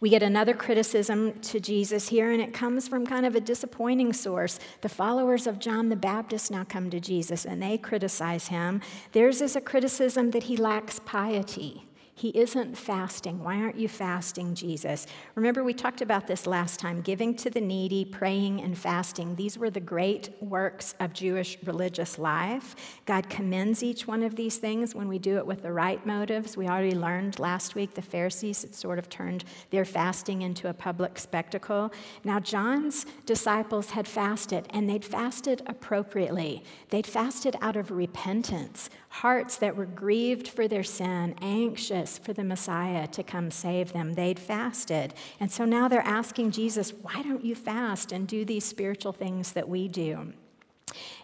We 0.00 0.10
get 0.10 0.22
another 0.22 0.54
criticism 0.54 1.38
to 1.40 1.60
Jesus 1.60 2.08
here, 2.08 2.32
and 2.32 2.40
it 2.40 2.52
comes 2.52 2.88
from 2.88 3.06
kind 3.06 3.24
of 3.24 3.36
a 3.36 3.40
disappointing 3.40 4.12
source. 4.12 4.58
The 4.80 4.88
followers 4.88 5.46
of 5.46 5.60
John 5.60 5.90
the 5.90 5.96
Baptist 5.96 6.50
now 6.50 6.64
come 6.64 6.90
to 6.90 6.98
Jesus 6.98 7.44
and 7.44 7.62
they 7.62 7.78
criticize 7.78 8.48
him. 8.48 8.80
Theirs 9.12 9.40
is 9.40 9.54
a 9.54 9.60
criticism 9.60 10.32
that 10.32 10.44
he 10.44 10.56
lacks 10.56 10.98
piety. 11.04 11.86
He 12.20 12.28
isn't 12.38 12.76
fasting. 12.76 13.42
Why 13.42 13.62
aren't 13.62 13.78
you 13.78 13.88
fasting, 13.88 14.54
Jesus? 14.54 15.06
Remember, 15.36 15.64
we 15.64 15.72
talked 15.72 16.02
about 16.02 16.26
this 16.26 16.46
last 16.46 16.78
time 16.78 17.00
giving 17.00 17.34
to 17.36 17.48
the 17.48 17.62
needy, 17.62 18.04
praying, 18.04 18.60
and 18.60 18.76
fasting. 18.76 19.36
These 19.36 19.56
were 19.56 19.70
the 19.70 19.80
great 19.80 20.28
works 20.42 20.94
of 21.00 21.14
Jewish 21.14 21.56
religious 21.64 22.18
life. 22.18 22.76
God 23.06 23.30
commends 23.30 23.82
each 23.82 24.06
one 24.06 24.22
of 24.22 24.36
these 24.36 24.58
things 24.58 24.94
when 24.94 25.08
we 25.08 25.18
do 25.18 25.38
it 25.38 25.46
with 25.46 25.62
the 25.62 25.72
right 25.72 26.04
motives. 26.04 26.58
We 26.58 26.68
already 26.68 26.94
learned 26.94 27.38
last 27.38 27.74
week 27.74 27.94
the 27.94 28.02
Pharisees 28.02 28.60
had 28.60 28.74
sort 28.74 28.98
of 28.98 29.08
turned 29.08 29.44
their 29.70 29.86
fasting 29.86 30.42
into 30.42 30.68
a 30.68 30.74
public 30.74 31.18
spectacle. 31.18 31.90
Now, 32.22 32.38
John's 32.38 33.06
disciples 33.24 33.88
had 33.88 34.06
fasted, 34.06 34.66
and 34.68 34.90
they'd 34.90 35.06
fasted 35.06 35.62
appropriately. 35.66 36.64
They'd 36.90 37.06
fasted 37.06 37.56
out 37.62 37.76
of 37.76 37.90
repentance, 37.90 38.90
hearts 39.10 39.56
that 39.56 39.76
were 39.76 39.86
grieved 39.86 40.48
for 40.48 40.68
their 40.68 40.84
sin, 40.84 41.34
anxious 41.42 42.16
for 42.16 42.32
the 42.32 42.44
Messiah 42.44 43.08
to 43.08 43.22
come 43.22 43.50
save 43.50 43.92
them. 43.92 44.14
They'd 44.14 44.38
fasted. 44.38 45.14
And 45.40 45.50
so 45.50 45.64
now 45.64 45.88
they're 45.88 46.00
asking 46.00 46.52
Jesus, 46.52 46.92
why 47.02 47.22
don't 47.22 47.44
you 47.44 47.56
fast 47.56 48.12
and 48.12 48.26
do 48.26 48.44
these 48.44 48.64
spiritual 48.64 49.12
things 49.12 49.52
that 49.52 49.68
we 49.68 49.88
do? 49.88 50.32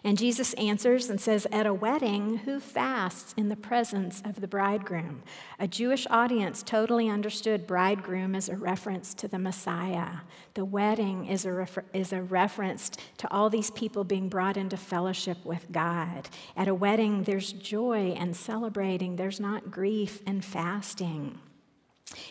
And 0.03 0.17
Jesus 0.17 0.53
answers 0.53 1.09
and 1.09 1.19
says, 1.19 1.47
At 1.51 1.65
a 1.65 1.73
wedding, 1.73 2.37
who 2.37 2.59
fasts 2.59 3.33
in 3.37 3.49
the 3.49 3.55
presence 3.55 4.21
of 4.25 4.41
the 4.41 4.47
bridegroom? 4.47 5.23
A 5.59 5.67
Jewish 5.67 6.07
audience 6.09 6.63
totally 6.63 7.09
understood 7.09 7.67
bridegroom 7.67 8.35
as 8.35 8.49
a 8.49 8.55
reference 8.55 9.13
to 9.15 9.27
the 9.27 9.39
Messiah. 9.39 10.21
The 10.53 10.65
wedding 10.65 11.27
is 11.27 11.45
a, 11.45 11.51
refer- 11.51 11.85
is 11.93 12.13
a 12.13 12.21
reference 12.21 12.91
to 13.17 13.31
all 13.31 13.49
these 13.49 13.71
people 13.71 14.03
being 14.03 14.29
brought 14.29 14.57
into 14.57 14.77
fellowship 14.77 15.43
with 15.45 15.71
God. 15.71 16.29
At 16.55 16.67
a 16.67 16.75
wedding, 16.75 17.23
there's 17.23 17.53
joy 17.53 18.15
and 18.17 18.35
celebrating, 18.35 19.15
there's 19.15 19.39
not 19.39 19.71
grief 19.71 20.21
and 20.25 20.43
fasting. 20.43 21.39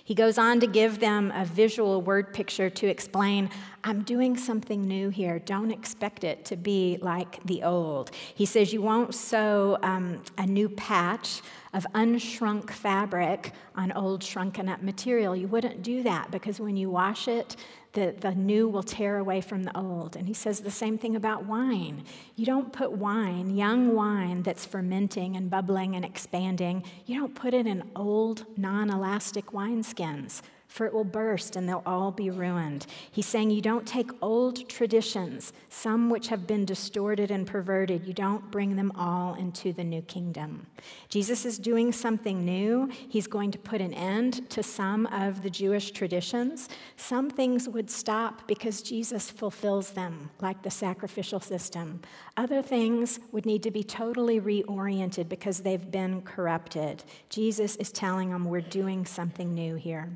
He 0.03 0.14
goes 0.14 0.39
on 0.39 0.61
to 0.61 0.66
give 0.66 1.01
them 1.01 1.33
a 1.35 1.45
visual 1.45 2.01
word 2.01 2.33
picture 2.33 2.70
to 2.70 2.87
explain 2.87 3.51
I'm 3.85 4.03
doing 4.03 4.37
something 4.37 4.87
new 4.87 5.11
here. 5.11 5.39
Don't 5.39 5.70
expect 5.70 6.24
it 6.24 6.45
to 6.47 6.57
be 6.57 6.99
like 7.01 7.45
the 7.45 7.62
old. 7.62 8.11
He 8.35 8.47
says, 8.47 8.72
You 8.72 8.83
won't 8.83 9.14
sew 9.14 9.79
um, 9.83 10.22
a 10.39 10.47
new 10.47 10.68
patch 10.68 11.43
of 11.77 11.87
unshrunk 11.95 12.70
fabric 12.70 13.53
on 13.74 13.93
old 13.93 14.24
shrunken 14.24 14.66
up 14.66 14.83
material. 14.83 15.37
You 15.37 15.47
wouldn't 15.47 15.83
do 15.83 16.03
that 16.05 16.31
because 16.31 16.59
when 16.59 16.74
you 16.74 16.89
wash 16.89 17.29
it, 17.29 17.55
the, 17.93 18.14
the 18.18 18.35
new 18.35 18.66
will 18.66 18.83
tear 18.83 19.18
away 19.18 19.43
from 19.43 19.62
the 19.62 19.77
old. 19.77 20.16
And 20.16 20.27
he 20.27 20.33
says 20.33 20.61
the 20.61 20.70
same 20.70 20.97
thing 20.97 21.16
about 21.16 21.45
wine. 21.45 22.05
You 22.35 22.47
don't 22.47 22.72
put 22.72 22.93
wine, 22.93 23.55
young 23.55 23.95
wine 23.95 24.43
that's 24.43 24.64
fermenting 24.64 25.37
and 25.37 25.51
bubbling 25.51 25.95
and 25.95 26.05
expanding, 26.05 26.83
you 27.05 27.20
don't 27.20 27.35
put 27.35 27.53
it 27.53 27.66
in 27.66 27.91
old, 27.95 28.47
non 28.57 28.89
elastic 28.89 29.47
wineskins 29.53 30.41
for 30.77 30.85
it 30.85 30.93
will 30.93 31.05
burst 31.05 31.57
and 31.57 31.66
they'll 31.66 31.83
all 31.87 32.12
be 32.12 32.29
ruined. 32.29 32.87
He's 33.11 33.24
saying 33.24 33.51
you 33.51 33.62
don't 33.62 33.87
take 33.87 34.11
old 34.20 34.68
traditions, 34.68 35.55
some 35.70 36.11
which 36.11 36.29
have 36.29 36.47
been 36.47 36.66
distorted 36.66 37.31
and 37.31 37.47
perverted, 37.47 38.07
you 38.07 38.12
don't 38.12 38.51
bring 38.51 38.77
them 38.77 38.93
all 38.95 39.35
into 39.37 39.72
the 39.72 39.83
new 39.83 40.03
kingdom. 40.03 40.66
Jesus 41.09 41.47
is 41.47 41.59
doing 41.59 41.93
something 41.93 42.45
new. 42.45 42.91
He's 43.09 43.27
going 43.27 43.53
to 43.53 43.59
put 43.59 43.81
an 43.81 43.95
end 43.95 44.51
to 44.51 44.62
some 44.62 45.07
of 45.07 45.43
the 45.43 45.49
Jewish 45.49 45.93
traditions. 45.93 46.68
Some 46.99 47.31
things 47.31 47.70
would 47.70 47.91
stop 47.91 48.47
because 48.47 48.83
Jesus 48.83 49.31
fulfills 49.31 49.93
them, 49.93 50.29
like 50.43 50.62
the 50.62 50.70
sacrificial 50.70 51.41
system. 51.41 52.03
Other 52.37 52.61
things 52.61 53.18
would 53.33 53.47
need 53.47 53.62
to 53.62 53.70
be 53.70 53.83
totally 53.83 54.43
reoriented 54.43 55.31
because 55.31 55.61
they've 55.61 55.91
been 55.91 56.20
corrupted. 56.20 57.03
Jesus 57.31 57.77
is 57.77 57.91
telling 57.91 58.31
them 58.31 58.45
we're 58.45 58.61
doing 58.61 59.07
something 59.07 59.55
new 59.55 59.77
here. 59.77 60.14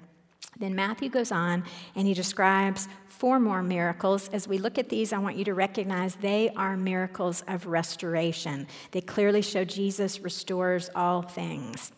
Then 0.58 0.74
Matthew 0.74 1.08
goes 1.08 1.32
on 1.32 1.64
and 1.94 2.06
he 2.06 2.14
describes 2.14 2.88
four 3.06 3.38
more 3.38 3.62
miracles. 3.62 4.28
As 4.28 4.48
we 4.48 4.58
look 4.58 4.78
at 4.78 4.88
these, 4.88 5.12
I 5.12 5.18
want 5.18 5.36
you 5.36 5.44
to 5.46 5.54
recognize 5.54 6.14
they 6.16 6.50
are 6.56 6.76
miracles 6.76 7.42
of 7.48 7.66
restoration. 7.66 8.66
They 8.90 9.00
clearly 9.00 9.42
show 9.42 9.64
Jesus 9.64 10.20
restores 10.20 10.90
all 10.94 11.22
things. 11.22 11.92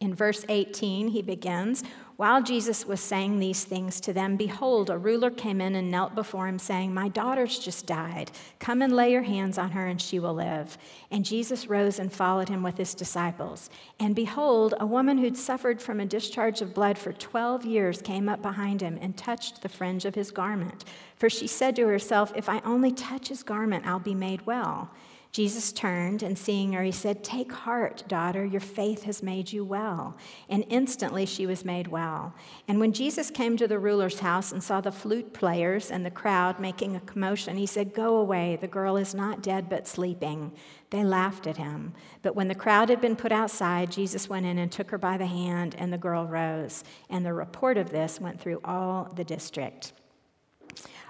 In 0.00 0.14
verse 0.14 0.46
18, 0.48 1.08
he 1.08 1.20
begins 1.20 1.84
while 2.20 2.42
Jesus 2.42 2.84
was 2.84 3.00
saying 3.00 3.38
these 3.38 3.64
things 3.64 3.98
to 3.98 4.12
them, 4.12 4.36
behold, 4.36 4.90
a 4.90 4.98
ruler 4.98 5.30
came 5.30 5.58
in 5.58 5.74
and 5.74 5.90
knelt 5.90 6.14
before 6.14 6.48
him, 6.48 6.58
saying, 6.58 6.92
My 6.92 7.08
daughter's 7.08 7.58
just 7.58 7.86
died. 7.86 8.30
Come 8.58 8.82
and 8.82 8.94
lay 8.94 9.10
your 9.10 9.22
hands 9.22 9.56
on 9.56 9.70
her, 9.70 9.86
and 9.86 9.98
she 9.98 10.18
will 10.18 10.34
live. 10.34 10.76
And 11.10 11.24
Jesus 11.24 11.66
rose 11.66 11.98
and 11.98 12.12
followed 12.12 12.50
him 12.50 12.62
with 12.62 12.76
his 12.76 12.92
disciples. 12.92 13.70
And 13.98 14.14
behold, 14.14 14.74
a 14.78 14.84
woman 14.84 15.16
who'd 15.16 15.38
suffered 15.38 15.80
from 15.80 15.98
a 15.98 16.04
discharge 16.04 16.60
of 16.60 16.74
blood 16.74 16.98
for 16.98 17.14
12 17.14 17.64
years 17.64 18.02
came 18.02 18.28
up 18.28 18.42
behind 18.42 18.82
him 18.82 18.98
and 19.00 19.16
touched 19.16 19.62
the 19.62 19.70
fringe 19.70 20.04
of 20.04 20.14
his 20.14 20.30
garment. 20.30 20.84
For 21.16 21.30
she 21.30 21.46
said 21.46 21.74
to 21.76 21.86
herself, 21.86 22.34
If 22.36 22.50
I 22.50 22.60
only 22.66 22.92
touch 22.92 23.28
his 23.28 23.42
garment, 23.42 23.86
I'll 23.86 23.98
be 23.98 24.14
made 24.14 24.44
well. 24.44 24.90
Jesus 25.32 25.70
turned 25.72 26.24
and 26.24 26.36
seeing 26.36 26.72
her, 26.72 26.82
he 26.82 26.90
said, 26.90 27.22
Take 27.22 27.52
heart, 27.52 28.02
daughter, 28.08 28.44
your 28.44 28.60
faith 28.60 29.04
has 29.04 29.22
made 29.22 29.52
you 29.52 29.64
well. 29.64 30.16
And 30.48 30.64
instantly 30.68 31.24
she 31.24 31.46
was 31.46 31.64
made 31.64 31.86
well. 31.86 32.34
And 32.66 32.80
when 32.80 32.92
Jesus 32.92 33.30
came 33.30 33.56
to 33.56 33.68
the 33.68 33.78
ruler's 33.78 34.18
house 34.18 34.50
and 34.50 34.60
saw 34.60 34.80
the 34.80 34.90
flute 34.90 35.32
players 35.32 35.92
and 35.92 36.04
the 36.04 36.10
crowd 36.10 36.58
making 36.58 36.96
a 36.96 37.00
commotion, 37.00 37.56
he 37.56 37.66
said, 37.66 37.94
Go 37.94 38.16
away, 38.16 38.58
the 38.60 38.66
girl 38.66 38.96
is 38.96 39.14
not 39.14 39.40
dead 39.40 39.68
but 39.68 39.86
sleeping. 39.86 40.52
They 40.90 41.04
laughed 41.04 41.46
at 41.46 41.58
him. 41.58 41.94
But 42.22 42.34
when 42.34 42.48
the 42.48 42.54
crowd 42.56 42.88
had 42.88 43.00
been 43.00 43.14
put 43.14 43.30
outside, 43.30 43.92
Jesus 43.92 44.28
went 44.28 44.46
in 44.46 44.58
and 44.58 44.72
took 44.72 44.90
her 44.90 44.98
by 44.98 45.16
the 45.16 45.26
hand, 45.26 45.76
and 45.78 45.92
the 45.92 45.98
girl 45.98 46.26
rose. 46.26 46.82
And 47.08 47.24
the 47.24 47.32
report 47.32 47.78
of 47.78 47.90
this 47.90 48.20
went 48.20 48.40
through 48.40 48.60
all 48.64 49.12
the 49.14 49.22
district. 49.22 49.92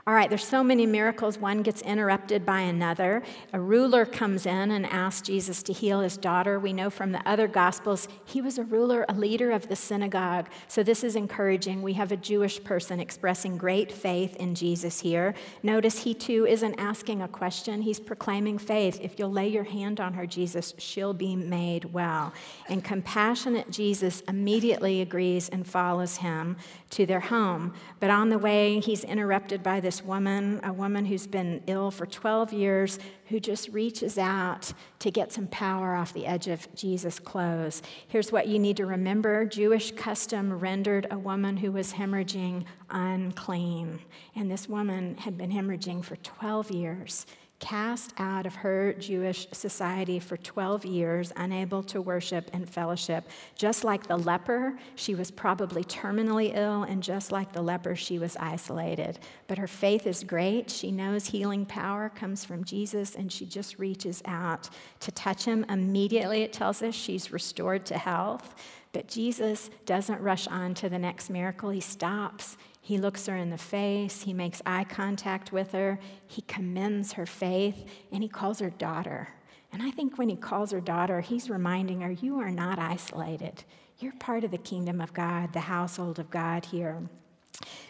All 0.06 0.14
right, 0.14 0.30
there's 0.30 0.46
so 0.46 0.64
many 0.64 0.86
miracles. 0.86 1.36
One 1.38 1.62
gets 1.62 1.82
interrupted 1.82 2.46
by 2.46 2.60
another. 2.60 3.22
A 3.52 3.60
ruler 3.60 4.06
comes 4.06 4.46
in 4.46 4.70
and 4.70 4.86
asks 4.86 5.26
Jesus 5.26 5.62
to 5.64 5.74
heal 5.74 6.00
his 6.00 6.16
daughter. 6.16 6.58
We 6.58 6.72
know 6.72 6.88
from 6.88 7.12
the 7.12 7.26
other 7.28 7.46
gospels 7.46 8.08
he 8.24 8.40
was 8.40 8.56
a 8.56 8.64
ruler, 8.64 9.04
a 9.10 9.14
leader 9.14 9.50
of 9.50 9.68
the 9.68 9.76
synagogue. 9.76 10.48
So 10.68 10.82
this 10.82 11.04
is 11.04 11.16
encouraging. 11.16 11.82
We 11.82 11.92
have 11.94 12.12
a 12.12 12.16
Jewish 12.16 12.64
person 12.64 12.98
expressing 12.98 13.58
great 13.58 13.92
faith 13.92 14.36
in 14.36 14.54
Jesus 14.54 15.00
here. 15.00 15.34
Notice 15.62 15.98
he 15.98 16.14
too 16.14 16.46
isn't 16.46 16.80
asking 16.80 17.20
a 17.20 17.28
question, 17.28 17.82
he's 17.82 18.00
proclaiming 18.00 18.56
faith. 18.56 18.98
If 19.02 19.18
you'll 19.18 19.30
lay 19.30 19.48
your 19.48 19.64
hand 19.64 20.00
on 20.00 20.14
her, 20.14 20.24
Jesus, 20.24 20.72
she'll 20.78 21.12
be 21.12 21.36
made 21.36 21.84
well. 21.92 22.32
And 22.70 22.82
compassionate 22.82 23.70
Jesus 23.70 24.22
immediately 24.22 25.02
agrees 25.02 25.50
and 25.50 25.66
follows 25.66 26.16
him 26.16 26.56
to 26.90 27.04
their 27.04 27.20
home. 27.20 27.74
But 28.00 28.10
on 28.10 28.30
the 28.30 28.38
way, 28.38 28.80
he's 28.80 29.04
interrupted 29.04 29.62
by 29.62 29.80
this 29.90 30.04
woman, 30.04 30.60
a 30.62 30.72
woman 30.72 31.04
who's 31.04 31.26
been 31.26 31.60
ill 31.66 31.90
for 31.90 32.06
12 32.06 32.52
years, 32.52 33.00
who 33.26 33.40
just 33.40 33.68
reaches 33.70 34.18
out 34.18 34.72
to 35.00 35.10
get 35.10 35.32
some 35.32 35.48
power 35.48 35.96
off 35.96 36.12
the 36.12 36.26
edge 36.26 36.46
of 36.46 36.72
Jesus' 36.76 37.18
clothes. 37.18 37.82
Here's 38.06 38.30
what 38.30 38.46
you 38.46 38.60
need 38.60 38.76
to 38.76 38.86
remember 38.86 39.44
Jewish 39.44 39.90
custom 39.90 40.52
rendered 40.52 41.08
a 41.10 41.18
woman 41.18 41.56
who 41.56 41.72
was 41.72 41.92
hemorrhaging 41.92 42.66
unclean. 42.88 43.98
And 44.36 44.48
this 44.48 44.68
woman 44.68 45.16
had 45.16 45.36
been 45.36 45.50
hemorrhaging 45.50 46.04
for 46.04 46.14
12 46.14 46.70
years 46.70 47.26
cast 47.60 48.14
out 48.18 48.46
of 48.46 48.54
her 48.56 48.94
Jewish 48.94 49.46
society 49.52 50.18
for 50.18 50.36
12 50.38 50.84
years, 50.86 51.32
unable 51.36 51.82
to 51.84 52.00
worship 52.00 52.50
and 52.52 52.68
fellowship. 52.68 53.28
Just 53.54 53.84
like 53.84 54.06
the 54.06 54.16
leper, 54.16 54.76
she 54.96 55.14
was 55.14 55.30
probably 55.30 55.84
terminally 55.84 56.56
ill, 56.56 56.82
and 56.82 57.02
just 57.02 57.30
like 57.30 57.52
the 57.52 57.62
leper, 57.62 57.94
she 57.94 58.18
was 58.18 58.36
isolated. 58.38 59.18
But 59.46 59.58
her 59.58 59.68
faith 59.68 60.06
is 60.06 60.24
great. 60.24 60.70
She 60.70 60.90
knows 60.90 61.26
healing 61.26 61.66
power 61.66 62.08
comes 62.08 62.44
from 62.44 62.64
Jesus, 62.64 63.14
and 63.14 63.30
she 63.30 63.44
just 63.44 63.78
reaches 63.78 64.22
out 64.24 64.70
to 65.00 65.12
touch 65.12 65.44
him. 65.44 65.64
Immediately, 65.68 66.42
it 66.42 66.52
tells 66.52 66.82
us 66.82 66.94
she's 66.94 67.30
restored 67.30 67.84
to 67.86 67.98
health. 67.98 68.54
But 68.92 69.06
Jesus 69.06 69.70
doesn't 69.86 70.20
rush 70.20 70.48
on 70.48 70.74
to 70.74 70.88
the 70.88 70.98
next 70.98 71.30
miracle. 71.30 71.70
He 71.70 71.80
stops 71.80 72.56
he 72.80 72.98
looks 72.98 73.26
her 73.26 73.36
in 73.36 73.50
the 73.50 73.58
face, 73.58 74.22
he 74.22 74.32
makes 74.32 74.62
eye 74.64 74.84
contact 74.84 75.52
with 75.52 75.72
her, 75.72 75.98
he 76.26 76.42
commends 76.42 77.12
her 77.12 77.26
faith, 77.26 77.84
and 78.10 78.22
he 78.22 78.28
calls 78.28 78.58
her 78.60 78.70
daughter. 78.70 79.28
And 79.72 79.82
I 79.82 79.90
think 79.90 80.18
when 80.18 80.28
he 80.28 80.36
calls 80.36 80.72
her 80.72 80.80
daughter, 80.80 81.20
he's 81.20 81.50
reminding 81.50 82.00
her, 82.00 82.10
You 82.10 82.40
are 82.40 82.50
not 82.50 82.78
isolated. 82.78 83.64
You're 83.98 84.12
part 84.14 84.44
of 84.44 84.50
the 84.50 84.58
kingdom 84.58 85.00
of 85.00 85.12
God, 85.12 85.52
the 85.52 85.60
household 85.60 86.18
of 86.18 86.30
God 86.30 86.64
here. 86.64 87.02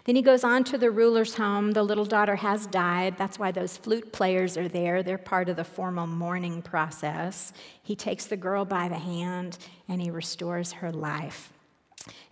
Then 0.05 0.17
he 0.17 0.23
goes 0.23 0.43
on 0.43 0.65
to 0.65 0.79
the 0.79 0.91
ruler's 0.91 1.37
home. 1.37 1.71
The 1.71 1.83
little 1.83 2.05
daughter 2.05 2.37
has 2.37 2.67
died. 2.67 3.17
That's 3.17 3.39
why 3.39 3.53
those 3.53 3.77
flute 3.77 4.13
players 4.13 4.57
are 4.57 4.69
there. 4.69 5.03
They're 5.03 5.19
part 5.19 5.49
of 5.49 5.57
the 5.57 5.65
formal 5.65 6.09
mourning 6.09 6.63
process. 6.63 7.53
He 7.83 7.95
takes 7.95 8.27
the 8.27 8.37
girl 8.37 8.65
by 8.65 8.89
the 8.89 8.99
hand 8.99 9.59
and 9.89 10.03
he 10.03 10.11
restores 10.11 10.73
her 10.73 10.91
life. 10.91 11.53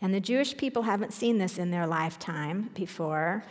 And 0.01 0.15
the 0.15 0.21
Jewish 0.21 0.57
people 0.57 0.83
haven't 0.83 1.13
seen 1.13 1.39
this 1.39 1.59
in 1.59 1.71
their 1.71 1.87
lifetime 1.87 2.71
before, 2.75 3.45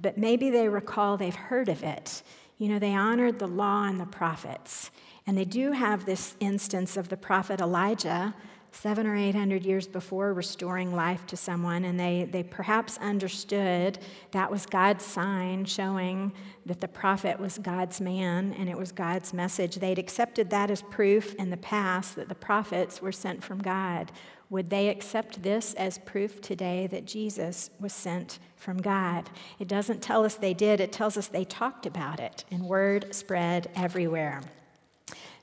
but 0.00 0.18
maybe 0.18 0.50
they 0.50 0.68
recall 0.68 1.16
they've 1.16 1.34
heard 1.34 1.68
of 1.68 1.82
it. 1.82 2.22
You 2.58 2.68
know, 2.68 2.78
they 2.78 2.94
honored 2.94 3.38
the 3.38 3.46
law 3.46 3.84
and 3.84 4.00
the 4.00 4.06
prophets. 4.06 4.90
And 5.26 5.36
they 5.36 5.44
do 5.44 5.72
have 5.72 6.04
this 6.04 6.36
instance 6.40 6.96
of 6.96 7.08
the 7.08 7.16
prophet 7.16 7.60
Elijah 7.60 8.34
seven 8.72 9.06
or 9.06 9.16
eight 9.16 9.34
hundred 9.34 9.64
years 9.64 9.86
before 9.88 10.32
restoring 10.32 10.94
life 10.94 11.26
to 11.26 11.36
someone, 11.36 11.84
and 11.84 11.98
they, 11.98 12.28
they 12.30 12.42
perhaps 12.42 12.98
understood 12.98 13.98
that 14.30 14.50
was 14.50 14.64
God's 14.66 15.04
sign 15.04 15.64
showing 15.64 16.32
that 16.66 16.80
the 16.80 16.88
prophet 16.88 17.40
was 17.40 17.58
God's 17.58 18.00
man 18.00 18.54
and 18.58 18.68
it 18.68 18.76
was 18.76 18.92
God's 18.92 19.32
message. 19.32 19.76
They'd 19.76 19.98
accepted 19.98 20.50
that 20.50 20.70
as 20.70 20.82
proof 20.82 21.34
in 21.34 21.50
the 21.50 21.56
past 21.56 22.16
that 22.16 22.28
the 22.28 22.34
prophets 22.34 23.02
were 23.02 23.12
sent 23.12 23.42
from 23.42 23.58
God. 23.58 24.12
Would 24.50 24.68
they 24.68 24.88
accept 24.88 25.44
this 25.44 25.74
as 25.74 25.98
proof 25.98 26.40
today 26.40 26.88
that 26.88 27.06
Jesus 27.06 27.70
was 27.78 27.92
sent 27.92 28.40
from 28.56 28.82
God? 28.82 29.30
It 29.60 29.68
doesn't 29.68 30.02
tell 30.02 30.24
us 30.24 30.34
they 30.34 30.54
did, 30.54 30.80
it 30.80 30.92
tells 30.92 31.16
us 31.16 31.28
they 31.28 31.44
talked 31.44 31.86
about 31.86 32.18
it, 32.18 32.44
and 32.50 32.64
word 32.64 33.14
spread 33.14 33.70
everywhere. 33.76 34.42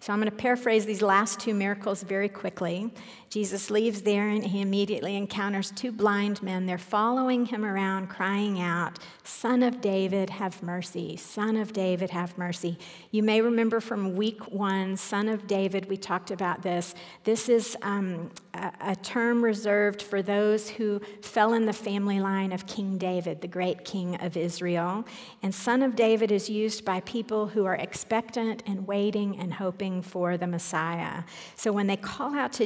So 0.01 0.13
I'm 0.13 0.19
going 0.19 0.29
to 0.29 0.37
paraphrase 0.37 0.85
these 0.85 1.01
last 1.01 1.39
two 1.39 1.53
miracles 1.53 2.03
very 2.03 2.29
quickly. 2.29 2.93
Jesus 3.29 3.69
leaves 3.69 4.03
there 4.03 4.29
and 4.29 4.45
he 4.45 4.61
immediately 4.61 5.15
encounters 5.15 5.71
two 5.71 5.91
blind 5.91 6.41
men. 6.41 6.65
They're 6.65 6.77
following 6.77 7.45
him 7.45 7.65
around, 7.65 8.07
crying 8.07 8.61
out, 8.61 8.99
Son 9.23 9.63
of 9.63 9.81
David, 9.81 10.29
have 10.29 10.63
mercy. 10.63 11.17
Son 11.17 11.57
of 11.57 11.73
David, 11.73 12.09
have 12.11 12.37
mercy. 12.37 12.77
You 13.11 13.23
may 13.23 13.41
remember 13.41 13.81
from 13.81 14.15
week 14.15 14.51
one, 14.51 14.95
Son 14.95 15.27
of 15.27 15.45
David, 15.45 15.89
we 15.89 15.97
talked 15.97 16.31
about 16.31 16.61
this. 16.61 16.95
This 17.25 17.49
is 17.49 17.75
um, 17.81 18.31
a, 18.53 18.71
a 18.79 18.95
term 18.95 19.43
reserved 19.43 20.01
for 20.01 20.21
those 20.21 20.69
who 20.69 21.01
fell 21.21 21.53
in 21.53 21.65
the 21.65 21.73
family 21.73 22.21
line 22.21 22.53
of 22.53 22.65
King 22.65 22.97
David, 22.97 23.41
the 23.41 23.47
great 23.47 23.83
king 23.83 24.15
of 24.15 24.37
Israel. 24.37 25.05
And 25.43 25.53
Son 25.53 25.83
of 25.83 25.97
David 25.97 26.31
is 26.31 26.49
used 26.49 26.85
by 26.85 27.01
people 27.01 27.47
who 27.47 27.65
are 27.65 27.75
expectant 27.75 28.63
and 28.65 28.87
waiting 28.87 29.37
and 29.37 29.53
hoping 29.53 30.01
for 30.01 30.37
the 30.37 30.47
Messiah. 30.47 31.23
So 31.55 31.73
when 31.73 31.87
they 31.87 31.97
call 31.97 32.33
out 32.33 32.53
to 32.53 32.65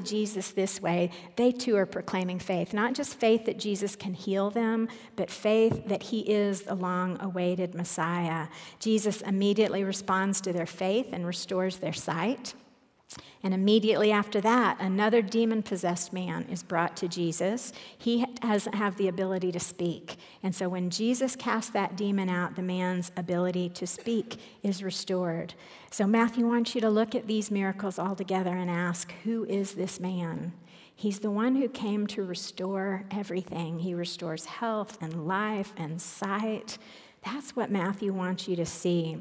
This 0.53 0.81
way, 0.81 1.11
they 1.35 1.51
too 1.51 1.75
are 1.77 1.85
proclaiming 1.85 2.39
faith. 2.39 2.73
Not 2.73 2.93
just 2.93 3.19
faith 3.19 3.45
that 3.45 3.59
Jesus 3.59 3.95
can 3.95 4.13
heal 4.13 4.49
them, 4.49 4.87
but 5.15 5.29
faith 5.29 5.87
that 5.87 6.03
he 6.03 6.19
is 6.21 6.63
the 6.63 6.75
long 6.75 7.17
awaited 7.21 7.75
Messiah. 7.75 8.47
Jesus 8.79 9.21
immediately 9.21 9.83
responds 9.83 10.41
to 10.41 10.53
their 10.53 10.65
faith 10.65 11.07
and 11.11 11.25
restores 11.25 11.77
their 11.77 11.93
sight. 11.93 12.53
And 13.43 13.53
immediately 13.53 14.11
after 14.11 14.39
that, 14.41 14.79
another 14.79 15.21
demon 15.21 15.63
possessed 15.63 16.13
man 16.13 16.45
is 16.49 16.61
brought 16.61 16.95
to 16.97 17.07
Jesus. 17.07 17.73
He 17.97 18.25
doesn't 18.41 18.75
have 18.75 18.97
the 18.97 19.07
ability 19.07 19.51
to 19.53 19.59
speak. 19.59 20.17
And 20.43 20.53
so 20.53 20.69
when 20.69 20.89
Jesus 20.91 21.35
casts 21.35 21.71
that 21.71 21.95
demon 21.95 22.29
out, 22.29 22.55
the 22.55 22.61
man's 22.61 23.11
ability 23.17 23.69
to 23.69 23.87
speak 23.87 24.39
is 24.61 24.83
restored. 24.83 25.55
So 25.89 26.05
Matthew 26.05 26.47
wants 26.47 26.75
you 26.75 26.81
to 26.81 26.89
look 26.89 27.15
at 27.15 27.27
these 27.27 27.49
miracles 27.49 27.97
all 27.97 28.15
together 28.15 28.55
and 28.55 28.69
ask, 28.69 29.11
Who 29.23 29.45
is 29.45 29.73
this 29.73 29.99
man? 29.99 30.53
He's 30.95 31.19
the 31.19 31.31
one 31.31 31.55
who 31.55 31.67
came 31.67 32.05
to 32.07 32.23
restore 32.23 33.05
everything. 33.09 33.79
He 33.79 33.95
restores 33.95 34.45
health 34.45 34.99
and 35.01 35.25
life 35.27 35.73
and 35.75 35.99
sight. 35.99 36.77
That's 37.23 37.55
what 37.55 37.71
Matthew 37.71 38.13
wants 38.13 38.47
you 38.47 38.55
to 38.57 38.67
see. 38.67 39.17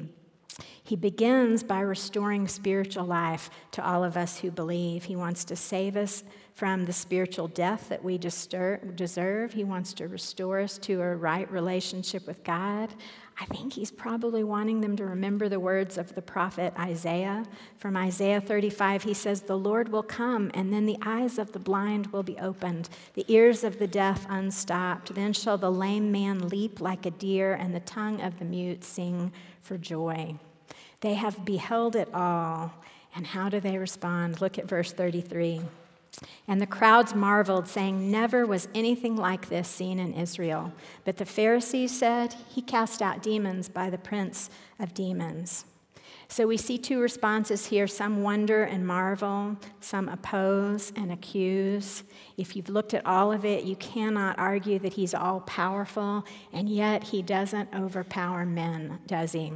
He 0.91 0.97
begins 0.97 1.63
by 1.63 1.79
restoring 1.79 2.49
spiritual 2.49 3.05
life 3.05 3.49
to 3.71 3.81
all 3.81 4.03
of 4.03 4.17
us 4.17 4.39
who 4.39 4.51
believe. 4.51 5.05
He 5.05 5.15
wants 5.15 5.45
to 5.45 5.55
save 5.55 5.95
us 5.95 6.25
from 6.53 6.83
the 6.83 6.91
spiritual 6.91 7.47
death 7.47 7.87
that 7.87 8.03
we 8.03 8.17
deserve. 8.17 9.53
He 9.53 9.63
wants 9.63 9.93
to 9.93 10.09
restore 10.09 10.59
us 10.59 10.77
to 10.79 11.01
a 11.01 11.15
right 11.15 11.49
relationship 11.49 12.27
with 12.27 12.43
God. 12.43 12.93
I 13.39 13.45
think 13.45 13.71
he's 13.71 13.89
probably 13.89 14.43
wanting 14.43 14.81
them 14.81 14.97
to 14.97 15.05
remember 15.05 15.47
the 15.47 15.61
words 15.61 15.97
of 15.97 16.13
the 16.13 16.21
prophet 16.21 16.73
Isaiah. 16.77 17.45
From 17.77 17.95
Isaiah 17.95 18.41
35, 18.41 19.03
he 19.03 19.13
says, 19.13 19.43
The 19.43 19.57
Lord 19.57 19.87
will 19.87 20.03
come, 20.03 20.51
and 20.53 20.73
then 20.73 20.85
the 20.85 20.97
eyes 21.05 21.39
of 21.39 21.53
the 21.53 21.59
blind 21.59 22.07
will 22.07 22.21
be 22.21 22.37
opened, 22.37 22.89
the 23.13 23.23
ears 23.29 23.63
of 23.63 23.79
the 23.79 23.87
deaf 23.87 24.25
unstopped. 24.27 25.15
Then 25.15 25.31
shall 25.31 25.57
the 25.57 25.71
lame 25.71 26.11
man 26.11 26.49
leap 26.49 26.81
like 26.81 27.05
a 27.05 27.11
deer, 27.11 27.53
and 27.53 27.73
the 27.73 27.79
tongue 27.79 28.19
of 28.19 28.39
the 28.39 28.45
mute 28.45 28.83
sing 28.83 29.31
for 29.61 29.77
joy. 29.77 30.35
They 31.01 31.15
have 31.15 31.45
beheld 31.45 31.95
it 31.95 32.09
all. 32.13 32.73
And 33.15 33.27
how 33.27 33.49
do 33.49 33.59
they 33.59 33.77
respond? 33.77 34.39
Look 34.39 34.57
at 34.57 34.69
verse 34.69 34.91
33. 34.93 35.61
And 36.47 36.61
the 36.61 36.67
crowds 36.67 37.15
marveled, 37.15 37.67
saying, 37.67 38.11
Never 38.11 38.45
was 38.45 38.67
anything 38.75 39.15
like 39.15 39.49
this 39.49 39.67
seen 39.67 39.99
in 39.99 40.13
Israel. 40.13 40.71
But 41.03 41.17
the 41.17 41.25
Pharisees 41.25 41.97
said, 41.97 42.35
He 42.49 42.61
cast 42.61 43.01
out 43.01 43.23
demons 43.23 43.69
by 43.69 43.89
the 43.89 43.97
prince 43.97 44.49
of 44.79 44.93
demons. 44.93 45.65
So 46.27 46.47
we 46.47 46.55
see 46.55 46.77
two 46.77 47.01
responses 47.01 47.65
here 47.65 47.87
some 47.87 48.23
wonder 48.23 48.63
and 48.63 48.87
marvel, 48.87 49.57
some 49.81 50.07
oppose 50.07 50.93
and 50.95 51.11
accuse. 51.11 52.03
If 52.37 52.55
you've 52.55 52.69
looked 52.69 52.93
at 52.93 53.05
all 53.05 53.33
of 53.33 53.43
it, 53.43 53.65
you 53.65 53.75
cannot 53.75 54.39
argue 54.39 54.79
that 54.79 54.93
he's 54.93 55.13
all 55.13 55.41
powerful, 55.41 56.25
and 56.53 56.69
yet 56.69 57.03
he 57.03 57.21
doesn't 57.21 57.73
overpower 57.75 58.45
men, 58.45 58.99
does 59.07 59.33
he? 59.33 59.51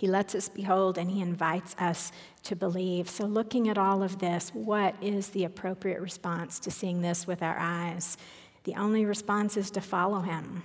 He 0.00 0.08
lets 0.08 0.34
us 0.34 0.48
behold 0.48 0.96
and 0.96 1.10
he 1.10 1.20
invites 1.20 1.76
us 1.78 2.10
to 2.44 2.56
believe. 2.56 3.06
So, 3.10 3.26
looking 3.26 3.68
at 3.68 3.76
all 3.76 4.02
of 4.02 4.18
this, 4.18 4.48
what 4.54 4.94
is 5.02 5.28
the 5.28 5.44
appropriate 5.44 6.00
response 6.00 6.58
to 6.60 6.70
seeing 6.70 7.02
this 7.02 7.26
with 7.26 7.42
our 7.42 7.58
eyes? 7.58 8.16
The 8.64 8.76
only 8.76 9.04
response 9.04 9.58
is 9.58 9.70
to 9.72 9.82
follow 9.82 10.20
him. 10.20 10.62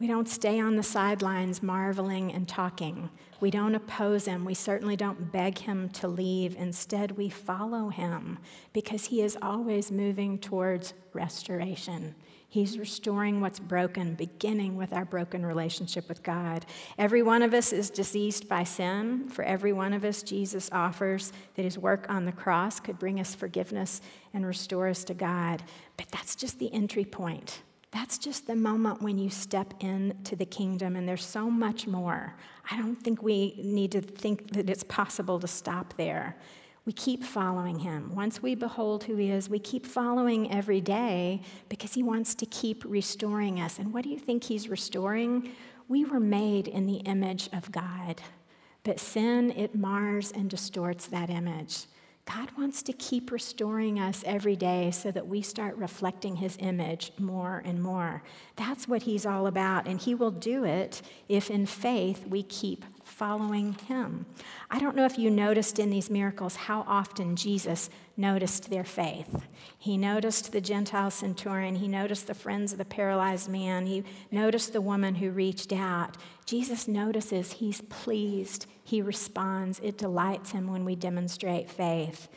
We 0.00 0.06
don't 0.06 0.26
stay 0.26 0.58
on 0.58 0.76
the 0.76 0.82
sidelines 0.82 1.62
marveling 1.62 2.32
and 2.32 2.48
talking. 2.48 3.10
We 3.40 3.50
don't 3.50 3.74
oppose 3.74 4.24
him. 4.24 4.46
We 4.46 4.54
certainly 4.54 4.96
don't 4.96 5.30
beg 5.32 5.58
him 5.58 5.90
to 5.90 6.08
leave. 6.08 6.56
Instead, 6.56 7.10
we 7.10 7.28
follow 7.28 7.90
him 7.90 8.38
because 8.72 9.04
he 9.04 9.20
is 9.20 9.36
always 9.42 9.92
moving 9.92 10.38
towards 10.38 10.94
restoration. 11.12 12.14
He's 12.50 12.78
restoring 12.78 13.42
what's 13.42 13.60
broken, 13.60 14.14
beginning 14.14 14.76
with 14.76 14.94
our 14.94 15.04
broken 15.04 15.44
relationship 15.44 16.08
with 16.08 16.22
God. 16.22 16.64
Every 16.96 17.22
one 17.22 17.42
of 17.42 17.52
us 17.52 17.74
is 17.74 17.90
diseased 17.90 18.48
by 18.48 18.64
sin. 18.64 19.28
For 19.28 19.44
every 19.44 19.74
one 19.74 19.92
of 19.92 20.02
us, 20.02 20.22
Jesus 20.22 20.70
offers 20.72 21.30
that 21.56 21.64
his 21.64 21.76
work 21.76 22.06
on 22.08 22.24
the 22.24 22.32
cross 22.32 22.80
could 22.80 22.98
bring 22.98 23.20
us 23.20 23.34
forgiveness 23.34 24.00
and 24.32 24.46
restore 24.46 24.88
us 24.88 25.04
to 25.04 25.14
God. 25.14 25.62
But 25.98 26.08
that's 26.10 26.34
just 26.34 26.58
the 26.58 26.72
entry 26.72 27.04
point. 27.04 27.60
That's 27.90 28.16
just 28.16 28.46
the 28.46 28.56
moment 28.56 29.02
when 29.02 29.18
you 29.18 29.28
step 29.28 29.74
into 29.80 30.34
the 30.34 30.46
kingdom, 30.46 30.96
and 30.96 31.06
there's 31.06 31.24
so 31.24 31.50
much 31.50 31.86
more. 31.86 32.34
I 32.70 32.78
don't 32.78 32.96
think 32.96 33.22
we 33.22 33.60
need 33.62 33.92
to 33.92 34.00
think 34.00 34.52
that 34.52 34.70
it's 34.70 34.84
possible 34.84 35.38
to 35.40 35.48
stop 35.48 35.94
there. 35.96 36.36
We 36.88 36.94
keep 36.94 37.22
following 37.22 37.80
him. 37.80 38.14
Once 38.14 38.40
we 38.40 38.54
behold 38.54 39.04
who 39.04 39.16
he 39.16 39.30
is, 39.30 39.50
we 39.50 39.58
keep 39.58 39.84
following 39.84 40.50
every 40.50 40.80
day 40.80 41.42
because 41.68 41.92
he 41.92 42.02
wants 42.02 42.34
to 42.36 42.46
keep 42.46 42.82
restoring 42.86 43.60
us. 43.60 43.78
And 43.78 43.92
what 43.92 44.04
do 44.04 44.08
you 44.08 44.18
think 44.18 44.42
he's 44.42 44.70
restoring? 44.70 45.52
We 45.86 46.06
were 46.06 46.18
made 46.18 46.66
in 46.66 46.86
the 46.86 47.00
image 47.00 47.50
of 47.52 47.70
God, 47.72 48.22
but 48.84 49.00
sin, 49.00 49.50
it 49.50 49.74
mars 49.74 50.32
and 50.32 50.48
distorts 50.48 51.04
that 51.08 51.28
image. 51.28 51.84
God 52.24 52.50
wants 52.56 52.82
to 52.84 52.94
keep 52.94 53.30
restoring 53.32 54.00
us 54.00 54.24
every 54.26 54.56
day 54.56 54.90
so 54.90 55.10
that 55.10 55.26
we 55.26 55.42
start 55.42 55.76
reflecting 55.76 56.36
his 56.36 56.56
image 56.58 57.12
more 57.18 57.62
and 57.66 57.82
more. 57.82 58.22
That's 58.56 58.88
what 58.88 59.02
he's 59.02 59.26
all 59.26 59.46
about, 59.46 59.86
and 59.86 60.00
he 60.00 60.14
will 60.14 60.30
do 60.30 60.64
it 60.64 61.02
if 61.28 61.50
in 61.50 61.66
faith 61.66 62.26
we 62.26 62.44
keep 62.44 62.86
following 63.18 63.72
him. 63.72 64.24
I 64.70 64.78
don't 64.78 64.94
know 64.94 65.04
if 65.04 65.18
you 65.18 65.28
noticed 65.28 65.80
in 65.80 65.90
these 65.90 66.08
miracles 66.08 66.54
how 66.54 66.84
often 66.86 67.34
Jesus 67.34 67.90
noticed 68.16 68.70
their 68.70 68.84
faith. 68.84 69.44
He 69.76 69.96
noticed 69.96 70.52
the 70.52 70.60
Gentile 70.60 71.10
centurion, 71.10 71.74
he 71.74 71.88
noticed 71.88 72.28
the 72.28 72.34
friends 72.34 72.70
of 72.70 72.78
the 72.78 72.84
paralyzed 72.84 73.48
man, 73.48 73.86
he 73.86 74.04
noticed 74.30 74.72
the 74.72 74.80
woman 74.80 75.16
who 75.16 75.32
reached 75.32 75.72
out. 75.72 76.16
Jesus 76.46 76.86
notices, 76.86 77.52
he's 77.52 77.80
pleased, 77.80 78.66
he 78.84 79.02
responds. 79.02 79.80
It 79.82 79.98
delights 79.98 80.52
him 80.52 80.68
when 80.68 80.84
we 80.84 80.94
demonstrate 80.94 81.68
faith. 81.68 82.28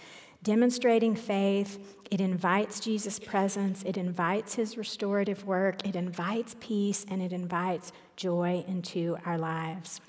Demonstrating 0.43 1.15
faith, 1.15 1.77
it 2.09 2.19
invites 2.19 2.79
Jesus' 2.79 3.19
presence, 3.19 3.83
it 3.83 3.97
invites 3.97 4.55
his 4.55 4.75
restorative 4.75 5.45
work, 5.45 5.87
it 5.87 5.95
invites 5.95 6.55
peace, 6.59 7.05
and 7.07 7.21
it 7.21 7.31
invites 7.31 7.93
joy 8.15 8.65
into 8.67 9.17
our 9.23 9.37
lives. 9.37 10.01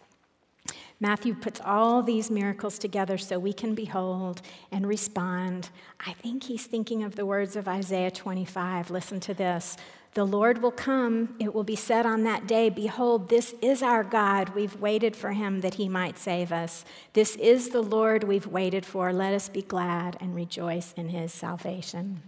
Matthew 1.01 1.35
puts 1.35 1.61
all 1.65 2.03
these 2.03 2.31
miracles 2.31 2.79
together 2.79 3.19
so 3.19 3.39
we 3.39 3.53
can 3.53 3.75
behold 3.75 4.41
and 4.71 4.87
respond. 4.87 5.69
I 5.99 6.13
think 6.13 6.45
he's 6.45 6.67
thinking 6.67 7.03
of 7.03 7.17
the 7.17 7.27
words 7.27 7.57
of 7.57 7.67
Isaiah 7.67 8.13
25. 8.13 8.89
Listen 8.91 9.19
to 9.21 9.35
this. 9.35 9.77
The 10.15 10.25
Lord 10.25 10.63
will 10.63 10.71
come. 10.71 11.35
It 11.41 11.55
will 11.55 11.65
be 11.65 11.75
said 11.75 12.05
on 12.05 12.23
that 12.25 12.47
day, 12.47 12.69
Behold, 12.69 13.31
this 13.31 13.55
is 13.63 13.83
our 13.83 14.05
God. 14.05 14.51
We've 14.51 14.79
waited 14.79 15.17
for 15.17 15.33
him 15.33 15.63
that 15.63 15.75
he 15.75 15.89
might 15.89 16.19
save 16.19 16.53
us. 16.53 16.85
This 17.15 17.35
is 17.37 17.71
the 17.71 17.81
Lord 17.81 18.23
we've 18.23 18.47
waited 18.47 18.85
for. 18.85 19.13
Let 19.13 19.33
us 19.33 19.49
be 19.49 19.63
glad 19.63 20.19
and 20.21 20.37
rejoice 20.37 20.93
in 20.97 21.09
his 21.09 21.33
salvation. 21.33 22.23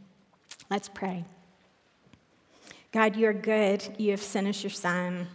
Let's 0.70 0.88
pray. 0.88 1.26
God, 2.90 3.16
you're 3.16 3.34
good. 3.34 3.84
You 3.98 4.12
have 4.12 4.22
sent 4.22 4.48
us 4.48 4.62
your 4.62 4.70
son. 4.70 5.28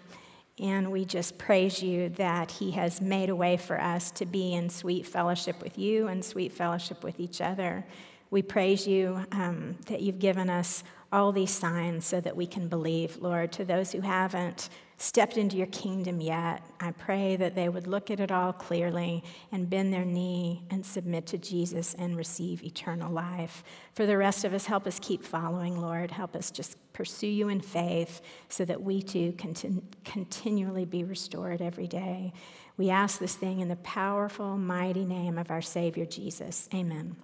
And 0.59 0.91
we 0.91 1.05
just 1.05 1.37
praise 1.37 1.81
you 1.81 2.09
that 2.09 2.51
He 2.51 2.71
has 2.71 2.99
made 2.99 3.29
a 3.29 3.35
way 3.35 3.57
for 3.57 3.79
us 3.79 4.11
to 4.11 4.25
be 4.25 4.53
in 4.53 4.69
sweet 4.69 5.05
fellowship 5.05 5.61
with 5.61 5.77
you 5.77 6.07
and 6.07 6.23
sweet 6.23 6.51
fellowship 6.51 7.03
with 7.03 7.19
each 7.19 7.39
other. 7.39 7.85
We 8.29 8.41
praise 8.41 8.85
you 8.85 9.25
um, 9.31 9.77
that 9.87 10.01
you've 10.01 10.19
given 10.19 10.49
us 10.49 10.83
all 11.11 11.31
these 11.31 11.51
signs 11.51 12.05
so 12.05 12.21
that 12.21 12.35
we 12.35 12.45
can 12.45 12.67
believe, 12.67 13.17
Lord. 13.17 13.51
To 13.53 13.65
those 13.65 13.91
who 13.91 14.01
haven't 14.01 14.69
stepped 15.01 15.37
into 15.37 15.55
your 15.55 15.67
kingdom 15.67 16.19
yet, 16.19 16.61
I 16.79 16.91
pray 16.91 17.37
that 17.37 17.55
they 17.55 17.69
would 17.69 17.87
look 17.87 18.11
at 18.11 18.19
it 18.19 18.31
all 18.31 18.51
clearly 18.51 19.23
and 19.51 19.69
bend 19.69 19.93
their 19.93 20.03
knee 20.03 20.63
and 20.69 20.85
submit 20.85 21.25
to 21.27 21.37
Jesus 21.37 21.95
and 21.97 22.17
receive 22.17 22.63
eternal 22.63 23.11
life. 23.11 23.63
For 23.93 24.05
the 24.05 24.17
rest 24.17 24.43
of 24.43 24.53
us, 24.53 24.65
help 24.65 24.85
us 24.85 24.99
keep 24.99 25.23
following, 25.23 25.79
Lord. 25.79 26.11
Help 26.11 26.35
us 26.35 26.51
just 26.51 26.75
pursue 26.91 27.27
you 27.27 27.47
in 27.47 27.61
faith 27.61 28.21
so 28.49 28.65
that 28.65 28.83
we 28.83 29.01
too 29.01 29.31
can 29.33 29.81
continually 30.03 30.83
be 30.83 31.05
restored 31.05 31.61
every 31.61 31.87
day. 31.87 32.33
We 32.75 32.89
ask 32.89 33.19
this 33.19 33.35
thing 33.35 33.61
in 33.61 33.69
the 33.69 33.77
powerful, 33.77 34.57
mighty 34.57 35.05
name 35.05 35.37
of 35.37 35.49
our 35.49 35.61
Savior 35.61 36.05
Jesus. 36.05 36.67
Amen. 36.73 37.15